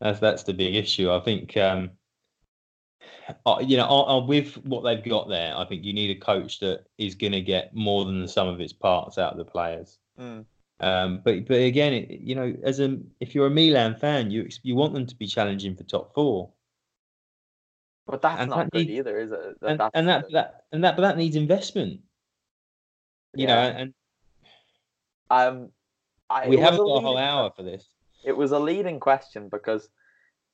that's 0.00 0.18
that's 0.18 0.42
the 0.42 0.52
big 0.52 0.74
issue 0.74 1.08
i 1.12 1.20
think 1.20 1.56
um 1.56 1.88
uh, 3.46 3.58
you 3.60 3.76
know 3.76 3.86
uh, 3.86 4.16
uh, 4.16 4.26
with 4.26 4.56
what 4.64 4.82
they've 4.82 5.04
got 5.04 5.28
there 5.28 5.56
i 5.56 5.64
think 5.64 5.84
you 5.84 5.92
need 5.92 6.10
a 6.10 6.18
coach 6.18 6.58
that 6.58 6.86
is 6.98 7.14
going 7.14 7.30
to 7.30 7.40
get 7.40 7.72
more 7.72 8.04
than 8.04 8.20
the 8.20 8.26
sum 8.26 8.48
of 8.48 8.60
its 8.60 8.72
parts 8.72 9.16
out 9.16 9.30
of 9.30 9.38
the 9.38 9.44
players 9.44 10.00
Mm. 10.18 10.44
Um, 10.80 11.20
but 11.24 11.46
but 11.46 11.60
again, 11.60 11.92
it, 11.92 12.20
you 12.20 12.34
know, 12.34 12.54
as 12.62 12.80
a 12.80 12.98
if 13.20 13.34
you're 13.34 13.46
a 13.46 13.50
Milan 13.50 13.96
fan, 13.96 14.30
you 14.30 14.48
you 14.62 14.74
want 14.74 14.92
them 14.94 15.06
to 15.06 15.14
be 15.16 15.26
challenging 15.26 15.76
for 15.76 15.84
top 15.84 16.14
four, 16.14 16.50
But 18.06 18.20
that's 18.22 18.40
And 18.40 18.50
not 18.50 18.58
that 18.58 18.70
good 18.72 18.86
need- 18.86 18.98
either, 18.98 19.18
is 19.18 19.32
it? 19.32 19.60
That- 19.60 19.70
and, 19.70 19.80
that's 19.80 19.90
and 19.94 20.08
that 20.08 20.24
that 20.32 20.64
and 20.72 20.84
that 20.84 20.96
but 20.96 21.02
that 21.02 21.16
needs 21.16 21.36
investment. 21.36 22.00
You 23.34 23.46
know, 23.48 23.58
and 23.58 23.94
um, 25.30 25.70
I, 26.30 26.48
we 26.48 26.56
haven't 26.56 26.80
a 26.80 26.84
got 26.84 26.96
a 26.96 27.00
whole 27.00 27.16
hour 27.18 27.50
for 27.56 27.62
this. 27.62 27.88
It 28.24 28.36
was 28.36 28.52
a 28.52 28.58
leading 28.58 29.00
question 29.00 29.48
because 29.48 29.88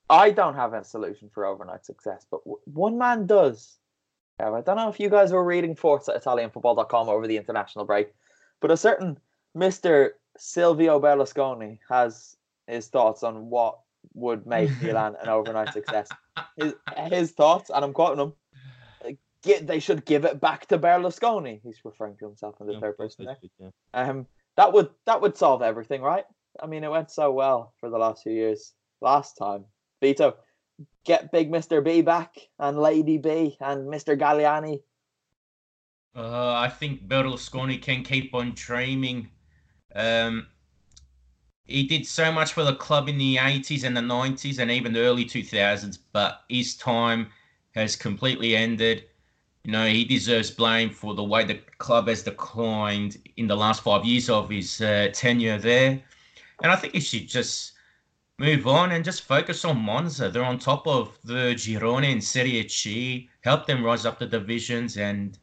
I 0.08 0.30
don't 0.30 0.54
have 0.54 0.72
a 0.72 0.82
solution 0.84 1.28
for 1.32 1.44
overnight 1.44 1.84
success, 1.84 2.26
but 2.30 2.40
w- 2.44 2.60
one 2.64 2.96
man 2.96 3.26
does. 3.26 3.76
Yeah, 4.38 4.52
I 4.52 4.62
don't 4.62 4.76
know 4.76 4.88
if 4.88 4.98
you 4.98 5.10
guys 5.10 5.30
were 5.32 5.44
reading 5.44 5.74
Forza 5.76 6.18
ItalianFootball.com 6.18 7.08
over 7.10 7.26
the 7.26 7.36
international 7.36 7.84
break, 7.84 8.14
but 8.60 8.70
a 8.70 8.76
certain 8.76 9.18
Mr. 9.56 10.10
Silvio 10.38 10.98
Berlusconi 10.98 11.78
has 11.90 12.36
his 12.66 12.88
thoughts 12.88 13.22
on 13.22 13.50
what 13.50 13.78
would 14.14 14.46
make 14.46 14.70
Milan 14.82 15.16
an 15.22 15.28
overnight 15.28 15.72
success. 15.72 16.08
His, 16.56 16.74
his 17.10 17.30
thoughts, 17.32 17.70
and 17.70 17.84
I'm 17.84 17.92
quoting 17.92 18.20
him, 18.20 19.16
"Gi- 19.44 19.64
they 19.64 19.78
should 19.78 20.04
give 20.04 20.24
it 20.24 20.40
back 20.40 20.66
to 20.66 20.78
Berlusconi. 20.78 21.60
He's 21.62 21.80
referring 21.84 22.16
to 22.18 22.26
himself 22.26 22.56
in 22.60 22.66
the 22.66 22.78
third 22.80 22.96
person 22.96 23.24
there. 23.26 23.36
Yeah. 23.58 23.68
Um, 23.94 24.26
that 24.56 24.72
would 24.72 24.90
that 25.06 25.20
would 25.20 25.36
solve 25.36 25.62
everything, 25.62 26.02
right? 26.02 26.24
I 26.62 26.66
mean, 26.66 26.84
it 26.84 26.90
went 26.90 27.10
so 27.10 27.32
well 27.32 27.72
for 27.78 27.88
the 27.88 27.98
last 27.98 28.22
few 28.22 28.32
years. 28.32 28.74
Last 29.00 29.34
time, 29.34 29.64
Vito, 30.02 30.36
get 31.04 31.32
Big 31.32 31.50
Mister 31.50 31.80
B 31.80 32.02
back 32.02 32.34
and 32.58 32.78
Lady 32.78 33.18
B 33.18 33.56
and 33.60 33.88
Mister 33.88 34.16
Galliani. 34.16 34.80
Uh, 36.14 36.52
I 36.54 36.68
think 36.68 37.06
Berlusconi 37.06 37.80
can 37.80 38.02
keep 38.02 38.34
on 38.34 38.52
dreaming. 38.54 39.30
Um, 39.94 40.48
he 41.70 41.84
did 41.84 42.06
so 42.06 42.32
much 42.32 42.52
for 42.52 42.64
the 42.64 42.74
club 42.74 43.08
in 43.08 43.18
the 43.18 43.36
80s 43.36 43.84
and 43.84 43.96
the 43.96 44.02
90s 44.02 44.58
and 44.58 44.70
even 44.70 44.92
the 44.92 45.00
early 45.00 45.24
2000s, 45.24 45.98
but 46.12 46.44
his 46.48 46.74
time 46.76 47.28
has 47.74 47.96
completely 47.96 48.56
ended. 48.56 49.04
You 49.64 49.72
know, 49.72 49.86
he 49.86 50.04
deserves 50.04 50.50
blame 50.50 50.90
for 50.90 51.14
the 51.14 51.24
way 51.24 51.44
the 51.44 51.60
club 51.78 52.08
has 52.08 52.22
declined 52.22 53.18
in 53.36 53.46
the 53.46 53.56
last 53.56 53.82
five 53.82 54.04
years 54.04 54.28
of 54.28 54.50
his 54.50 54.80
uh, 54.80 55.08
tenure 55.12 55.58
there. 55.58 56.02
And 56.62 56.72
I 56.72 56.76
think 56.76 56.94
he 56.94 57.00
should 57.00 57.28
just 57.28 57.72
move 58.38 58.66
on 58.66 58.92
and 58.92 59.04
just 59.04 59.22
focus 59.22 59.64
on 59.64 59.78
Monza. 59.78 60.30
They're 60.30 60.44
on 60.44 60.58
top 60.58 60.86
of 60.86 61.18
the 61.24 61.54
Girone 61.54 62.10
and 62.10 62.24
Serie 62.24 62.66
C, 62.68 63.28
help 63.42 63.66
them 63.66 63.84
rise 63.84 64.06
up 64.06 64.18
the 64.18 64.26
divisions, 64.26 64.96
and 64.96 65.38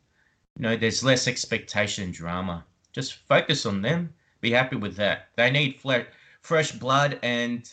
you 0.58 0.64
know, 0.64 0.76
there's 0.76 1.04
less 1.04 1.28
expectation 1.28 2.12
drama. 2.12 2.66
Just 2.92 3.14
focus 3.14 3.66
on 3.66 3.82
them. 3.82 4.14
Be 4.42 4.52
happy 4.52 4.76
with 4.76 4.96
that. 4.96 5.30
They 5.36 5.52
need 5.52 5.80
fle- 5.80 6.08
fresh 6.48 6.72
blood, 6.72 7.20
and 7.24 7.70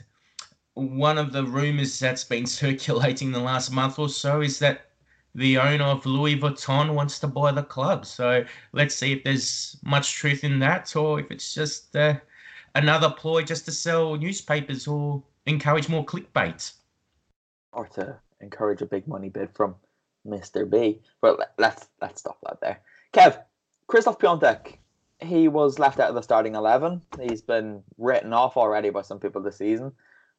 one 0.75 1.17
of 1.17 1.33
the 1.33 1.45
rumors 1.45 1.99
that's 1.99 2.25
been 2.25 2.47
circulating 2.63 3.31
the 3.31 3.39
last 3.39 3.71
month 3.71 3.99
or 3.99 4.09
so 4.09 4.41
is 4.41 4.59
that 4.59 4.91
the 5.37 5.59
owner 5.59 5.85
of 5.85 6.07
Louis 6.07 6.37
Vuitton 6.37 6.95
wants 6.95 7.19
to 7.21 7.27
buy 7.27 7.51
the 7.53 7.63
club. 7.63 8.05
So 8.07 8.45
let's 8.73 8.95
see 8.95 9.13
if 9.13 9.25
there's 9.25 9.77
much 9.85 10.13
truth 10.15 10.45
in 10.45 10.59
that, 10.61 10.95
or 10.97 11.21
if 11.21 11.31
it's 11.31 11.55
just 11.55 11.95
uh, 11.97 12.15
another 12.75 13.11
ploy 13.11 13.43
just 13.43 13.65
to 13.67 13.73
sell 13.73 14.17
newspapers 14.17 14.87
or 14.87 15.23
encourage 15.47 15.89
more 15.89 16.05
clickbait. 16.05 16.73
or 17.73 17.87
to 17.89 18.17
encourage 18.41 18.83
a 18.83 18.87
big 18.87 19.07
money 19.09 19.29
bid 19.29 19.51
from 19.55 19.75
Mr. 20.27 20.69
B. 20.69 21.01
But 21.21 21.55
let's 21.59 21.89
let's 22.01 22.21
stop 22.21 22.39
that 22.45 22.61
there. 22.61 22.81
Kev, 23.13 23.43
Krzysztof 23.89 24.19
Piatek, 24.21 24.79
he 25.25 25.49
was 25.49 25.79
left 25.79 26.01
out 26.01 26.09
of 26.09 26.15
the 26.15 26.23
starting 26.23 26.55
eleven. 26.55 27.03
He's 27.21 27.43
been 27.43 27.83
written 27.99 28.33
off 28.33 28.57
already 28.57 28.91
by 28.91 29.03
some 29.03 29.21
people 29.21 29.43
this 29.43 29.59
season, 29.59 29.93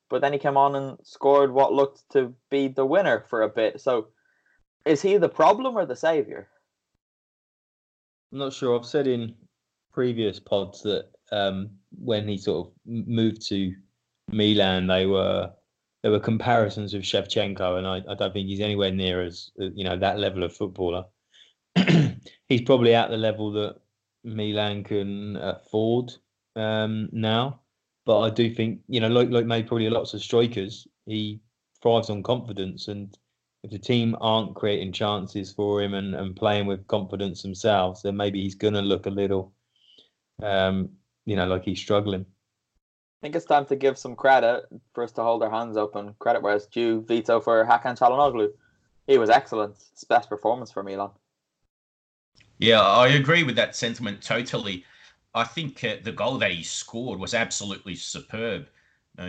but 0.09 0.21
then 0.21 0.33
he 0.33 0.39
came 0.39 0.57
on 0.57 0.75
and 0.75 0.97
scored 1.03 1.51
what 1.51 1.73
looked 1.73 2.03
to 2.11 2.33
be 2.49 2.67
the 2.67 2.85
winner 2.85 3.25
for 3.29 3.41
a 3.41 3.49
bit. 3.49 3.81
So, 3.81 4.07
Is 4.85 5.01
he 5.01 5.17
the 5.17 5.29
problem 5.29 5.77
or 5.77 5.85
the 5.85 5.95
savior? 5.95 6.47
I'm 8.31 8.39
not 8.39 8.53
sure. 8.53 8.77
I've 8.77 8.85
said 8.85 9.07
in 9.07 9.35
previous 9.93 10.39
pods 10.39 10.81
that 10.83 11.09
um, 11.31 11.69
when 11.97 12.27
he 12.27 12.37
sort 12.37 12.67
of 12.67 12.73
moved 12.85 13.47
to 13.49 13.73
Milan, 14.31 14.87
they 14.87 15.05
were 15.05 15.51
there 16.03 16.11
were 16.11 16.19
comparisons 16.19 16.93
with 16.93 17.03
Shevchenko, 17.03 17.79
and 17.79 17.87
I, 17.87 18.03
I 18.07 18.13
don't 18.13 18.31
think 18.31 18.47
he's 18.47 18.59
anywhere 18.59 18.91
near 18.91 19.23
as 19.23 19.49
uh, 19.59 19.69
you 19.73 19.83
know 19.83 19.97
that 19.97 20.19
level 20.19 20.43
of 20.43 20.55
footballer. 20.55 21.05
he's 22.47 22.61
probably 22.61 22.93
at 22.93 23.09
the 23.09 23.17
level 23.17 23.51
that 23.53 23.77
Milan 24.25 24.83
can 24.83 25.37
afford 25.37 26.13
um, 26.55 27.09
now, 27.11 27.61
but 28.05 28.21
I 28.21 28.29
do 28.29 28.53
think 28.53 28.81
you 28.87 28.99
know, 28.99 29.07
like 29.07 29.29
like 29.29 29.45
maybe 29.45 29.67
probably 29.67 29.89
lots 29.89 30.13
of 30.13 30.21
strikers, 30.21 30.87
he 31.05 31.39
thrives 31.81 32.09
on 32.09 32.23
confidence, 32.23 32.87
and 32.87 33.15
if 33.63 33.71
the 33.71 33.79
team 33.79 34.15
aren't 34.21 34.55
creating 34.55 34.91
chances 34.91 35.51
for 35.51 35.81
him 35.81 35.93
and, 35.93 36.13
and 36.15 36.35
playing 36.35 36.67
with 36.67 36.87
confidence 36.87 37.41
themselves, 37.41 38.01
then 38.03 38.15
maybe 38.15 38.41
he's 38.41 38.55
going 38.55 38.75
to 38.75 38.81
look 38.81 39.07
a 39.07 39.09
little, 39.09 39.53
um, 40.43 40.89
you 41.25 41.35
know, 41.35 41.47
like 41.47 41.63
he's 41.63 41.79
struggling. 41.79 42.21
I 42.21 43.19
think 43.21 43.35
it's 43.35 43.45
time 43.45 43.65
to 43.65 43.75
give 43.75 43.97
some 43.97 44.15
credit 44.15 44.65
for 44.93 45.03
us 45.03 45.11
to 45.13 45.23
hold 45.23 45.41
our 45.41 45.49
hands 45.49 45.77
and 45.77 46.19
credit 46.19 46.43
where 46.43 46.55
it's 46.55 46.67
due. 46.67 47.01
Vito 47.01 47.39
for 47.39 47.65
Hakan 47.65 47.97
Calhanoglu. 47.97 48.49
He 49.07 49.17
was 49.17 49.31
excellent. 49.31 49.75
It's 49.93 50.03
best 50.03 50.29
performance 50.29 50.69
for 50.69 50.83
Milan. 50.83 51.09
Yeah, 52.57 52.81
I 52.81 53.07
agree 53.09 53.43
with 53.43 53.55
that 53.57 53.75
sentiment 53.75 54.21
totally. 54.21 54.85
I 55.33 55.43
think 55.43 55.83
uh, 55.83 55.97
the 56.03 56.11
goal 56.11 56.37
that 56.39 56.51
he 56.51 56.63
scored 56.63 57.19
was 57.19 57.33
absolutely 57.33 57.95
superb. 57.95 58.67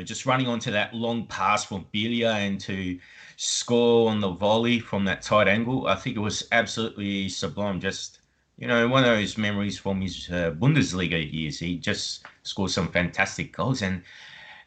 Just 0.02 0.26
running 0.26 0.48
onto 0.48 0.72
that 0.72 0.92
long 0.94 1.26
pass 1.28 1.64
from 1.64 1.86
Biglia 1.94 2.32
and 2.34 2.60
to 2.62 2.98
score 3.36 4.10
on 4.10 4.20
the 4.20 4.30
volley 4.32 4.80
from 4.80 5.04
that 5.04 5.22
tight 5.22 5.46
angle, 5.46 5.86
I 5.86 5.94
think 5.94 6.16
it 6.16 6.20
was 6.20 6.48
absolutely 6.50 7.28
sublime. 7.28 7.80
Just 7.80 8.18
you 8.58 8.66
know, 8.66 8.88
one 8.88 9.04
of 9.04 9.10
those 9.10 9.38
memories 9.38 9.78
from 9.78 10.00
his 10.00 10.28
uh, 10.28 10.50
Bundesliga 10.58 11.32
years. 11.32 11.60
He 11.60 11.76
just 11.78 12.24
scored 12.42 12.72
some 12.72 12.88
fantastic 12.90 13.56
goals, 13.56 13.82
and 13.82 14.02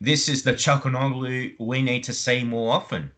this 0.01 0.29
is 0.29 0.43
the 0.43 0.53
Calhanoglu 0.53 1.55
we 1.59 1.81
need 1.81 2.03
to 2.05 2.13
see 2.13 2.43
more 2.43 2.73
often. 2.73 3.11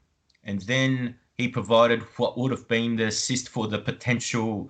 And 0.44 0.62
then 0.64 1.16
he 1.38 1.48
provided 1.48 2.02
what 2.18 2.38
would 2.38 2.52
have 2.52 2.68
been 2.68 2.96
the 2.96 3.06
assist 3.08 3.50
for 3.50 3.68
the 3.68 3.80
potential 3.80 4.70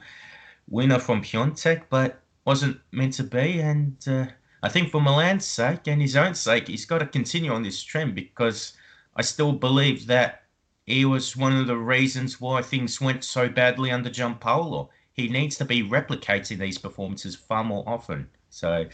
winner 0.68 1.00
from 1.00 1.22
Piatek, 1.22 1.84
but 1.90 2.22
wasn't 2.46 2.80
meant 2.92 3.14
to 3.14 3.24
be. 3.24 3.60
And 3.60 3.98
uh, 4.08 4.28
I 4.64 4.70
think 4.70 4.90
for 4.90 5.02
Milan's 5.02 5.46
sake 5.46 5.88
and 5.88 6.02
his 6.02 6.16
own 6.16 6.36
sake, 6.36 6.68
he's 6.68 6.86
got 6.86 7.00
to 7.00 7.06
continue 7.06 7.52
on 7.52 7.64
this 7.64 7.82
trend 7.82 8.16
because 8.16 8.74
I 9.16 9.22
still 9.22 9.52
believe 9.52 10.08
that 10.08 10.44
he 10.86 11.06
was 11.06 11.38
one 11.38 11.56
of 11.56 11.68
the 11.68 11.78
reasons 11.78 12.42
why 12.42 12.62
things 12.62 13.00
went 13.00 13.24
so 13.24 13.48
badly 13.48 13.92
under 13.92 14.10
Giampaolo 14.10 14.90
he 15.14 15.28
needs 15.28 15.58
to 15.58 15.66
be 15.66 15.84
replicating 15.84 16.58
these 16.58 16.78
performances 16.78 17.36
far 17.36 17.64
more 17.64 17.84
often. 17.88 18.30
So 18.50 18.86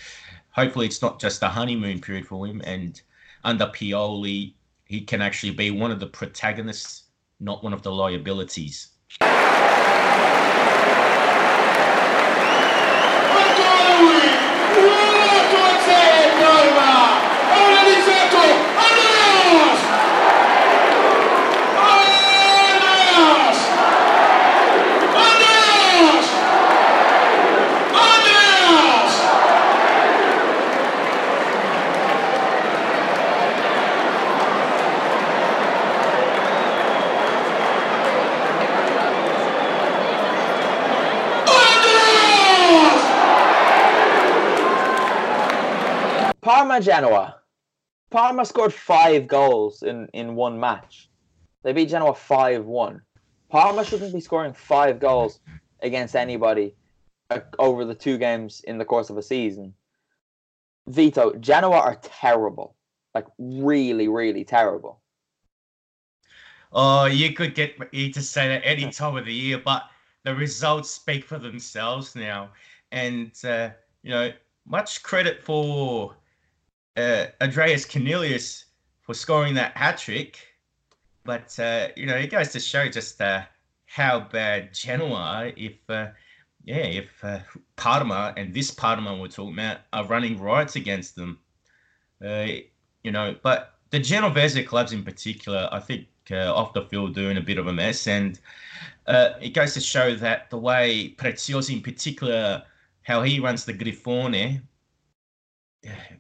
hopefully 0.52 0.86
it's 0.86 1.02
not 1.02 1.20
just 1.20 1.44
a 1.44 1.48
honeymoon 1.48 2.00
period 2.02 2.28
for 2.28 2.46
him. 2.48 2.62
And 2.66 3.00
under 3.44 3.66
Pioli, 3.68 4.54
he 4.86 5.02
can 5.02 5.22
actually 5.22 5.54
be 5.54 5.72
one 5.72 5.92
of 5.92 6.00
the 6.00 6.08
protagonists, 6.08 7.04
not 7.40 7.64
one 7.64 7.74
of 7.74 7.84
the 7.84 7.92
liabilities. 7.92 8.90
Parma 46.58 46.82
Genoa. 46.82 47.36
Parma 48.10 48.44
scored 48.44 48.74
five 48.74 49.28
goals 49.28 49.84
in, 49.84 50.08
in 50.14 50.34
one 50.34 50.60
match. 50.60 51.08
They 51.62 51.72
beat 51.72 51.90
Genoa 51.90 52.16
5 52.16 52.66
1. 52.66 53.02
Parma 53.50 53.86
shouldn't 53.86 54.12
be 54.12 54.20
scoring 54.20 54.54
five 54.54 55.00
goals 55.00 55.40
against 55.84 56.16
anybody 56.16 56.74
uh, 57.30 57.42
over 57.60 57.86
the 57.86 57.94
two 57.94 58.18
games 58.18 58.62
in 58.62 58.80
the 58.80 58.86
course 58.86 59.12
of 59.12 59.18
a 59.18 59.22
season. 59.22 59.76
Vito, 60.88 61.36
Genoa 61.36 61.78
are 61.78 62.00
terrible. 62.02 62.76
Like, 63.14 63.28
really, 63.38 64.08
really 64.08 64.44
terrible. 64.44 65.00
Oh, 66.74 67.06
you 67.06 67.34
could 67.34 67.54
get 67.54 67.78
me 67.94 68.12
to 68.12 68.22
say 68.24 68.48
that 68.48 68.66
any 68.66 68.90
time 68.90 69.16
of 69.16 69.26
the 69.26 69.34
year, 69.34 69.62
but 69.64 69.84
the 70.24 70.34
results 70.34 70.90
speak 70.90 71.24
for 71.24 71.38
themselves 71.38 72.16
now. 72.16 72.50
And, 72.92 73.32
uh, 73.44 73.70
you 74.02 74.10
know, 74.10 74.32
much 74.66 75.04
credit 75.04 75.44
for 75.44 76.16
uh, 76.98 77.28
Andreas 77.42 77.86
Cornelius 77.86 78.66
for 79.02 79.14
scoring 79.14 79.54
that 79.54 79.78
hat 79.78 79.98
trick. 79.98 80.40
But 81.24 81.58
uh, 81.60 81.90
you 81.96 82.06
know, 82.06 82.16
it 82.16 82.32
goes 82.32 82.52
to 82.54 82.60
show 82.60 82.90
just 82.90 83.22
uh, 83.22 83.44
how 83.86 84.22
bad 84.22 84.74
Genoa 84.74 85.52
if, 85.56 85.78
uh, 85.90 86.08
yeah, 86.64 86.78
if 86.78 87.24
uh, 87.24 87.40
Parma 87.76 88.34
and 88.36 88.54
this 88.54 88.72
Parma 88.72 89.16
we're 89.16 89.28
talking 89.28 89.54
about 89.54 89.80
are 89.94 90.06
running 90.06 90.40
riots 90.40 90.76
against 90.76 91.16
them. 91.16 91.40
Uh, 92.24 92.48
you 93.04 93.12
know, 93.12 93.36
but 93.44 93.76
the 93.92 94.00
Genovese 94.00 94.66
clubs 94.68 94.92
in 94.92 95.04
particular, 95.04 95.70
I 95.72 95.80
think 95.80 96.08
off 96.32 96.74
the 96.74 96.82
field 96.82 97.16
doing 97.16 97.38
a 97.38 97.42
bit 97.42 97.58
of 97.58 97.68
a 97.68 97.74
mess, 97.74 98.08
and 98.08 98.38
it 99.08 99.54
goes 99.54 99.74
to 99.76 99.80
show 99.80 100.14
that 100.16 100.50
the 100.50 100.58
way 100.58 101.16
Preziosi 101.18 101.76
in 101.76 101.82
particular, 101.82 102.64
how 103.04 103.22
he 103.22 103.40
runs 103.40 103.64
the 103.64 103.74
Grifone, 103.74 104.62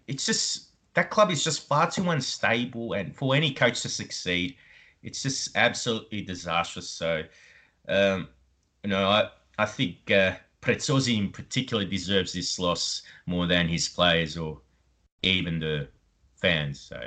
it's 0.07 0.25
just 0.25 0.66
that 0.97 1.11
club 1.11 1.29
is 1.29 1.43
just 1.43 1.67
far 1.67 1.91
too 1.91 2.09
unstable, 2.09 2.93
and 2.93 3.15
for 3.15 3.35
any 3.35 3.53
coach 3.53 3.83
to 3.83 3.87
succeed, 3.87 4.55
it's 5.03 5.21
just 5.21 5.55
absolutely 5.55 6.23
disastrous. 6.23 6.89
So, 6.89 7.21
um, 7.87 8.27
you 8.83 8.89
know, 8.89 9.07
I 9.07 9.29
I 9.59 9.65
think 9.67 10.09
uh, 10.09 10.33
Preziosi 10.59 11.19
in 11.19 11.31
particular 11.31 11.85
deserves 11.85 12.33
this 12.33 12.57
loss 12.57 13.03
more 13.27 13.45
than 13.45 13.67
his 13.67 13.87
players 13.87 14.39
or 14.39 14.59
even 15.21 15.59
the 15.59 15.87
fans. 16.35 16.79
So, 16.79 16.99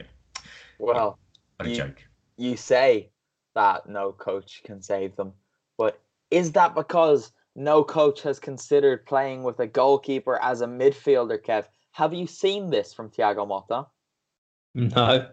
well, 0.78 1.18
what 1.56 1.66
a 1.66 1.70
you, 1.70 1.76
joke. 1.76 2.04
You 2.36 2.56
say 2.56 3.10
that 3.56 3.88
no 3.88 4.12
coach 4.12 4.62
can 4.64 4.80
save 4.80 5.16
them, 5.16 5.32
but 5.76 6.00
is 6.30 6.52
that 6.52 6.76
because 6.76 7.32
no 7.56 7.82
coach 7.82 8.22
has 8.22 8.38
considered 8.38 9.04
playing 9.04 9.42
with 9.42 9.58
a 9.58 9.66
goalkeeper 9.66 10.40
as 10.40 10.60
a 10.60 10.66
midfielder, 10.68 11.44
Kev? 11.44 11.64
Have 11.92 12.14
you 12.14 12.26
seen 12.26 12.70
this 12.70 12.94
from 12.94 13.10
Thiago 13.10 13.46
Motta? 13.46 13.86
No. 14.74 15.28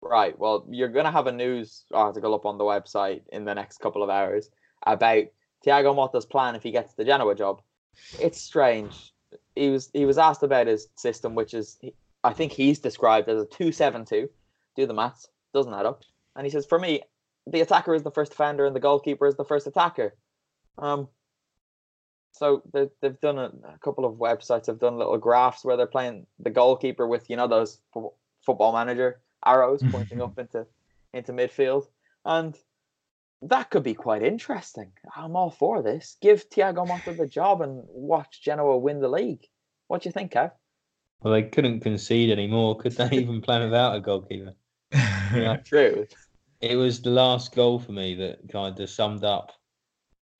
Right. 0.00 0.38
Well, 0.38 0.66
you're 0.70 0.88
going 0.88 1.04
to 1.04 1.10
have 1.10 1.26
a 1.26 1.32
news 1.32 1.84
article 1.92 2.34
up 2.34 2.46
on 2.46 2.56
the 2.56 2.64
website 2.64 3.22
in 3.32 3.44
the 3.44 3.54
next 3.54 3.78
couple 3.78 4.02
of 4.02 4.10
hours 4.10 4.50
about 4.86 5.24
Thiago 5.66 5.94
Motta's 5.94 6.26
plan 6.26 6.54
if 6.54 6.62
he 6.62 6.70
gets 6.70 6.94
the 6.94 7.04
Genoa 7.04 7.34
job. 7.34 7.62
It's 8.20 8.40
strange. 8.40 9.12
He 9.56 9.70
was 9.70 9.90
he 9.92 10.04
was 10.04 10.18
asked 10.18 10.44
about 10.44 10.68
his 10.68 10.86
system, 10.94 11.34
which 11.34 11.52
is 11.52 11.78
I 12.22 12.32
think 12.32 12.52
he's 12.52 12.78
described 12.78 13.28
as 13.28 13.42
a 13.42 13.46
two-seven-two. 13.46 14.30
Do 14.76 14.86
the 14.86 14.94
maths, 14.94 15.28
doesn't 15.52 15.74
add 15.74 15.86
up. 15.86 16.04
And 16.36 16.46
he 16.46 16.50
says, 16.50 16.64
for 16.64 16.78
me, 16.78 17.02
the 17.48 17.60
attacker 17.60 17.94
is 17.94 18.04
the 18.04 18.12
first 18.12 18.30
defender 18.30 18.66
and 18.66 18.76
the 18.76 18.80
goalkeeper 18.80 19.26
is 19.26 19.34
the 19.34 19.44
first 19.44 19.66
attacker. 19.66 20.14
Um, 20.78 21.08
so 22.32 22.62
they, 22.72 22.88
they've 23.00 23.20
done 23.20 23.38
a, 23.38 23.50
a, 23.74 23.78
couple 23.82 24.04
of 24.04 24.14
websites 24.14 24.66
have 24.66 24.78
done 24.78 24.98
little 24.98 25.18
graphs 25.18 25.64
where 25.64 25.76
they're 25.76 25.86
playing 25.86 26.26
the 26.38 26.50
goalkeeper 26.50 27.06
with 27.06 27.28
you 27.28 27.36
know 27.36 27.48
those 27.48 27.80
f- 27.96 28.12
football 28.44 28.72
manager 28.72 29.20
arrows 29.44 29.82
pointing 29.90 30.22
up 30.22 30.38
into 30.38 30.66
into 31.12 31.32
midfield. 31.32 31.86
And 32.24 32.56
that 33.42 33.70
could 33.70 33.82
be 33.82 33.94
quite 33.94 34.22
interesting. 34.22 34.92
I'm 35.14 35.36
all 35.36 35.50
for 35.50 35.82
this. 35.82 36.16
Give 36.20 36.48
Thiago 36.48 36.86
Motta 36.86 37.16
the 37.16 37.26
job 37.26 37.62
and 37.62 37.82
watch 37.86 38.42
genoa 38.42 38.76
win 38.78 39.00
the 39.00 39.08
league. 39.08 39.46
What 39.86 40.02
do 40.02 40.08
you 40.08 40.12
think 40.12 40.32
kev? 40.32 40.52
Well 41.22 41.32
they 41.32 41.44
couldn't 41.44 41.80
concede 41.80 42.30
anymore 42.30 42.76
could 42.78 42.92
they 42.92 43.10
even 43.16 43.40
play 43.40 43.64
without 43.64 43.96
a 43.96 44.00
goalkeeper? 44.00 44.54
Yeah. 45.34 45.56
true. 45.56 46.06
It 46.62 46.76
was 46.76 47.02
the 47.02 47.10
last 47.10 47.54
goal 47.54 47.78
for 47.78 47.92
me 47.92 48.14
that 48.14 48.48
kind 48.50 48.80
of 48.80 48.88
summed 48.88 49.24
up 49.24 49.52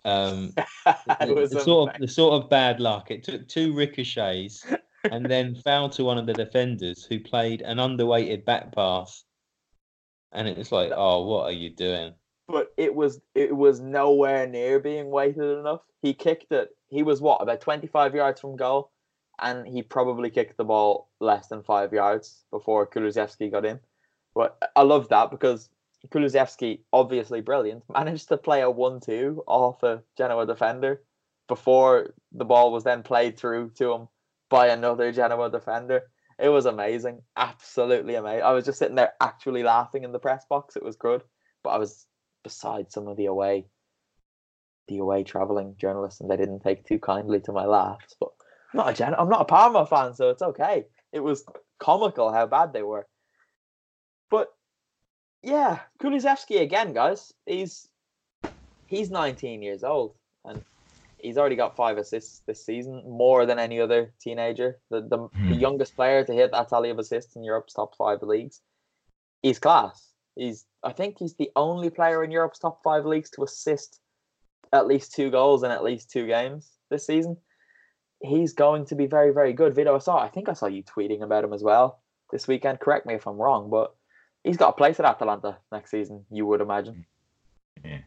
um, 0.04 0.52
the, 0.86 1.48
the 1.50 1.60
sort 1.60 1.94
of 1.94 2.00
the 2.00 2.08
sort 2.08 2.42
of 2.42 2.50
bad 2.50 2.80
luck. 2.80 3.10
It 3.10 3.24
took 3.24 3.48
two 3.48 3.74
ricochets 3.74 4.64
and 5.04 5.26
then 5.26 5.54
fell 5.64 5.88
to 5.90 6.04
one 6.04 6.18
of 6.18 6.26
the 6.26 6.34
defenders 6.34 7.04
who 7.04 7.20
played 7.20 7.62
an 7.62 7.78
underweighted 7.78 8.44
back 8.44 8.72
pass, 8.74 9.24
and 10.32 10.48
it 10.48 10.56
was 10.56 10.72
like, 10.72 10.92
oh, 10.94 11.24
what 11.24 11.44
are 11.44 11.52
you 11.52 11.70
doing? 11.70 12.14
but 12.48 12.72
it 12.76 12.94
was 12.94 13.20
it 13.34 13.54
was 13.54 13.80
nowhere 13.80 14.46
near 14.46 14.80
being 14.80 15.10
weighted 15.10 15.58
enough. 15.58 15.82
He 16.00 16.14
kicked 16.14 16.50
it. 16.50 16.70
He 16.88 17.02
was 17.02 17.20
what 17.20 17.42
about 17.42 17.60
twenty 17.60 17.86
five 17.86 18.14
yards 18.14 18.40
from 18.40 18.56
goal, 18.56 18.90
and 19.38 19.68
he 19.68 19.82
probably 19.82 20.30
kicked 20.30 20.56
the 20.56 20.64
ball 20.64 21.10
less 21.20 21.48
than 21.48 21.62
five 21.62 21.92
yards 21.92 22.44
before 22.50 22.86
Kulusevski 22.86 23.52
got 23.52 23.66
in. 23.66 23.78
But 24.34 24.58
I 24.74 24.82
love 24.82 25.08
that 25.10 25.30
because 25.30 25.68
Kulusevski, 26.06 26.80
obviously 26.92 27.40
brilliant, 27.40 27.82
managed 27.92 28.28
to 28.28 28.36
play 28.36 28.62
a 28.62 28.70
one-two 28.70 29.42
off 29.46 29.82
a 29.82 30.02
Genoa 30.16 30.46
defender 30.46 31.02
before 31.48 32.14
the 32.32 32.44
ball 32.44 32.72
was 32.72 32.84
then 32.84 33.02
played 33.02 33.38
through 33.38 33.70
to 33.70 33.92
him 33.92 34.08
by 34.50 34.68
another 34.68 35.12
Genoa 35.12 35.50
defender. 35.50 36.02
It 36.38 36.50
was 36.50 36.66
amazing, 36.66 37.22
absolutely 37.36 38.14
amazing. 38.14 38.44
I 38.44 38.52
was 38.52 38.64
just 38.64 38.78
sitting 38.78 38.94
there 38.94 39.14
actually 39.20 39.62
laughing 39.62 40.04
in 40.04 40.12
the 40.12 40.18
press 40.20 40.44
box. 40.48 40.76
It 40.76 40.84
was 40.84 40.96
good, 40.96 41.22
but 41.64 41.70
I 41.70 41.78
was 41.78 42.06
beside 42.44 42.92
some 42.92 43.08
of 43.08 43.16
the 43.16 43.26
away, 43.26 43.66
the 44.86 44.98
away 44.98 45.24
traveling 45.24 45.74
journalists, 45.78 46.20
and 46.20 46.30
they 46.30 46.36
didn't 46.36 46.60
take 46.60 46.86
too 46.86 46.98
kindly 46.98 47.40
to 47.40 47.52
my 47.52 47.64
laughs. 47.64 48.14
But 48.20 48.28
I'm 48.72 48.78
not 48.78 48.90
a 48.90 48.94
Gen- 48.94 49.16
I'm 49.18 49.28
not 49.28 49.42
a 49.42 49.46
Parma 49.46 49.84
fan, 49.86 50.14
so 50.14 50.30
it's 50.30 50.42
okay. 50.42 50.84
It 51.12 51.20
was 51.20 51.44
comical 51.80 52.30
how 52.32 52.46
bad 52.46 52.72
they 52.72 52.82
were. 52.82 53.08
But 54.30 54.48
yeah, 55.42 55.80
Kulusevski 56.00 56.60
again, 56.60 56.92
guys. 56.92 57.32
He's 57.46 57.88
he's 58.86 59.10
19 59.10 59.62
years 59.62 59.84
old 59.84 60.14
and 60.44 60.62
he's 61.18 61.36
already 61.36 61.56
got 61.56 61.76
five 61.76 61.98
assists 61.98 62.40
this 62.46 62.64
season, 62.64 63.02
more 63.06 63.44
than 63.44 63.58
any 63.58 63.80
other 63.80 64.12
teenager. 64.20 64.78
The 64.90 65.02
the, 65.02 65.18
Hmm. 65.18 65.50
the 65.50 65.56
youngest 65.56 65.94
player 65.96 66.24
to 66.24 66.32
hit 66.32 66.52
that 66.52 66.68
tally 66.68 66.90
of 66.90 66.98
assists 66.98 67.36
in 67.36 67.44
Europe's 67.44 67.74
top 67.74 67.96
five 67.96 68.22
leagues. 68.22 68.60
He's 69.42 69.58
class. 69.58 70.12
He's 70.36 70.66
I 70.82 70.92
think 70.92 71.16
he's 71.18 71.34
the 71.34 71.50
only 71.56 71.90
player 71.90 72.22
in 72.24 72.30
Europe's 72.30 72.58
top 72.58 72.82
five 72.82 73.04
leagues 73.04 73.30
to 73.30 73.42
assist 73.42 74.00
at 74.72 74.86
least 74.86 75.14
two 75.14 75.30
goals 75.30 75.62
in 75.62 75.70
at 75.70 75.84
least 75.84 76.10
two 76.10 76.26
games 76.26 76.70
this 76.90 77.06
season. 77.06 77.36
He's 78.20 78.52
going 78.52 78.86
to 78.86 78.96
be 78.96 79.06
very, 79.06 79.32
very 79.32 79.52
good. 79.52 79.74
Vito, 79.74 79.94
I 79.94 79.98
saw 79.98 80.18
I 80.18 80.28
think 80.28 80.48
I 80.48 80.52
saw 80.54 80.66
you 80.66 80.82
tweeting 80.82 81.22
about 81.22 81.44
him 81.44 81.52
as 81.52 81.62
well 81.62 82.00
this 82.32 82.48
weekend. 82.48 82.80
Correct 82.80 83.06
me 83.06 83.14
if 83.14 83.26
I'm 83.26 83.36
wrong, 83.36 83.70
but 83.70 83.94
he's 84.48 84.56
got 84.56 84.70
a 84.70 84.72
place 84.72 84.98
at 84.98 85.06
Atalanta 85.06 85.58
next 85.70 85.90
season, 85.90 86.24
you 86.30 86.46
would 86.46 86.60
imagine. 86.60 87.04
Yeah. 87.84 87.98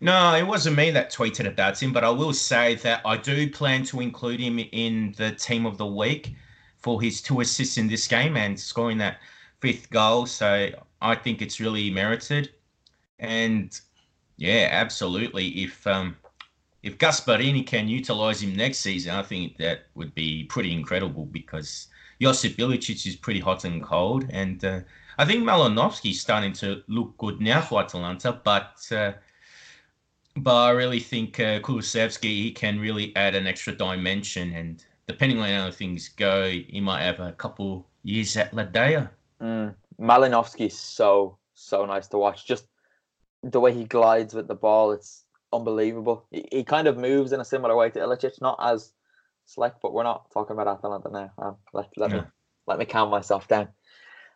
No, 0.00 0.34
it 0.34 0.46
wasn't 0.46 0.76
me 0.76 0.90
that 0.92 1.12
tweeted 1.12 1.46
about 1.46 1.82
him, 1.82 1.92
but 1.92 2.04
I 2.04 2.10
will 2.10 2.32
say 2.32 2.74
that 2.76 3.02
I 3.04 3.16
do 3.16 3.50
plan 3.50 3.82
to 3.84 4.00
include 4.00 4.40
him 4.40 4.58
in 4.58 5.14
the 5.16 5.32
team 5.32 5.66
of 5.66 5.78
the 5.78 5.86
week 5.86 6.34
for 6.78 7.00
his 7.00 7.20
two 7.20 7.40
assists 7.40 7.76
in 7.76 7.88
this 7.88 8.06
game 8.06 8.36
and 8.36 8.58
scoring 8.58 8.98
that 8.98 9.18
fifth 9.60 9.90
goal. 9.90 10.26
So 10.26 10.70
I 11.02 11.14
think 11.14 11.42
it's 11.42 11.60
really 11.60 11.90
merited. 11.90 12.50
And 13.18 13.78
yeah, 14.36 14.68
absolutely. 14.70 15.48
If 15.62 15.86
um, 15.86 16.16
if 16.82 16.96
Gasperini 16.96 17.66
can 17.66 17.88
utilize 17.88 18.42
him 18.42 18.56
next 18.56 18.78
season, 18.78 19.14
I 19.14 19.22
think 19.22 19.58
that 19.58 19.86
would 19.94 20.14
be 20.14 20.44
pretty 20.44 20.72
incredible 20.72 21.26
because 21.26 21.88
Josip 22.22 22.56
Ilicic 22.56 23.06
is 23.06 23.16
pretty 23.16 23.40
hot 23.40 23.64
and 23.64 23.82
cold, 23.82 24.26
and 24.30 24.64
uh, 24.64 24.80
I 25.20 25.26
think 25.26 25.44
Malinovsky's 25.44 26.18
starting 26.18 26.54
to 26.54 26.82
look 26.88 27.14
good 27.18 27.42
now 27.42 27.60
for 27.60 27.82
Atalanta, 27.82 28.32
but. 28.32 28.86
Uh, 28.90 29.12
but 30.36 30.54
I 30.54 30.70
really 30.70 31.00
think 31.00 31.38
uh, 31.40 31.58
Kulusevski 31.60 32.22
he 32.22 32.52
can 32.52 32.78
really 32.78 33.14
add 33.16 33.34
an 33.34 33.46
extra 33.46 33.74
dimension, 33.74 34.54
and 34.54 34.82
depending 35.06 35.38
on 35.40 35.48
how 35.50 35.70
things 35.70 36.08
go, 36.08 36.48
he 36.48 36.80
might 36.80 37.02
have 37.02 37.20
a 37.20 37.32
couple 37.32 37.86
years 38.04 38.34
at 38.36 38.54
La 38.54 38.62
Dea. 38.62 39.08
Mm. 39.42 39.74
Malinovsky's 40.00 40.78
so 40.78 41.36
so 41.54 41.84
nice 41.84 42.06
to 42.08 42.16
watch. 42.16 42.46
Just 42.46 42.68
the 43.42 43.60
way 43.60 43.74
he 43.74 43.84
glides 43.84 44.32
with 44.32 44.48
the 44.48 44.54
ball, 44.54 44.92
it's 44.92 45.24
unbelievable. 45.52 46.24
He, 46.30 46.48
he 46.50 46.64
kind 46.64 46.86
of 46.86 46.96
moves 46.96 47.32
in 47.32 47.40
a 47.40 47.44
similar 47.44 47.76
way 47.76 47.90
to 47.90 47.98
Ilicic, 47.98 48.40
not 48.40 48.58
as 48.62 48.92
slick, 49.44 49.74
but 49.82 49.92
we're 49.92 50.04
not 50.04 50.30
talking 50.30 50.54
about 50.54 50.78
Atalanta 50.78 51.10
now. 51.10 51.32
Um, 51.36 51.56
let 51.74 51.88
let 51.98 52.12
me 52.12 52.22
let 52.66 52.78
me 52.78 52.86
calm 52.86 53.10
myself 53.10 53.48
down. 53.48 53.68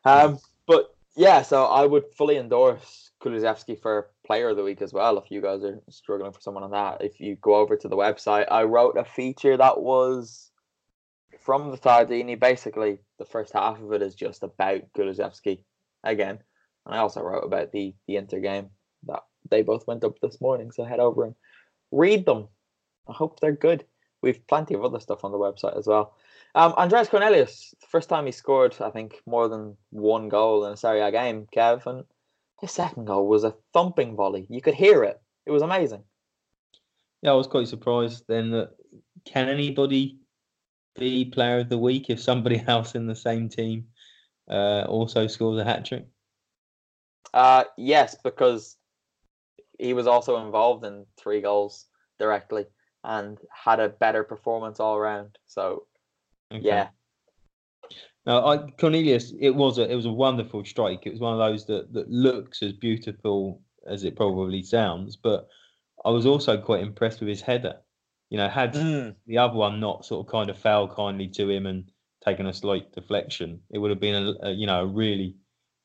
Um, 0.05 0.39
but 0.67 0.95
yeah, 1.17 1.43
so 1.43 1.65
I 1.65 1.87
would 1.87 2.05
fully 2.17 2.37
endorse 2.37 3.11
Kulusevski 3.23 3.81
for 3.81 4.11
Player 4.27 4.51
of 4.51 4.57
the 4.57 4.65
Week 4.65 4.83
as 4.83 4.93
well. 4.93 5.17
If 5.19 5.31
you 5.31 5.41
guys 5.41 5.62
are 5.62 5.81
struggling 5.89 6.33
for 6.33 6.41
someone 6.41 6.65
on 6.65 6.73
that, 6.73 7.03
if 7.03 7.21
you 7.21 7.37
go 7.37 7.55
over 7.57 7.77
to 7.77 7.89
the 7.89 7.97
website, 7.97 8.51
I 8.51 8.65
wrote 8.65 8.97
a 8.99 9.05
feature 9.05 9.57
that 9.57 9.81
was 9.81 10.51
from 11.41 11.71
the 11.71 11.79
Tardini. 11.79 12.39
Basically, 12.39 12.99
the 13.19 13.25
first 13.25 13.53
half 13.53 13.81
of 13.81 13.93
it 13.93 14.03
is 14.03 14.15
just 14.15 14.43
about 14.43 14.93
Kulusevski 14.97 15.61
again, 16.03 16.39
and 16.87 16.95
I 16.95 16.99
also 16.99 17.23
wrote 17.23 17.45
about 17.45 17.73
the 17.73 17.95
the 18.07 18.17
Inter 18.17 18.41
game 18.41 18.71
that 19.07 19.23
they 19.51 19.62
both 19.62 19.87
went 19.87 20.05
up 20.05 20.19
this 20.21 20.41
morning. 20.41 20.73
So 20.73 20.85
head 20.85 21.01
over 21.01 21.25
and 21.25 21.35
read 21.93 22.27
them. 22.27 22.49
I 23.09 23.12
hope 23.12 23.41
they're 23.41 23.53
good. 23.53 23.85
We've 24.23 24.47
plenty 24.47 24.75
of 24.75 24.85
other 24.85 25.01
stuff 25.01 25.25
on 25.25 25.33
the 25.33 25.39
website 25.39 25.79
as 25.79 25.87
well. 25.87 26.17
Um, 26.55 26.73
Andreas 26.77 27.09
Cornelius, 27.09 27.75
first 27.89 28.09
time 28.09 28.27
he 28.27 28.33
scored, 28.33 28.77
I 28.81 28.91
think, 28.91 29.21
more 29.27 29.49
than 29.49 29.77
one 29.91 30.29
goal 30.29 30.65
in 30.67 30.73
a 30.73 30.77
Serie 30.77 31.01
A 31.01 31.11
game, 31.11 31.47
Kevin. 31.53 32.05
his 32.61 32.71
second 32.71 33.07
goal 33.07 33.27
was 33.27 33.43
a 33.43 33.55
thumping 33.73 34.15
volley. 34.15 34.47
You 34.49 34.61
could 34.61 34.75
hear 34.75 35.03
it. 35.03 35.21
It 35.47 35.51
was 35.51 35.63
amazing. 35.63 36.05
Yeah, 37.23 37.33
I 37.33 37.35
was 37.35 37.47
quite 37.47 37.69
surprised 37.69 38.25
then 38.29 38.51
that 38.51 38.71
can 39.25 39.49
anybody 39.49 40.19
be 40.97 41.25
player 41.25 41.61
of 41.61 41.69
the 41.69 41.79
week 41.79 42.11
if 42.11 42.21
somebody 42.21 42.63
else 42.67 42.95
in 42.95 43.07
the 43.07 43.17
same 43.17 43.49
team 43.49 43.87
uh, 44.49 44.85
also 44.87 45.27
scores 45.27 45.59
a 45.59 45.65
hat 45.65 45.85
trick? 45.85 46.07
Uh, 47.33 47.65
yes, 47.77 48.17
because 48.23 48.77
he 49.79 49.93
was 49.93 50.07
also 50.07 50.45
involved 50.45 50.85
in 50.85 51.05
three 51.17 51.41
goals 51.41 51.87
directly 52.19 52.67
and 53.03 53.39
had 53.51 53.81
a 53.81 53.89
better 53.89 54.23
performance 54.23 54.79
all 54.79 54.97
around. 54.97 55.37
So, 55.47 55.87
yeah, 56.63 56.89
No, 58.27 58.47
I, 58.47 58.71
Cornelius, 58.81 59.33
it 59.39 59.51
was 59.51 59.79
a 59.79 59.91
it 59.91 59.95
was 59.95 60.07
a 60.07 60.13
wonderful 60.13 60.65
strike. 60.65 61.07
It 61.07 61.11
was 61.13 61.21
one 61.21 61.33
of 61.35 61.39
those 61.39 61.67
that 61.67 61.93
that 61.93 62.09
looks 62.11 62.63
as 62.63 62.73
beautiful 62.73 63.61
as 63.87 64.05
it 64.05 64.17
probably 64.17 64.63
sounds, 64.63 65.17
but 65.17 65.47
I 66.05 66.11
was 66.11 66.27
also 66.27 66.57
quite 66.59 66.83
impressed 66.83 67.21
with 67.21 67.29
his 67.29 67.43
header. 67.43 67.77
You 68.31 68.39
know, 68.39 68.49
had 68.49 68.73
Mm. 68.75 69.15
the 69.27 69.39
other 69.39 69.55
one 69.57 69.79
not 69.81 70.05
sort 70.07 70.27
of 70.27 70.33
kind 70.33 70.49
of 70.51 70.59
fell 70.59 70.89
kindly 70.89 71.29
to 71.29 71.49
him 71.51 71.67
and 71.67 71.91
taken 72.25 72.47
a 72.47 72.53
slight 72.55 72.93
deflection, 72.93 73.61
it 73.71 73.79
would 73.79 73.91
have 73.91 74.01
been 74.01 74.15
a, 74.15 74.49
a 74.49 74.51
you 74.53 74.67
know 74.67 74.81
a 74.83 74.87
really 74.87 75.37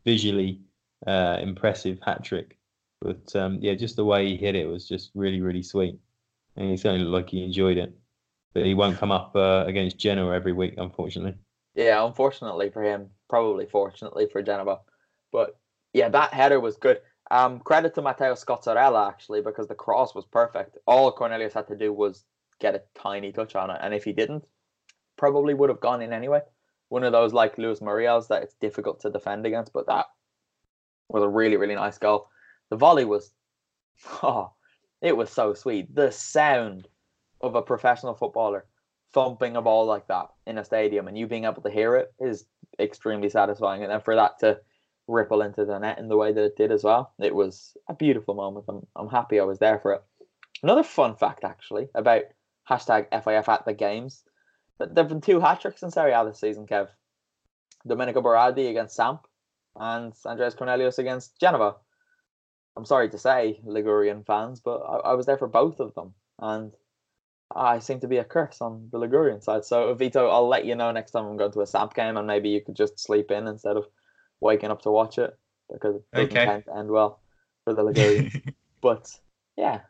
visually 0.06 0.62
uh, 1.06 1.38
impressive 1.42 2.00
hat 2.06 2.24
trick. 2.24 2.58
But 3.02 3.36
um, 3.36 3.60
yeah, 3.62 3.76
just 3.76 3.96
the 3.98 4.06
way 4.06 4.28
he 4.28 4.38
hit 4.38 4.56
it 4.56 4.66
was 4.68 4.88
just 4.88 5.12
really 5.14 5.42
really 5.42 5.64
sweet, 5.64 6.00
and 6.56 6.70
he 6.70 6.78
certainly 6.78 7.06
looked 7.06 7.26
like 7.26 7.32
he 7.32 7.44
enjoyed 7.44 7.78
it. 7.78 7.94
But 8.54 8.66
he 8.66 8.74
won't 8.74 8.98
come 8.98 9.12
up 9.12 9.36
uh, 9.36 9.64
against 9.68 9.98
Genoa 9.98 10.34
every 10.34 10.54
week, 10.54 10.76
unfortunately. 10.78 11.36
Yeah, 11.76 12.06
unfortunately 12.06 12.70
for 12.72 12.84
him, 12.84 13.10
probably 13.30 13.66
fortunately 13.66 14.28
for 14.32 14.42
Genova. 14.42 14.80
But 15.32 15.58
yeah, 15.94 16.10
that 16.10 16.34
header 16.34 16.60
was 16.60 16.78
good. 16.78 17.00
Um, 17.32 17.60
credit 17.60 17.94
to 17.96 18.02
Matteo 18.02 18.34
Scozzarella 18.34 19.08
actually 19.08 19.42
because 19.42 19.68
the 19.68 19.76
cross 19.76 20.16
was 20.16 20.26
perfect. 20.26 20.78
All 20.88 21.12
Cornelius 21.12 21.54
had 21.54 21.68
to 21.68 21.76
do 21.76 21.94
was 21.94 22.26
get 22.60 22.76
a 22.76 22.82
tiny 22.96 23.32
touch 23.32 23.56
on 23.56 23.70
it, 23.70 23.80
and 23.82 23.94
if 23.94 24.04
he 24.04 24.14
didn't, 24.14 24.46
probably 25.16 25.54
would 25.54 25.70
have 25.70 25.80
gone 25.80 26.02
in 26.02 26.12
anyway. 26.12 26.42
One 26.90 27.04
of 27.04 27.12
those 27.12 27.34
like 27.34 27.58
Luis 27.60 27.82
Mariel's 27.82 28.28
that 28.30 28.42
it's 28.42 28.56
difficult 28.56 29.00
to 29.02 29.12
defend 29.12 29.46
against, 29.46 29.74
but 29.74 29.86
that 29.88 30.08
was 31.08 31.24
a 31.24 31.30
really 31.30 31.58
really 31.58 31.76
nice 31.76 32.00
goal. 32.00 32.30
The 32.72 32.78
volley 32.78 33.06
was, 33.06 33.32
oh, 34.24 34.54
it 35.02 35.16
was 35.16 35.30
so 35.30 35.54
sweet. 35.54 35.94
The 35.94 36.12
sound 36.12 36.88
of 37.42 37.56
a 37.56 37.62
professional 37.62 38.14
footballer 38.14 38.66
thumping 39.14 39.56
a 39.56 39.62
ball 39.62 39.86
like 39.86 40.08
that 40.08 40.30
in 40.46 40.58
a 40.58 40.64
stadium 40.64 41.08
and 41.08 41.18
you 41.18 41.26
being 41.28 41.46
able 41.46 41.62
to 41.62 41.70
hear 41.70 41.96
it 41.96 42.14
is 42.20 42.46
extremely 42.80 43.30
satisfying. 43.30 43.82
And 43.82 43.92
then 43.92 44.02
for 44.02 44.16
that 44.16 44.40
to 44.40 44.60
ripple 45.08 45.42
into 45.42 45.66
the 45.66 45.80
net 45.80 45.98
in 45.98 46.08
the 46.08 46.18
way 46.18 46.32
that 46.32 46.44
it 46.44 46.56
did 46.56 46.72
as 46.72 46.84
well, 46.84 47.14
it 47.20 47.34
was 47.34 47.76
a 47.88 47.96
beautiful 47.96 48.36
moment. 48.36 48.66
I'm, 48.70 48.86
I'm 48.96 49.10
happy 49.10 49.40
I 49.40 49.44
was 49.44 49.60
there 49.60 49.80
for 49.80 49.94
it. 49.94 50.04
Another 50.62 50.84
fun 50.84 51.16
fact, 51.16 51.44
actually, 51.44 51.88
about 51.96 52.24
hashtag 52.70 53.08
FIF 53.12 53.50
at 53.50 53.66
the 53.66 53.74
games. 53.74 54.24
There 54.78 54.90
have 54.96 55.10
been 55.10 55.22
two 55.22 55.40
hat 55.40 55.62
tricks 55.62 55.84
in 55.84 55.92
Serie 55.92 56.14
A 56.14 56.24
this 56.26 56.40
season, 56.40 56.68
Kev. 56.68 56.90
Domenico 57.88 58.22
Berardi 58.22 58.70
against 58.70 58.96
Samp 58.96 59.26
and 59.76 60.14
Andres 60.26 60.54
Cornelius 60.54 61.00
against 61.00 61.40
Genova. 61.40 61.76
I'm 62.76 62.86
sorry 62.86 63.10
to 63.10 63.18
say, 63.18 63.60
Ligurian 63.64 64.24
fans, 64.24 64.60
but 64.60 64.80
I, 64.80 65.12
I 65.12 65.14
was 65.14 65.26
there 65.26 65.38
for 65.38 65.48
both 65.48 65.80
of 65.80 65.96
them. 65.96 66.14
And 66.40 66.74
I 67.56 67.80
seem 67.80 68.00
to 68.02 68.08
be 68.08 68.18
a 68.18 68.24
curse 68.24 68.62
on 68.62 68.90
the 68.92 69.00
Ligurian 69.00 69.42
side. 69.42 69.66
So, 69.66 69.94
Vito, 69.96 70.28
I'll 70.30 70.48
let 70.48 70.66
you 70.66 70.76
know 70.76 70.92
next 70.92 71.12
time 71.12 71.26
I'm 71.26 71.38
going 71.38 71.52
to 71.54 71.62
a 71.62 71.68
Samp 71.68 71.94
game, 71.94 72.16
and 72.18 72.28
maybe 72.28 72.50
you 72.50 72.62
could 72.62 72.76
just 72.76 73.00
sleep 73.00 73.32
in 73.32 73.48
instead 73.48 73.76
of 73.76 73.86
waking 74.40 74.70
up 74.70 74.82
to 74.84 74.92
watch 74.92 75.18
it 75.18 75.38
because 75.72 75.96
it 75.96 76.04
doesn't 76.14 76.32
Okay. 76.32 76.46
tend 76.46 76.66
to 76.66 76.78
end 76.78 76.90
well 76.90 77.22
for 77.64 77.74
the 77.74 77.84
Ligurian. 77.84 78.32
but 78.82 79.10
yeah, 79.58 79.82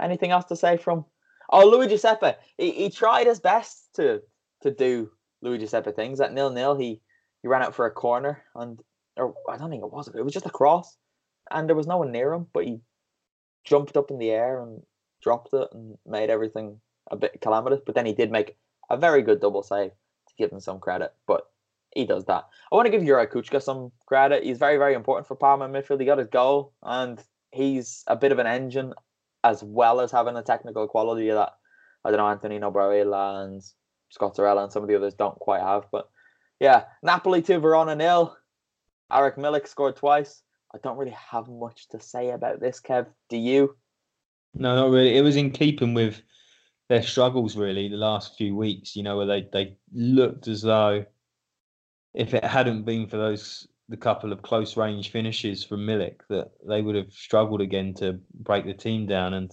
anything 0.00 0.30
else 0.30 0.44
to 0.46 0.56
say 0.56 0.76
from? 0.76 1.04
Oh, 1.50 1.68
Luigi 1.68 1.96
Sepe. 1.96 2.36
He, 2.58 2.70
he 2.70 2.90
tried 2.90 3.26
his 3.26 3.40
best 3.40 3.94
to 3.96 4.22
to 4.62 4.70
do 4.70 5.10
Luigi 5.42 5.66
Sepe 5.66 5.94
things. 5.94 6.20
At 6.20 6.32
nil 6.32 6.50
nil, 6.50 6.76
he 6.76 7.00
he 7.42 7.48
ran 7.48 7.62
out 7.62 7.74
for 7.74 7.86
a 7.86 7.90
corner, 7.90 8.42
and 8.54 8.80
or 9.16 9.34
I 9.48 9.56
don't 9.56 9.70
think 9.70 9.82
it 9.82 9.92
was. 9.92 10.08
It 10.08 10.24
was 10.24 10.32
just 10.32 10.46
a 10.46 10.50
cross, 10.50 10.96
and 11.50 11.68
there 11.68 11.76
was 11.76 11.86
no 11.86 11.98
one 11.98 12.12
near 12.12 12.32
him. 12.32 12.46
But 12.52 12.64
he 12.64 12.80
jumped 13.64 13.96
up 13.96 14.10
in 14.10 14.18
the 14.18 14.30
air 14.30 14.62
and 14.62 14.82
dropped 15.24 15.52
it 15.54 15.68
and 15.72 15.98
made 16.06 16.30
everything 16.30 16.78
a 17.10 17.16
bit 17.16 17.40
calamitous. 17.40 17.80
But 17.84 17.96
then 17.96 18.06
he 18.06 18.12
did 18.12 18.30
make 18.30 18.56
a 18.90 18.96
very 18.96 19.22
good 19.22 19.40
double 19.40 19.62
save 19.62 19.90
to 19.90 20.34
give 20.38 20.52
him 20.52 20.60
some 20.60 20.78
credit. 20.78 21.12
But 21.26 21.48
he 21.94 22.04
does 22.04 22.24
that. 22.26 22.44
I 22.70 22.76
want 22.76 22.86
to 22.86 22.90
give 22.90 23.02
Juraj 23.02 23.32
Kucka 23.32 23.62
some 23.62 23.90
credit. 24.06 24.44
He's 24.44 24.58
very, 24.58 24.76
very 24.76 24.94
important 24.94 25.26
for 25.26 25.34
Parma 25.34 25.68
midfield. 25.68 26.00
He 26.00 26.06
got 26.06 26.18
his 26.18 26.28
goal, 26.28 26.72
and 26.82 27.20
he's 27.50 28.04
a 28.06 28.16
bit 28.16 28.32
of 28.32 28.38
an 28.38 28.46
engine 28.46 28.92
as 29.42 29.62
well 29.62 30.00
as 30.00 30.10
having 30.10 30.36
a 30.36 30.42
technical 30.42 30.88
quality 30.88 31.30
that 31.30 31.52
I 32.04 32.10
don't 32.10 32.18
know 32.18 32.28
Antonino 32.28 32.70
Barillà 32.70 33.44
and 33.44 33.62
Scozzarella 34.16 34.64
and 34.64 34.72
some 34.72 34.82
of 34.82 34.88
the 34.88 34.96
others 34.96 35.14
don't 35.14 35.38
quite 35.38 35.60
have. 35.60 35.84
But 35.90 36.08
yeah, 36.60 36.84
Napoli 37.02 37.42
to 37.42 37.58
Verona 37.58 37.94
nil. 37.94 38.36
Arek 39.12 39.36
Milik 39.36 39.68
scored 39.68 39.96
twice. 39.96 40.42
I 40.74 40.78
don't 40.82 40.96
really 40.96 41.16
have 41.30 41.48
much 41.48 41.88
to 41.90 42.00
say 42.00 42.30
about 42.30 42.60
this, 42.60 42.80
Kev. 42.80 43.06
Do 43.28 43.36
you? 43.36 43.76
No, 44.54 44.74
not 44.74 44.90
really. 44.90 45.16
It 45.16 45.22
was 45.22 45.36
in 45.36 45.50
keeping 45.50 45.94
with 45.94 46.22
their 46.88 47.02
struggles, 47.02 47.56
really, 47.56 47.88
the 47.88 47.96
last 47.96 48.36
few 48.36 48.54
weeks. 48.56 48.94
You 48.96 49.02
know, 49.02 49.16
where 49.16 49.26
they 49.26 49.48
they 49.52 49.76
looked 49.92 50.48
as 50.48 50.62
though 50.62 51.04
if 52.14 52.34
it 52.34 52.44
hadn't 52.44 52.84
been 52.84 53.08
for 53.08 53.16
those 53.16 53.66
the 53.88 53.96
couple 53.96 54.32
of 54.32 54.42
close 54.42 54.76
range 54.76 55.10
finishes 55.10 55.62
from 55.62 55.80
Milik, 55.86 56.20
that 56.30 56.52
they 56.66 56.80
would 56.80 56.94
have 56.94 57.12
struggled 57.12 57.60
again 57.60 57.92
to 57.94 58.18
break 58.32 58.64
the 58.64 58.72
team 58.72 59.06
down. 59.06 59.34
And 59.34 59.52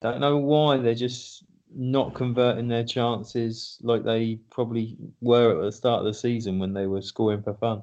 don't 0.00 0.20
know 0.20 0.38
why 0.38 0.78
they're 0.78 0.94
just 0.94 1.44
not 1.74 2.14
converting 2.14 2.68
their 2.68 2.84
chances 2.84 3.78
like 3.82 4.04
they 4.04 4.36
probably 4.50 4.96
were 5.20 5.58
at 5.58 5.62
the 5.62 5.72
start 5.72 6.00
of 6.00 6.06
the 6.06 6.14
season 6.14 6.58
when 6.58 6.72
they 6.72 6.86
were 6.86 7.02
scoring 7.02 7.42
for 7.42 7.54
fun. 7.54 7.82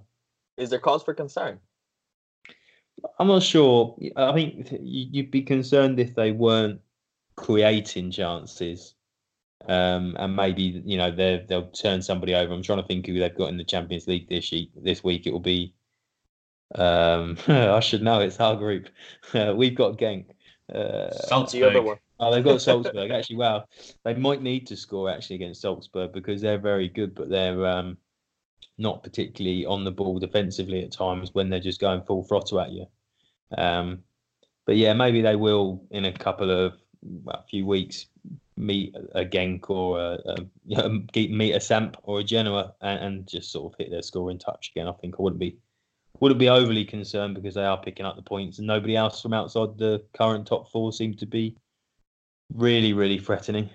Is 0.57 0.69
there 0.69 0.79
cause 0.79 1.03
for 1.03 1.13
concern? 1.13 1.59
I'm 3.19 3.27
not 3.27 3.43
sure. 3.43 3.97
I 4.15 4.33
think 4.33 4.67
you'd 4.81 5.31
be 5.31 5.41
concerned 5.41 5.99
if 5.99 6.15
they 6.15 6.31
weren't 6.31 6.81
creating 7.35 8.11
chances, 8.11 8.95
um, 9.67 10.15
and 10.19 10.35
maybe 10.35 10.81
you 10.85 10.97
know 10.97 11.11
they 11.11 11.45
they'll 11.47 11.69
turn 11.69 12.01
somebody 12.01 12.35
over. 12.35 12.53
I'm 12.53 12.63
trying 12.63 12.81
to 12.81 12.87
think 12.87 13.05
who 13.05 13.19
they've 13.19 13.35
got 13.35 13.49
in 13.49 13.57
the 13.57 13.63
Champions 13.63 14.07
League 14.07 14.29
this 14.29 14.51
week. 14.51 14.71
This 14.75 15.03
week 15.03 15.27
it 15.27 15.31
will 15.31 15.39
be. 15.39 15.73
Um, 16.75 17.37
I 17.47 17.79
should 17.79 18.03
know. 18.03 18.19
It's 18.19 18.39
our 18.39 18.55
group. 18.55 18.89
Uh, 19.33 19.53
we've 19.55 19.75
got 19.75 19.97
Genk. 19.97 20.25
Uh, 20.73 21.11
Salzburg. 21.11 21.99
Oh, 22.19 22.31
they've 22.31 22.43
got 22.43 22.61
Salzburg. 22.61 23.11
actually, 23.11 23.35
wow, 23.35 23.65
they 24.03 24.15
might 24.15 24.41
need 24.41 24.65
to 24.67 24.75
score 24.75 25.09
actually 25.09 25.37
against 25.37 25.61
Salzburg 25.61 26.13
because 26.13 26.41
they're 26.41 26.57
very 26.57 26.87
good, 26.87 27.13
but 27.13 27.29
they're 27.29 27.65
um, 27.65 27.97
not 28.79 29.03
particularly 29.03 29.65
on 29.65 29.83
the 29.83 29.91
ball 29.91 30.17
defensively 30.17 30.83
at 30.83 30.91
times 30.91 31.33
when 31.33 31.49
they're 31.49 31.59
just 31.59 31.81
going 31.81 32.01
full 32.01 32.23
throttle 32.23 32.61
at 32.61 32.71
you. 32.71 32.87
Um, 33.55 33.99
but 34.65 34.77
yeah, 34.77 34.93
maybe 34.93 35.21
they 35.21 35.35
will 35.35 35.83
in 35.91 36.05
a 36.05 36.13
couple 36.13 36.49
of 36.49 36.77
well, 37.01 37.43
a 37.43 37.47
few 37.47 37.65
weeks 37.65 38.07
meet 38.55 38.95
a 39.15 39.23
Genk 39.23 39.69
or 39.69 39.99
a, 39.99 40.45
a, 40.75 40.89
meet 41.29 41.53
a 41.53 41.59
Samp 41.59 41.97
or 42.03 42.19
a 42.19 42.23
Genoa 42.23 42.73
and, 42.81 42.99
and, 42.99 43.27
just 43.27 43.51
sort 43.51 43.71
of 43.71 43.77
hit 43.77 43.89
their 43.89 44.01
scoring 44.01 44.37
touch 44.37 44.71
again. 44.71 44.87
I 44.87 44.91
think 44.93 45.15
I 45.17 45.21
wouldn't 45.21 45.39
be 45.39 45.57
wouldn't 46.19 46.39
be 46.39 46.49
overly 46.49 46.83
concerned 46.83 47.35
because 47.35 47.55
they 47.55 47.63
are 47.63 47.81
picking 47.81 48.05
up 48.05 48.15
the 48.15 48.21
points 48.21 48.57
and 48.57 48.67
nobody 48.67 48.95
else 48.95 49.21
from 49.21 49.33
outside 49.33 49.77
the 49.77 50.03
current 50.13 50.45
top 50.45 50.69
four 50.69 50.91
seems 50.91 51.15
to 51.17 51.25
be 51.25 51.55
really 52.53 52.93
really 52.93 53.19
threatening. 53.19 53.69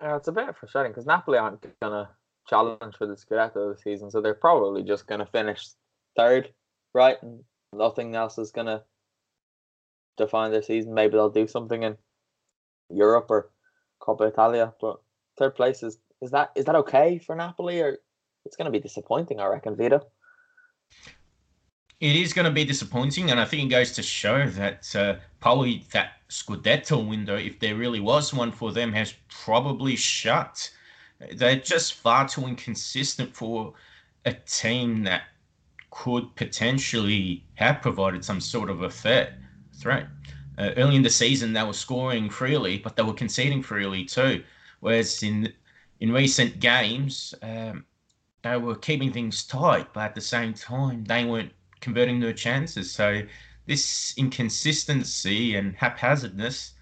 Yeah, 0.00 0.16
it's 0.16 0.28
a 0.28 0.32
bit 0.32 0.56
frustrating 0.56 0.92
because 0.92 1.06
Napoli 1.06 1.38
aren't 1.38 1.66
gonna 1.80 2.08
challenge 2.48 2.96
for 2.96 3.06
the 3.06 3.14
Scudetto 3.14 3.72
this 3.72 3.82
season, 3.82 4.10
so 4.10 4.20
they're 4.20 4.34
probably 4.34 4.82
just 4.82 5.06
gonna 5.06 5.26
finish 5.26 5.68
third, 6.16 6.52
right? 6.94 7.16
And 7.22 7.44
nothing 7.72 8.14
else 8.14 8.38
is 8.38 8.50
gonna 8.50 8.82
define 10.16 10.52
their 10.52 10.62
season. 10.62 10.94
Maybe 10.94 11.12
they'll 11.12 11.30
do 11.30 11.46
something 11.46 11.82
in 11.82 11.96
Europe 12.90 13.26
or 13.30 13.50
Coppa 14.00 14.28
Italia, 14.28 14.74
but 14.80 15.00
third 15.38 15.54
place 15.54 15.82
is 15.82 15.98
is 16.20 16.30
that 16.30 16.52
is 16.54 16.64
that 16.66 16.76
okay 16.76 17.18
for 17.18 17.34
Napoli 17.34 17.80
or 17.80 17.98
it's 18.44 18.56
going 18.56 18.66
to 18.66 18.70
be 18.70 18.80
disappointing, 18.80 19.40
I 19.40 19.46
reckon, 19.46 19.76
Vito. 19.76 20.06
It 22.00 22.16
is 22.16 22.32
going 22.32 22.46
to 22.46 22.50
be 22.50 22.64
disappointing, 22.64 23.30
and 23.30 23.38
I 23.38 23.44
think 23.44 23.64
it 23.64 23.74
goes 23.74 23.92
to 23.92 24.02
show 24.02 24.48
that 24.48 24.94
uh, 24.96 25.16
probably 25.38 25.86
that 25.92 26.14
Scudetto 26.28 27.08
window, 27.08 27.36
if 27.36 27.60
there 27.60 27.76
really 27.76 28.00
was 28.00 28.34
one 28.34 28.50
for 28.50 28.72
them, 28.72 28.92
has 28.92 29.14
probably 29.28 29.94
shut. 29.94 30.68
They're 31.34 31.56
just 31.56 31.94
far 31.94 32.28
too 32.28 32.46
inconsistent 32.46 33.34
for 33.34 33.74
a 34.24 34.32
team 34.32 35.04
that 35.04 35.22
could 35.90 36.34
potentially 36.36 37.44
have 37.54 37.82
provided 37.82 38.24
some 38.24 38.40
sort 38.40 38.70
of 38.70 38.82
a 38.82 38.90
threat. 38.90 39.34
Threat. 39.74 40.06
Uh, 40.58 40.70
early 40.76 40.96
in 40.96 41.02
the 41.02 41.10
season, 41.10 41.52
they 41.52 41.62
were 41.62 41.72
scoring 41.72 42.28
freely, 42.30 42.78
but 42.78 42.96
they 42.96 43.02
were 43.02 43.14
conceding 43.14 43.62
freely 43.62 44.04
too. 44.04 44.42
Whereas 44.80 45.22
in 45.22 45.52
in 46.00 46.12
recent 46.12 46.58
games, 46.58 47.34
um, 47.42 47.84
they 48.42 48.56
were 48.56 48.74
keeping 48.74 49.12
things 49.12 49.44
tight, 49.44 49.92
but 49.92 50.00
at 50.00 50.14
the 50.14 50.20
same 50.20 50.52
time, 50.52 51.04
they 51.04 51.24
weren't 51.24 51.52
converting 51.80 52.20
their 52.20 52.32
chances. 52.32 52.90
So 52.90 53.22
this 53.66 54.14
inconsistency 54.16 55.54
and 55.54 55.76
haphazardness, 55.76 56.72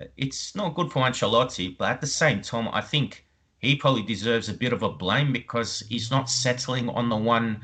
uh, 0.00 0.04
it's 0.16 0.54
not 0.54 0.74
good 0.74 0.92
for 0.92 1.02
Ancelotti. 1.02 1.76
But 1.76 1.90
at 1.90 2.00
the 2.00 2.06
same 2.06 2.42
time, 2.42 2.68
I 2.72 2.80
think 2.80 3.26
he 3.60 3.76
probably 3.76 4.02
deserves 4.02 4.48
a 4.48 4.54
bit 4.54 4.72
of 4.72 4.82
a 4.82 4.88
blame 4.88 5.32
because 5.32 5.80
he's 5.88 6.10
not 6.10 6.30
settling 6.30 6.88
on 6.88 7.08
the 7.08 7.16
one 7.16 7.60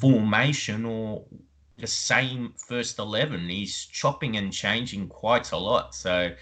formation 0.00 0.84
or 0.84 1.24
the 1.78 1.86
same 1.86 2.52
first 2.56 2.98
11. 2.98 3.48
He's 3.48 3.86
chopping 3.86 4.36
and 4.36 4.52
changing 4.52 5.08
quite 5.08 5.52
a 5.52 5.56
lot. 5.56 5.94
So 5.94 6.32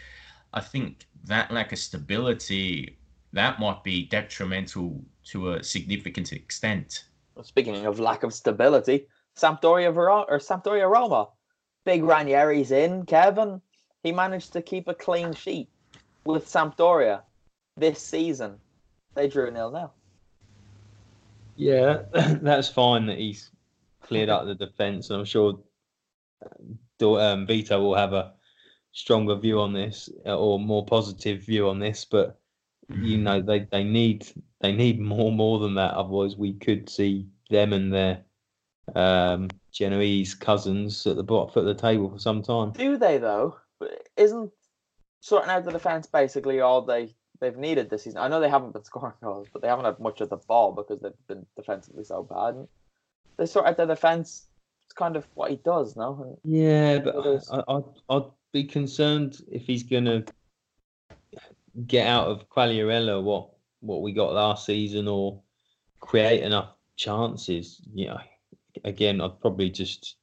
I 0.55 0.61
think 0.61 1.07
that 1.25 1.51
lack 1.51 1.73
of 1.73 1.79
stability, 1.79 2.99
that 3.35 3.61
might 3.61 3.85
be 3.85 4.07
detrimental 4.07 5.05
to 5.25 5.53
a 5.53 5.63
significant 5.63 6.33
extent. 6.33 7.05
Speaking 7.43 7.87
of 7.87 8.01
lack 8.01 8.23
of 8.23 8.33
stability, 8.33 9.07
Sampdoria 9.37 9.95
or 9.95 10.39
Sampdoria 10.39 10.91
Roma. 10.91 11.29
Big 11.85 12.03
Ranieri's 12.03 12.71
in, 12.71 13.07
Kevin. 13.07 13.61
He 14.03 14.13
managed 14.13 14.53
to 14.55 14.63
keep 14.63 14.89
a 14.89 14.95
clean 14.95 15.33
sheet 15.33 15.69
with 16.25 16.47
Sampdoria 16.47 17.23
this 17.77 18.01
season. 18.01 18.59
They 19.15 19.29
drew 19.29 19.51
nil 19.51 19.71
nil. 19.71 19.93
Yeah, 21.57 22.03
that's 22.13 22.69
fine 22.69 23.07
that 23.07 23.19
he's 23.19 23.51
cleared 24.03 24.29
up 24.29 24.47
the 24.47 24.55
defence, 24.55 25.11
and 25.11 25.19
I'm 25.19 25.25
sure 25.25 25.59
um, 27.03 27.47
Vito 27.47 27.81
will 27.81 27.95
have 27.95 28.13
a 28.13 28.33
stronger 28.93 29.37
view 29.37 29.61
on 29.61 29.73
this 29.73 30.09
or 30.25 30.59
more 30.59 30.85
positive 30.85 31.43
view 31.43 31.69
on 31.69 31.79
this. 31.79 32.05
But 32.05 32.39
you 32.89 33.19
know, 33.19 33.41
they, 33.41 33.61
they 33.61 33.85
need 33.85 34.27
they 34.61 34.73
need 34.73 35.01
more 35.01 35.33
more 35.33 35.59
than 35.59 35.75
that. 35.75 35.95
Otherwise, 35.95 36.37
we 36.37 36.55
could 36.55 36.89
see 36.89 37.27
them 37.51 37.73
and 37.73 37.93
their 37.93 38.25
um, 38.95 39.49
Genoese 39.73 40.35
cousins 40.35 41.07
at 41.07 41.17
the 41.17 41.23
bottom 41.23 41.59
of 41.61 41.67
the 41.67 41.75
table 41.75 42.11
for 42.11 42.19
some 42.19 42.43
time. 42.43 42.73
Do 42.73 42.97
they 42.97 43.19
though? 43.19 43.57
Isn't 44.17 44.51
sorting 45.21 45.51
out 45.51 45.65
the 45.65 45.73
defence 45.73 46.07
basically 46.07 46.61
all 46.61 46.83
they 46.83 47.15
they've 47.41 47.57
needed 47.57 47.91
this 47.91 48.05
season? 48.05 48.21
I 48.21 48.29
know 48.29 48.41
they 48.41 48.49
haven't 48.49 48.73
been 48.73 48.85
scoring 48.91 49.15
goals, 49.23 49.49
but 49.53 49.63
they 49.63 49.69
haven't 49.69 49.85
had 49.85 50.01
much 50.01 50.21
of 50.21 50.31
the 50.31 50.37
ball 50.37 50.73
because 50.73 51.01
they've 51.01 51.13
been 51.27 51.47
defensively 51.57 52.05
so 52.05 52.23
bad 52.23 52.55
And 52.55 52.69
they 53.37 53.47
sort 53.47 53.67
out 53.67 53.77
their 53.77 53.87
defense. 53.87 54.47
It's 54.87 54.95
kind 54.95 55.17
of 55.17 55.27
what 55.35 55.51
he 55.51 55.57
does, 55.57 55.97
no? 55.97 56.39
Yeah, 56.45 56.99
but 56.99 57.43
I, 57.51 57.63
I'd, 57.69 57.85
I'd 58.09 58.31
be 58.53 58.65
concerned 58.65 59.41
if 59.51 59.63
he's 59.63 59.85
gonna 59.85 60.25
get 61.87 62.07
out 62.07 62.27
of 62.27 62.49
Quagliarella 62.49 63.23
what 63.23 63.51
what 63.81 64.03
we 64.03 64.13
got 64.13 64.33
last 64.33 64.67
season 64.67 65.09
or 65.09 65.41
create 66.01 66.43
enough 66.43 66.71
chances. 66.97 67.81
You 67.95 68.09
know, 68.09 68.19
again, 68.85 69.21
I'd 69.21 69.41
probably 69.41 69.71
just 69.71 70.17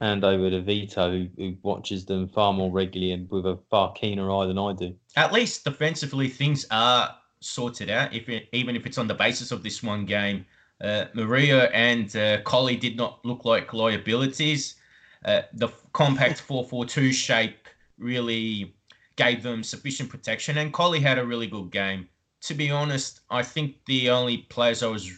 hand 0.00 0.24
over 0.24 0.50
to 0.50 0.60
Vito, 0.60 1.10
who, 1.10 1.28
who, 1.36 1.56
watches 1.62 2.04
them 2.04 2.28
far 2.28 2.52
more 2.52 2.70
regularly 2.70 3.12
and 3.12 3.30
with 3.30 3.46
a 3.46 3.58
far 3.70 3.92
keener 3.92 4.30
eye 4.30 4.46
than 4.46 4.58
I 4.58 4.72
do. 4.72 4.94
At 5.16 5.32
least 5.32 5.64
defensively, 5.64 6.28
things 6.28 6.66
are 6.70 7.14
sorted 7.40 7.90
out. 7.90 8.12
If 8.12 8.28
it, 8.28 8.48
even 8.52 8.76
if 8.76 8.86
it's 8.86 8.98
on 8.98 9.06
the 9.06 9.14
basis 9.14 9.52
of 9.52 9.62
this 9.62 9.82
one 9.82 10.04
game, 10.04 10.44
uh, 10.80 11.06
Maria 11.14 11.70
and 11.70 12.14
uh, 12.16 12.40
Colley 12.42 12.76
did 12.76 12.96
not 12.96 13.24
look 13.24 13.44
like 13.44 13.72
liabilities. 13.72 14.76
Uh, 15.24 15.42
the 15.52 15.68
compact 15.92 16.42
4-4-2 16.48 17.12
shape 17.12 17.68
really 17.98 18.74
gave 19.16 19.42
them 19.42 19.62
sufficient 19.62 20.10
protection, 20.10 20.58
and 20.58 20.72
Colley 20.72 21.00
had 21.00 21.18
a 21.18 21.24
really 21.24 21.46
good 21.46 21.70
game. 21.70 22.08
To 22.42 22.54
be 22.54 22.70
honest, 22.70 23.20
I 23.30 23.42
think 23.42 23.76
the 23.86 24.10
only 24.10 24.38
players 24.38 24.82
I 24.82 24.88
was 24.88 25.10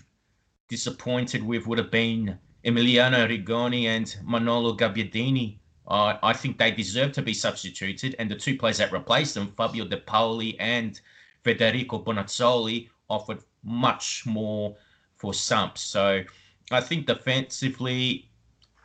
disappointed 0.69 1.43
with 1.43 1.67
would 1.67 1.79
have 1.79 1.91
been 1.91 2.39
Emiliano 2.67 3.29
Rigoni 3.29 3.85
and 3.85 4.17
Manolo 4.25 4.77
Gabbiadini. 4.77 5.59
Uh, 5.87 6.19
I 6.23 6.33
think 6.33 6.59
they 6.59 6.73
deserve 6.73 7.13
to 7.13 7.23
be 7.23 7.33
substituted, 7.33 8.17
and 8.19 8.29
the 8.29 8.35
two 8.35 8.59
players 8.59 8.79
that 8.79 8.91
replaced 8.91 9.35
them, 9.35 9.53
Fabio 9.57 9.85
Depaoli 9.85 10.57
and 10.59 11.01
Federico 11.45 12.03
Bonazzoli, 12.03 12.89
offered 13.09 13.39
much 13.63 14.25
more 14.27 14.77
for 15.17 15.33
Samp. 15.33 15.79
So 15.79 16.25
I 16.73 16.81
think 16.81 17.07
defensively, 17.07 18.29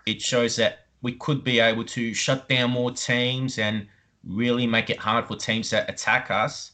it 0.05 0.21
shows 0.21 0.55
that 0.57 0.85
we 1.01 1.13
could 1.13 1.43
be 1.43 1.59
able 1.59 1.85
to 1.85 2.13
shut 2.13 2.47
down 2.47 2.69
more 2.69 2.91
teams 2.91 3.57
and 3.57 3.87
really 4.23 4.67
make 4.67 4.91
it 4.91 4.99
hard 4.99 5.27
for 5.27 5.35
teams 5.35 5.71
that 5.71 5.89
attack 5.89 6.29
us. 6.29 6.73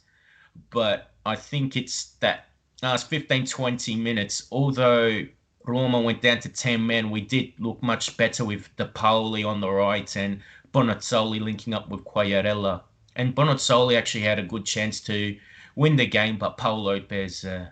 But 0.72 1.14
I 1.26 1.38
think 1.38 1.78
it's 1.78 2.16
that 2.20 2.47
last 2.84 3.10
15, 3.10 3.45
20 3.45 3.95
minutes, 3.95 4.47
although 4.51 5.26
Roma 5.68 5.99
went 5.99 6.22
down 6.22 6.39
to 6.39 6.49
10 6.49 6.86
men, 6.86 7.09
we 7.09 7.22
did 7.22 7.53
look 7.59 7.82
much 7.84 8.15
better 8.15 8.45
with 8.45 8.74
Depaoli 8.78 9.45
on 9.45 9.59
the 9.59 9.70
right 9.70 10.15
and 10.15 10.41
Bonazzoli 10.74 11.41
linking 11.41 11.74
up 11.74 11.89
with 11.89 12.05
Quagliarella. 12.05 12.82
And 13.15 13.36
Bonazzoli 13.36 13.97
actually 13.97 14.24
had 14.24 14.39
a 14.39 14.43
good 14.43 14.65
chance 14.65 15.01
to 15.01 15.38
win 15.76 15.95
the 15.95 16.05
game, 16.05 16.38
but 16.38 16.57
Pau 16.57 16.76
Lopez 16.76 17.43
uh, 17.43 17.68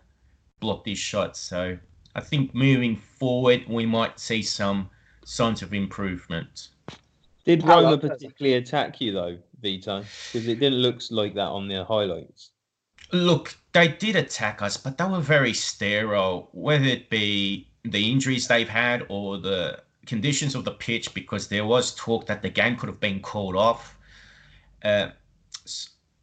blocked 0.59 0.87
his 0.87 0.97
shot. 0.97 1.37
So 1.37 1.77
I 2.15 2.21
think 2.21 2.53
moving 2.53 2.97
forward, 2.97 3.63
we 3.67 3.85
might 3.85 4.19
see 4.19 4.41
some 4.41 4.89
signs 5.23 5.61
of 5.61 5.73
improvement. 5.73 6.69
Did 7.45 7.63
Roma 7.63 7.97
particularly 7.97 8.57
attack 8.57 8.99
you 8.99 9.11
though, 9.11 9.37
Vito? 9.61 9.99
Because 9.99 10.47
it 10.47 10.59
didn't 10.59 10.79
look 10.79 11.01
like 11.11 11.35
that 11.35 11.47
on 11.47 11.67
the 11.67 11.85
highlights. 11.85 12.51
Look, 13.11 13.55
they 13.71 13.87
did 13.87 14.15
attack 14.15 14.63
us, 14.63 14.77
but 14.77 14.97
they 14.97 15.05
were 15.05 15.19
very 15.19 15.53
sterile, 15.53 16.49
whether 16.53 16.85
it 16.85 17.09
be 17.09 17.67
the 17.91 18.11
injuries 18.11 18.47
they've 18.47 18.69
had 18.69 19.05
or 19.09 19.37
the 19.37 19.81
conditions 20.05 20.55
of 20.55 20.65
the 20.65 20.71
pitch, 20.71 21.13
because 21.13 21.47
there 21.47 21.65
was 21.65 21.95
talk 21.95 22.25
that 22.27 22.41
the 22.41 22.49
game 22.49 22.75
could 22.75 22.89
have 22.89 22.99
been 22.99 23.19
called 23.19 23.55
off. 23.55 23.97
Uh, 24.83 25.09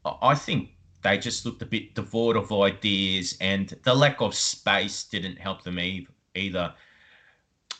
I 0.04 0.34
think 0.34 0.70
they 1.02 1.18
just 1.18 1.44
looked 1.44 1.62
a 1.62 1.66
bit 1.66 1.94
devoid 1.94 2.36
of 2.36 2.52
ideas, 2.52 3.36
and 3.40 3.74
the 3.82 3.94
lack 3.94 4.20
of 4.20 4.34
space 4.34 5.04
didn't 5.04 5.36
help 5.36 5.62
them 5.62 5.78
either. 6.34 6.74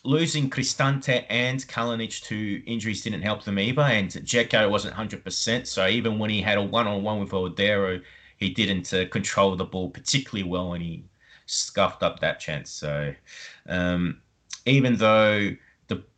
Losing 0.05 0.51
Cristante 0.51 1.25
and 1.31 1.61
Kalinic 1.69 2.23
to 2.25 2.63
injuries 2.67 3.03
didn't 3.03 3.23
help 3.23 3.45
them 3.45 3.59
either, 3.59 3.83
and 3.83 4.11
Dzeko 4.11 4.69
wasn't 4.69 4.97
100%, 4.97 5.67
so 5.67 5.87
even 5.87 6.19
when 6.19 6.31
he 6.31 6.43
had 6.43 6.59
a 6.59 6.63
one 6.63 6.89
on 6.89 7.05
one 7.05 7.21
with 7.21 7.31
Audero, 7.31 8.03
he 8.39 8.51
didn't 8.51 8.93
uh, 8.93 9.07
control 9.07 9.55
the 9.55 9.65
ball 9.65 9.89
particularly 9.89 10.49
well, 10.49 10.73
and 10.73 10.83
he 10.83 11.05
scuffed 11.53 12.03
up 12.03 12.21
that 12.21 12.41
chance. 12.41 12.71
So 12.71 13.15
um, 13.67 14.21
even 14.67 14.97
though 14.97 15.51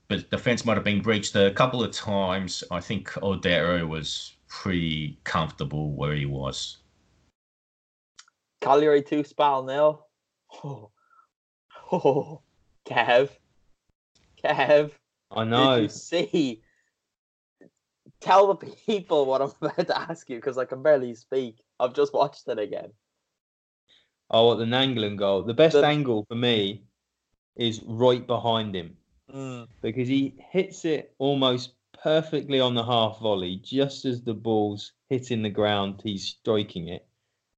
the 0.09 0.19
defense 0.19 0.65
might 0.65 0.75
have 0.75 0.85
been 0.85 1.03
breached 1.03 1.35
a 1.35 1.51
couple 1.51 1.83
of 1.83 1.93
times, 1.93 2.63
I 2.71 2.81
think 2.81 3.11
Audero 3.15 3.87
was 3.89 4.37
pretty 4.49 5.19
comfortable 5.25 5.93
where 5.93 6.15
he 6.15 6.27
was. 6.27 6.79
Cagliari 8.61 9.03
2, 9.03 9.25
Spal 9.25 9.65
nil. 9.65 10.07
Oh. 10.63 10.91
oh, 11.93 12.43
Kev. 12.87 13.31
Kev. 14.43 14.91
I 15.31 15.45
know. 15.45 15.77
Did 15.77 15.83
you 15.83 15.89
see? 15.89 16.63
Tell 18.21 18.55
the 18.55 18.67
people 18.87 19.27
what 19.27 19.43
I'm 19.43 19.53
about 19.61 19.87
to 19.87 19.99
ask 19.99 20.29
you 20.31 20.37
because 20.37 20.59
I 20.59 20.65
can 20.65 20.83
barely 20.83 21.15
speak. 21.15 21.63
I've 21.81 21.95
just 21.95 22.15
watched 22.15 22.49
it 22.49 22.59
again. 22.59 22.93
Oh, 24.31 24.49
what 24.49 24.59
the 24.59 24.65
Nainggolan 24.65 25.17
goal. 25.17 25.43
The 25.43 25.55
best 25.55 25.75
the... 25.75 25.87
angle 25.87 26.25
for 26.29 26.35
me 26.35 26.85
is 27.57 27.83
right 27.87 28.27
behind 28.27 28.75
him 28.75 28.97
mm. 29.33 29.67
because 29.81 30.09
he 30.09 30.35
hits 30.51 30.85
it 30.85 31.15
almost 31.19 31.75
perfectly 32.03 32.61
on 32.61 32.75
the 32.75 32.85
half 32.85 33.19
volley, 33.21 33.57
just 33.57 34.05
as 34.05 34.23
the 34.23 34.35
ball's 34.35 34.93
hitting 35.09 35.43
the 35.43 35.51
ground, 35.51 36.01
he's 36.05 36.25
striking 36.25 36.89
it, 36.89 37.07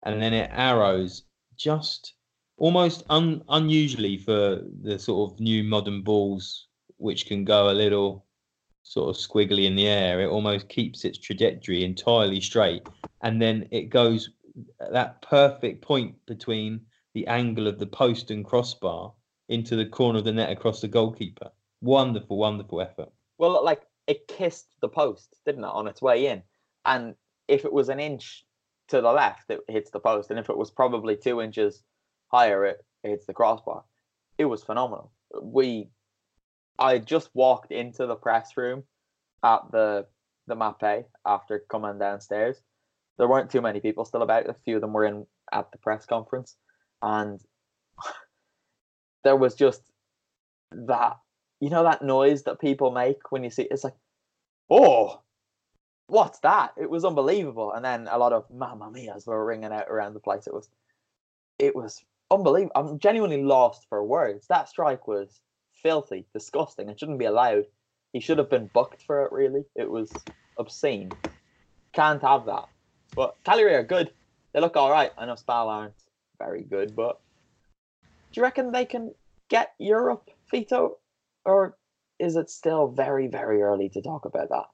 and 0.04 0.20
then 0.22 0.32
it 0.32 0.50
arrows 0.52 1.24
just 1.56 2.14
almost 2.58 3.02
un- 3.10 3.42
unusually 3.48 4.16
for 4.16 4.62
the 4.82 4.98
sort 4.98 5.32
of 5.32 5.40
new 5.40 5.64
modern 5.64 6.02
balls, 6.02 6.68
which 6.98 7.26
can 7.26 7.44
go 7.44 7.70
a 7.70 7.72
little 7.72 8.24
sort 8.82 9.08
of 9.08 9.20
squiggly 9.20 9.64
in 9.64 9.74
the 9.74 9.88
air. 9.88 10.20
It 10.20 10.28
almost 10.28 10.68
keeps 10.68 11.04
its 11.04 11.18
trajectory 11.18 11.84
entirely 11.84 12.40
straight, 12.40 12.86
and 13.22 13.42
then 13.42 13.68
it 13.70 13.90
goes 13.90 14.30
that 14.90 15.22
perfect 15.22 15.82
point 15.82 16.14
between 16.26 16.80
the 17.14 17.26
angle 17.26 17.66
of 17.66 17.78
the 17.78 17.86
post 17.86 18.30
and 18.30 18.44
crossbar 18.44 19.12
into 19.48 19.76
the 19.76 19.86
corner 19.86 20.18
of 20.18 20.24
the 20.24 20.32
net 20.32 20.50
across 20.50 20.80
the 20.80 20.88
goalkeeper. 20.88 21.50
Wonderful, 21.80 22.36
wonderful 22.36 22.80
effort. 22.80 23.10
Well, 23.38 23.64
like 23.64 23.82
it 24.06 24.28
kissed 24.28 24.68
the 24.80 24.88
post, 24.88 25.36
didn't 25.44 25.64
it, 25.64 25.68
on 25.68 25.86
its 25.86 26.02
way 26.02 26.26
in? 26.26 26.42
And 26.84 27.14
if 27.48 27.64
it 27.64 27.72
was 27.72 27.88
an 27.88 28.00
inch 28.00 28.44
to 28.88 29.00
the 29.00 29.12
left, 29.12 29.50
it 29.50 29.60
hits 29.68 29.90
the 29.90 30.00
post, 30.00 30.30
and 30.30 30.38
if 30.38 30.48
it 30.48 30.56
was 30.56 30.70
probably 30.70 31.16
two 31.16 31.40
inches 31.40 31.82
higher, 32.28 32.64
it, 32.64 32.84
it 33.02 33.10
hits 33.10 33.26
the 33.26 33.34
crossbar. 33.34 33.84
It 34.38 34.44
was 34.44 34.62
phenomenal. 34.62 35.12
We, 35.42 35.90
I 36.78 36.98
just 36.98 37.30
walked 37.34 37.72
into 37.72 38.06
the 38.06 38.14
press 38.14 38.56
room 38.56 38.84
at 39.42 39.62
the 39.70 40.06
the 40.46 40.54
Mapei 40.54 41.04
after 41.24 41.64
coming 41.68 41.98
downstairs. 41.98 42.62
There 43.18 43.28
weren't 43.28 43.50
too 43.50 43.62
many 43.62 43.80
people 43.80 44.04
still 44.04 44.22
about. 44.22 44.48
A 44.48 44.54
few 44.64 44.76
of 44.76 44.80
them 44.80 44.92
were 44.92 45.04
in 45.04 45.26
at 45.52 45.70
the 45.72 45.78
press 45.78 46.06
conference, 46.06 46.56
and 47.02 47.40
there 49.24 49.36
was 49.36 49.54
just 49.54 49.82
that 50.72 51.16
you 51.60 51.70
know 51.70 51.84
that 51.84 52.02
noise 52.02 52.42
that 52.42 52.60
people 52.60 52.90
make 52.90 53.30
when 53.30 53.44
you 53.44 53.50
see 53.50 53.62
it's 53.70 53.84
like, 53.84 53.94
oh, 54.70 55.20
what's 56.06 56.38
that? 56.40 56.72
It 56.76 56.90
was 56.90 57.04
unbelievable. 57.04 57.72
And 57.72 57.84
then 57.84 58.08
a 58.10 58.18
lot 58.18 58.32
of 58.32 58.44
Mamma 58.50 58.90
Mia's 58.90 59.26
were 59.26 59.44
ringing 59.44 59.72
out 59.72 59.88
around 59.88 60.14
the 60.14 60.20
place. 60.20 60.46
It 60.46 60.54
was, 60.54 60.68
it 61.58 61.74
was 61.74 62.02
unbelievable. 62.30 62.72
I'm 62.74 62.98
genuinely 62.98 63.42
lost 63.42 63.86
for 63.88 64.04
words. 64.04 64.46
That 64.48 64.68
strike 64.68 65.06
was 65.06 65.40
filthy, 65.82 66.26
disgusting. 66.32 66.88
It 66.88 66.98
shouldn't 66.98 67.18
be 67.18 67.24
allowed. 67.24 67.64
He 68.12 68.20
should 68.20 68.38
have 68.38 68.50
been 68.50 68.70
booked 68.72 69.02
for 69.02 69.24
it. 69.24 69.32
Really, 69.32 69.64
it 69.74 69.90
was 69.90 70.10
obscene. 70.58 71.10
Can't 71.92 72.22
have 72.22 72.46
that. 72.46 72.66
But 73.16 73.34
Cagliari 73.44 73.74
are 73.74 73.82
good. 73.82 74.12
They 74.52 74.60
look 74.60 74.76
all 74.76 74.90
right. 74.90 75.10
I 75.18 75.26
know 75.26 75.34
Spal 75.34 75.68
aren't 75.68 75.94
very 76.38 76.62
good, 76.62 76.94
but 76.94 77.18
do 78.30 78.40
you 78.40 78.42
reckon 78.42 78.70
they 78.70 78.84
can 78.84 79.12
get 79.48 79.74
Europe, 79.78 80.30
Vito? 80.50 80.98
or 81.46 81.76
is 82.18 82.36
it 82.36 82.50
still 82.50 82.88
very, 82.88 83.28
very 83.28 83.62
early 83.62 83.88
to 83.90 84.02
talk 84.02 84.24
about 84.24 84.48
that? 84.50 84.64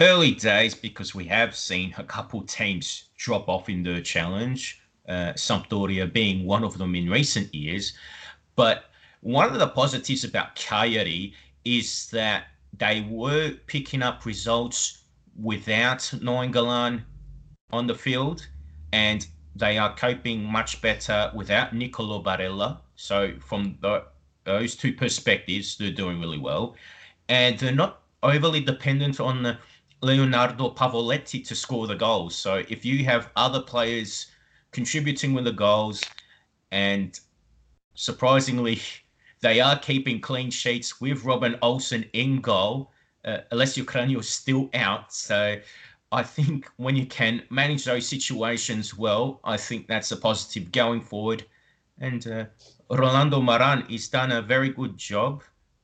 Early 0.00 0.32
days 0.32 0.74
because 0.74 1.14
we 1.14 1.24
have 1.26 1.54
seen 1.54 1.94
a 1.96 2.04
couple 2.04 2.42
teams 2.42 3.04
drop 3.16 3.48
off 3.48 3.68
in 3.68 3.82
the 3.82 4.00
challenge, 4.00 4.82
uh, 5.08 5.32
Sampdoria 5.34 6.12
being 6.12 6.44
one 6.44 6.64
of 6.64 6.76
them 6.76 6.94
in 6.94 7.08
recent 7.08 7.54
years. 7.54 7.92
But 8.56 8.84
one 9.20 9.52
of 9.52 9.58
the 9.58 9.68
positives 9.68 10.24
about 10.24 10.56
Cagliari 10.56 11.34
is 11.64 12.08
that 12.10 12.44
they 12.76 13.06
were 13.10 13.52
picking 13.66 14.02
up 14.02 14.24
results 14.24 14.99
without 15.36 15.98
Nainggolan 15.98 17.02
on 17.72 17.86
the 17.86 17.94
field, 17.94 18.46
and 18.92 19.26
they 19.54 19.78
are 19.78 19.94
coping 19.94 20.44
much 20.44 20.80
better 20.80 21.30
without 21.34 21.74
Nicolo 21.74 22.22
Barella. 22.22 22.78
So 22.96 23.34
from 23.40 23.76
the 23.80 24.04
those 24.44 24.74
two 24.74 24.92
perspectives, 24.92 25.76
they're 25.76 25.90
doing 25.90 26.20
really 26.20 26.38
well. 26.38 26.76
And 27.28 27.58
they're 27.58 27.72
not 27.72 28.02
overly 28.22 28.60
dependent 28.60 29.20
on 29.20 29.58
Leonardo 30.02 30.70
Pavoletti 30.70 31.46
to 31.46 31.54
score 31.54 31.86
the 31.86 31.94
goals. 31.94 32.34
So 32.34 32.62
if 32.68 32.84
you 32.84 33.04
have 33.04 33.30
other 33.36 33.60
players 33.60 34.26
contributing 34.72 35.34
with 35.34 35.44
the 35.44 35.52
goals, 35.52 36.02
and 36.70 37.18
surprisingly, 37.94 38.80
they 39.40 39.60
are 39.60 39.78
keeping 39.78 40.20
clean 40.20 40.50
sheets 40.50 41.00
with 41.00 41.24
Robin 41.24 41.56
Olsen 41.62 42.04
in 42.12 42.40
goal. 42.40 42.92
Uh, 43.24 43.38
Alessio 43.50 43.84
Cragno 43.84 44.18
is 44.20 44.28
still 44.28 44.70
out. 44.74 45.12
So 45.12 45.58
I 46.12 46.22
think 46.22 46.68
when 46.76 46.96
you 46.96 47.06
can 47.06 47.42
manage 47.50 47.84
those 47.84 48.08
situations 48.08 48.96
well, 48.96 49.40
I 49.44 49.56
think 49.56 49.86
that's 49.86 50.10
a 50.10 50.16
positive 50.16 50.72
going 50.72 51.02
forward. 51.02 51.44
And 51.98 52.26
uh, 52.26 52.44
Rolando 52.90 53.40
Maran 53.40 53.82
has 53.82 54.08
done 54.08 54.32
a 54.32 54.42
very 54.42 54.70
good 54.70 54.96
job, 54.96 55.42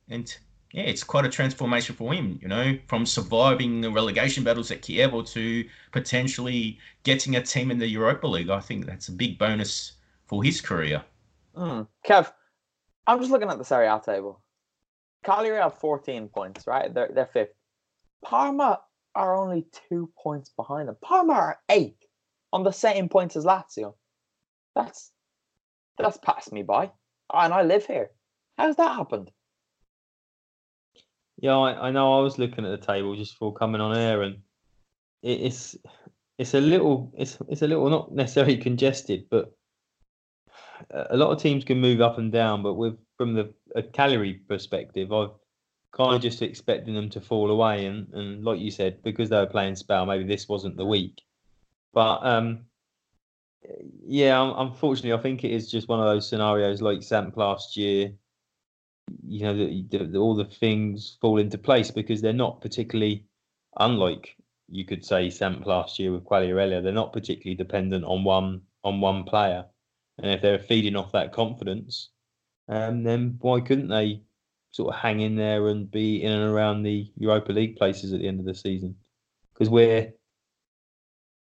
and 0.09 0.35
yeah, 0.71 0.83
it's 0.83 1.03
quite 1.03 1.25
a 1.25 1.29
transformation 1.29 1.95
for 1.95 2.13
him. 2.13 2.39
You 2.41 2.47
know, 2.47 2.77
from 2.87 3.05
surviving 3.05 3.81
the 3.81 3.91
relegation 3.91 4.43
battles 4.43 4.71
at 4.71 4.81
Chievo 4.81 5.25
to 5.33 5.69
potentially 5.91 6.79
getting 7.03 7.35
a 7.35 7.41
team 7.41 7.71
in 7.71 7.77
the 7.77 7.87
Europa 7.87 8.27
League. 8.27 8.49
I 8.49 8.59
think 8.59 8.85
that's 8.85 9.07
a 9.07 9.13
big 9.13 9.37
bonus 9.37 9.93
for 10.25 10.43
his 10.43 10.59
career. 10.59 11.03
Mm. 11.55 11.87
Kev, 12.05 12.33
I'm 13.05 13.19
just 13.19 13.31
looking 13.31 13.49
at 13.49 13.57
the 13.57 13.63
Serie 13.63 13.87
A 13.87 14.01
table. 14.03 14.41
Cagliari 15.27 15.61
have 15.61 15.77
14 15.77 16.29
points, 16.29 16.65
right? 16.65 16.93
They're 16.93 17.11
they're 17.13 17.25
fifth. 17.25 17.53
Parma 18.23 18.79
are 19.13 19.35
only 19.35 19.65
two 19.89 20.09
points 20.17 20.51
behind 20.55 20.87
them. 20.87 20.95
Parma 21.01 21.33
are 21.33 21.59
eight 21.69 21.97
on 22.53 22.63
the 22.63 22.71
same 22.71 23.09
points 23.09 23.35
as 23.35 23.43
Lazio. 23.43 23.95
That's 24.73 25.11
that's 25.97 26.17
passed 26.17 26.53
me 26.53 26.63
by, 26.63 26.91
and 27.33 27.53
I 27.53 27.63
live 27.63 27.85
here. 27.85 28.11
How's 28.57 28.77
that 28.77 28.95
happened? 28.95 29.29
Yeah, 31.39 31.57
I, 31.57 31.87
I 31.87 31.91
know. 31.91 32.17
I 32.17 32.21
was 32.21 32.39
looking 32.39 32.65
at 32.65 32.79
the 32.79 32.85
table 32.85 33.15
just 33.15 33.33
before 33.33 33.53
coming 33.53 33.81
on 33.81 33.97
air, 33.97 34.21
and 34.21 34.37
it, 35.23 35.41
it's 35.41 35.75
it's 36.37 36.53
a 36.53 36.61
little 36.61 37.11
it's 37.17 37.37
it's 37.49 37.63
a 37.63 37.67
little 37.67 37.89
not 37.89 38.13
necessarily 38.13 38.57
congested, 38.57 39.25
but 39.29 39.51
a 40.91 41.17
lot 41.17 41.31
of 41.31 41.41
teams 41.41 41.63
can 41.63 41.79
move 41.79 42.01
up 42.01 42.17
and 42.17 42.31
down. 42.31 42.63
But 42.63 42.75
with 42.75 42.97
from 43.17 43.33
the 43.33 43.53
a 43.75 43.83
Cagliari 43.83 44.33
perspective, 44.33 45.11
I've 45.11 45.31
kind 45.91 46.15
of 46.15 46.21
just 46.21 46.41
expecting 46.41 46.93
them 46.93 47.09
to 47.09 47.21
fall 47.21 47.49
away. 47.49 47.85
And, 47.85 48.07
and 48.13 48.43
like 48.43 48.59
you 48.59 48.71
said, 48.71 49.01
because 49.03 49.29
they 49.29 49.37
were 49.37 49.45
playing 49.45 49.75
Spal, 49.75 50.05
maybe 50.05 50.23
this 50.23 50.47
wasn't 50.47 50.77
the 50.77 50.85
week. 50.85 51.21
But 51.93 52.19
um, 52.25 52.65
yeah, 54.05 54.53
unfortunately, 54.57 55.13
I 55.13 55.21
think 55.21 55.43
it 55.43 55.51
is 55.51 55.71
just 55.71 55.87
one 55.87 55.99
of 55.99 56.05
those 56.05 56.29
scenarios 56.29 56.81
like 56.81 57.03
Samp 57.03 57.35
last 57.37 57.75
year. 57.75 58.11
You 59.25 59.43
know, 59.43 59.55
the, 59.55 60.05
the, 60.05 60.17
all 60.17 60.35
the 60.35 60.45
things 60.45 61.17
fall 61.21 61.37
into 61.37 61.57
place 61.57 61.91
because 61.91 62.21
they're 62.21 62.33
not 62.33 62.61
particularly, 62.61 63.25
unlike 63.79 64.35
you 64.69 64.85
could 64.85 65.05
say 65.05 65.29
Samp 65.29 65.65
last 65.65 65.97
year 65.97 66.11
with 66.11 66.25
Quagliarella, 66.25 66.83
they're 66.83 66.91
not 66.91 67.13
particularly 67.13 67.55
dependent 67.55 68.03
on 68.03 68.23
one 68.23 68.61
on 68.83 69.01
one 69.01 69.23
player. 69.23 69.65
And 70.19 70.31
if 70.31 70.41
they're 70.41 70.59
feeding 70.59 70.95
off 70.95 71.11
that 71.11 71.31
confidence, 71.31 72.09
um, 72.69 73.03
then 73.03 73.37
why 73.39 73.61
couldn't 73.61 73.87
they 73.87 74.21
sort 74.71 74.93
of 74.93 74.99
hang 74.99 75.21
in 75.21 75.35
there 75.35 75.67
and 75.67 75.89
be 75.89 76.23
in 76.23 76.31
and 76.31 76.51
around 76.51 76.83
the 76.83 77.11
Europa 77.17 77.51
League 77.51 77.77
places 77.77 78.13
at 78.13 78.19
the 78.19 78.27
end 78.27 78.39
of 78.39 78.45
the 78.45 78.55
season? 78.55 78.95
Because 79.53 79.69
we're 79.69 80.13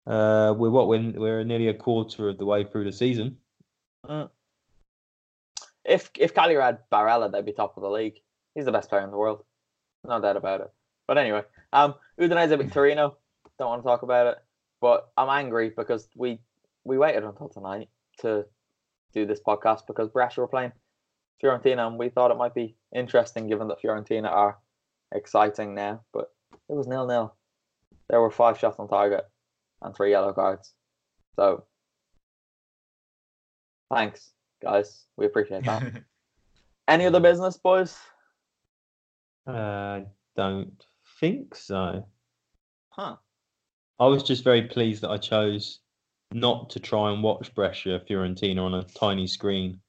uh, 0.08 0.54
we're 0.56 0.70
what 0.70 0.88
we're, 0.88 1.12
we're 1.12 1.44
nearly 1.44 1.70
a 1.70 1.74
quarter 1.74 2.30
of 2.30 2.38
the 2.38 2.46
way 2.46 2.64
through 2.64 2.84
the 2.84 2.92
season. 2.92 3.38
Mm. 4.06 4.30
If 5.84 6.12
if 6.18 6.34
Cagliari 6.34 6.64
had 6.64 6.90
Barella, 6.92 7.32
they'd 7.32 7.46
be 7.46 7.54
top 7.54 7.78
of 7.78 7.84
the 7.84 7.90
league. 7.90 8.20
He's 8.54 8.66
the 8.66 8.72
best 8.72 8.90
player 8.90 9.04
in 9.04 9.12
the 9.12 9.18
world, 9.18 9.44
no 10.06 10.20
doubt 10.22 10.38
about 10.38 10.62
it. 10.62 10.72
But 11.08 11.18
anyway, 11.18 11.44
um, 11.74 11.96
Udinese 12.20 12.72
Torino. 12.74 13.18
Don't 13.58 13.70
want 13.70 13.84
to 13.84 13.88
talk 13.88 14.02
about 14.02 14.28
it, 14.28 14.38
but 14.82 15.12
I'm 15.18 15.30
angry 15.30 15.72
because 15.76 16.10
we 16.16 16.40
we 16.84 16.98
waited 16.98 17.24
until 17.24 17.48
tonight 17.48 17.90
to 18.20 18.46
do 19.16 19.26
this 19.26 19.40
podcast 19.40 19.88
because 19.88 20.10
Brescia 20.10 20.42
were 20.42 20.48
playing 20.48 20.74
Fiorentina, 21.44 21.88
and 21.88 21.98
we 21.98 22.10
thought 22.10 22.32
it 22.32 22.38
might 22.38 22.54
be 22.54 22.76
interesting 22.94 23.48
given 23.48 23.70
that 23.70 23.82
Fiorentina 23.82 24.30
are 24.30 24.58
exciting 25.14 25.74
now. 25.74 26.02
But 26.14 26.32
it 26.70 26.74
was 26.74 26.88
nil 26.88 27.08
nil. 27.08 27.34
There 28.10 28.22
were 28.22 28.30
five 28.30 28.60
shots 28.60 28.78
on 28.78 28.88
target 28.88 29.26
and 29.82 29.96
three 29.96 30.12
yellow 30.12 30.34
cards. 30.34 30.74
So 31.36 31.64
thanks, 33.92 34.32
guys. 34.62 35.06
We 35.18 35.26
appreciate 35.26 35.64
that. 35.64 36.04
Any 36.88 37.06
other 37.06 37.20
business, 37.20 37.58
boys? 37.58 37.98
Uh, 39.48 40.02
don't 40.36 40.86
think 41.20 41.56
so. 41.56 42.06
Huh. 42.90 43.16
I 44.00 44.08
was 44.08 44.24
just 44.24 44.44
very 44.44 44.64
pleased 44.64 45.02
that 45.02 45.10
I 45.10 45.18
chose 45.18 45.80
not 46.32 46.70
to 46.72 46.80
try 46.80 47.12
and 47.12 47.24
watch 47.24 47.54
Brescia 47.56 48.02
Fiorentina 48.10 48.60
on 48.60 48.74
a 48.74 48.84
tiny 48.84 49.28
screen 49.28 49.80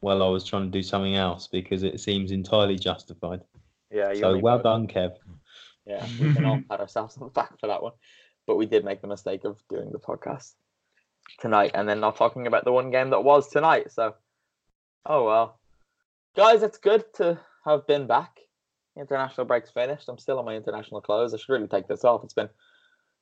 while 0.00 0.22
I 0.22 0.28
was 0.28 0.44
trying 0.44 0.64
to 0.64 0.70
do 0.70 0.82
something 0.82 1.16
else 1.16 1.46
because 1.46 1.82
it 1.82 2.00
seems 2.00 2.30
entirely 2.30 2.76
justified. 2.76 3.40
Yeah. 3.90 4.12
So 4.14 4.38
well 4.38 4.58
done, 4.58 4.86
Kev. 4.86 5.16
Yeah, 5.86 6.06
we 6.20 6.32
can 6.32 6.44
all 6.44 6.60
pat 6.68 6.80
ourselves 6.80 7.16
on 7.18 7.24
the 7.24 7.30
back 7.30 7.60
for 7.60 7.66
that 7.66 7.82
one 7.82 7.92
but 8.46 8.56
we 8.56 8.66
did 8.66 8.84
make 8.84 9.00
the 9.00 9.08
mistake 9.08 9.44
of 9.44 9.58
doing 9.68 9.90
the 9.90 9.98
podcast 9.98 10.52
tonight 11.40 11.72
and 11.74 11.88
then 11.88 12.00
not 12.00 12.16
talking 12.16 12.46
about 12.46 12.64
the 12.64 12.72
one 12.72 12.90
game 12.90 13.10
that 13.10 13.24
was 13.24 13.48
tonight. 13.48 13.92
So, 13.92 14.14
oh 15.06 15.24
well, 15.24 15.58
guys, 16.36 16.62
it's 16.62 16.78
good 16.78 17.04
to 17.14 17.38
have 17.64 17.86
been 17.86 18.06
back. 18.06 18.38
International 18.96 19.46
break's 19.46 19.70
finished. 19.70 20.08
I'm 20.08 20.18
still 20.18 20.38
on 20.38 20.44
my 20.44 20.54
international 20.54 21.00
clothes. 21.00 21.34
I 21.34 21.38
should 21.38 21.52
really 21.52 21.66
take 21.66 21.88
this 21.88 22.04
off. 22.04 22.22
It's 22.24 22.34
been 22.34 22.48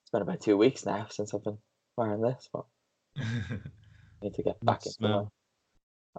it's 0.03 0.11
been 0.11 0.23
about 0.23 0.41
two 0.41 0.57
weeks 0.57 0.85
now 0.85 1.07
since 1.11 1.33
I've 1.33 1.45
been 1.45 1.59
wearing 1.97 2.23
this, 2.23 2.49
but 2.53 2.65
I 3.19 3.25
need 4.23 4.35
to 4.35 4.43
get 4.43 4.65
back 4.65 4.85
into 4.87 4.97
my. 5.01 5.25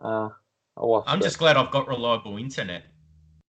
Uh, 0.02 0.30
I'm 1.06 1.22
just 1.22 1.38
glad 1.38 1.58
I've 1.58 1.72
got 1.72 1.88
reliable 1.88 2.38
internet. 2.38 2.86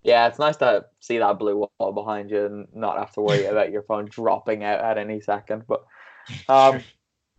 Yeah, 0.04 0.28
it's 0.28 0.40
nice 0.40 0.56
to 0.58 0.86
see 1.02 1.18
that 1.18 1.38
blue 1.40 1.68
wall 1.78 1.92
behind 1.92 2.32
you 2.32 2.46
and 2.46 2.68
not 2.74 2.98
have 2.98 3.12
to 3.14 3.22
worry 3.22 3.46
about 3.46 3.72
your 3.72 3.84
phone 3.84 4.06
dropping 4.06 4.64
out 4.64 4.80
at 4.80 4.98
any 4.98 5.20
second. 5.20 5.64
But 5.68 5.86
um, 6.50 6.82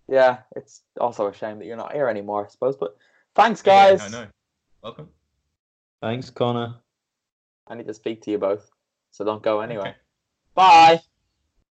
yeah, 0.08 0.38
it's 0.56 0.82
also 1.00 1.28
a 1.28 1.34
shame 1.34 1.58
that 1.58 1.64
you're 1.64 1.76
not 1.76 1.92
here 1.92 2.08
anymore, 2.08 2.46
I 2.46 2.50
suppose. 2.50 2.76
But 2.76 2.96
thanks, 3.34 3.62
guys. 3.62 4.00
Yeah, 4.00 4.18
I 4.18 4.24
know. 4.24 4.30
Welcome. 4.82 5.08
Thanks, 6.02 6.30
Connor. 6.30 6.76
I 7.66 7.74
need 7.74 7.86
to 7.86 7.94
speak 7.94 8.22
to 8.22 8.30
you 8.30 8.38
both, 8.38 8.70
so 9.10 9.24
don't 9.24 9.42
go 9.42 9.60
anywhere. 9.60 9.88
Okay. 9.88 9.96
Bye. 10.54 11.00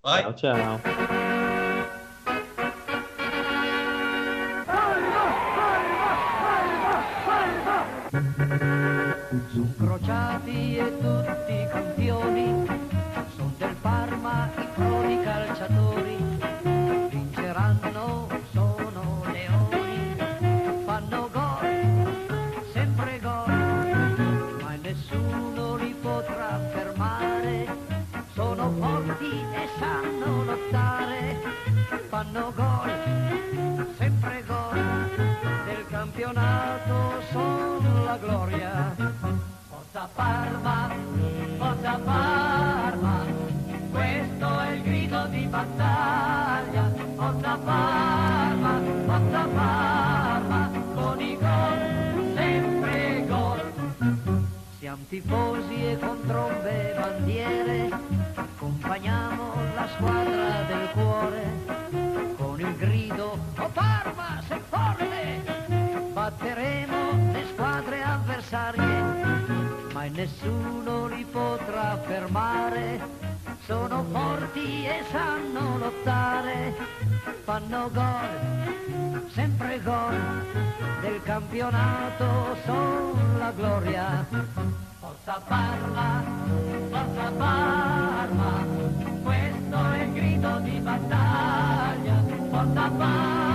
Bye. 0.03 0.21
Ciao, 0.21 0.79
ciao. 0.79 1.14
Crociati 9.55 10.75
e 10.75 10.97
tutti 10.99 11.67
campioni, 11.71 12.65
sono 13.37 13.53
del 13.57 13.73
Parma 13.79 14.49
i 14.57 14.67
prodi 14.75 15.17
calciatori, 15.23 16.17
vinceranno, 17.09 18.27
sono 18.51 19.23
leoni, 19.31 20.17
fanno 20.83 21.29
gol, 21.31 22.65
sempre 22.73 23.17
gol, 23.21 24.59
ma 24.61 24.75
nessuno 24.81 25.75
li 25.77 25.95
potrà 26.01 26.59
fermare, 26.73 27.77
sono 28.33 28.73
forti 28.77 29.39
e 29.53 29.69
sanno 29.79 30.43
lottare, 30.43 31.39
fanno 32.09 32.51
gol, 32.53 33.87
sempre 33.97 34.43
gol, 34.45 35.09
del 35.63 35.85
campionato 35.87 37.21
sono 37.31 38.03
la 38.03 38.17
gloria. 38.17 38.64
Forza 40.05 40.09
Parma, 40.13 40.89
Forza 41.57 41.99
Parma, 42.03 43.25
questo 43.91 44.59
è 44.59 44.71
il 44.73 44.83
grido 44.83 45.25
di 45.27 45.45
battaglia. 45.47 46.91
Forza 47.15 47.57
Parma, 47.57 48.81
Forza 49.05 49.47
Parma, 49.47 50.71
con 50.93 51.19
i 51.19 51.37
gol, 51.37 52.33
sempre 52.35 53.25
gol. 53.25 53.73
Siamo 54.77 55.03
tifosi 55.09 55.85
e 55.85 55.97
con 55.97 56.21
trombe 56.27 56.91
e 56.91 56.99
bandiere, 56.99 57.89
accompagniamo 58.35 59.53
la 59.73 59.87
squadra 59.95 60.61
del 60.67 60.89
cuore. 60.93 62.33
Con 62.37 62.59
il 62.59 62.75
grido, 62.75 63.39
oh 63.57 63.69
Parma, 63.73 64.39
sei 64.47 64.59
forte, 64.69 64.94
nessuno 70.25 71.07
li 71.07 71.23
potrà 71.31 71.99
fermare. 72.03 72.99
Sono 73.65 74.03
forti 74.11 74.85
e 74.85 75.03
sanno 75.11 75.77
lottare, 75.77 76.75
fanno 77.43 77.89
gol, 77.91 79.23
sempre 79.31 79.81
gol, 79.81 80.15
del 81.01 81.21
campionato 81.23 82.55
son 82.65 83.37
la 83.37 83.51
gloria. 83.51 84.25
Forza 84.99 85.41
Parma, 85.47 86.23
forza 86.89 87.31
Parma, 87.37 88.65
questo 89.23 89.91
è 89.93 90.01
il 90.03 90.13
grido 90.13 90.59
di 90.59 90.79
battaglia. 90.79 92.23
Forza 92.49 92.89
Parma, 92.89 93.54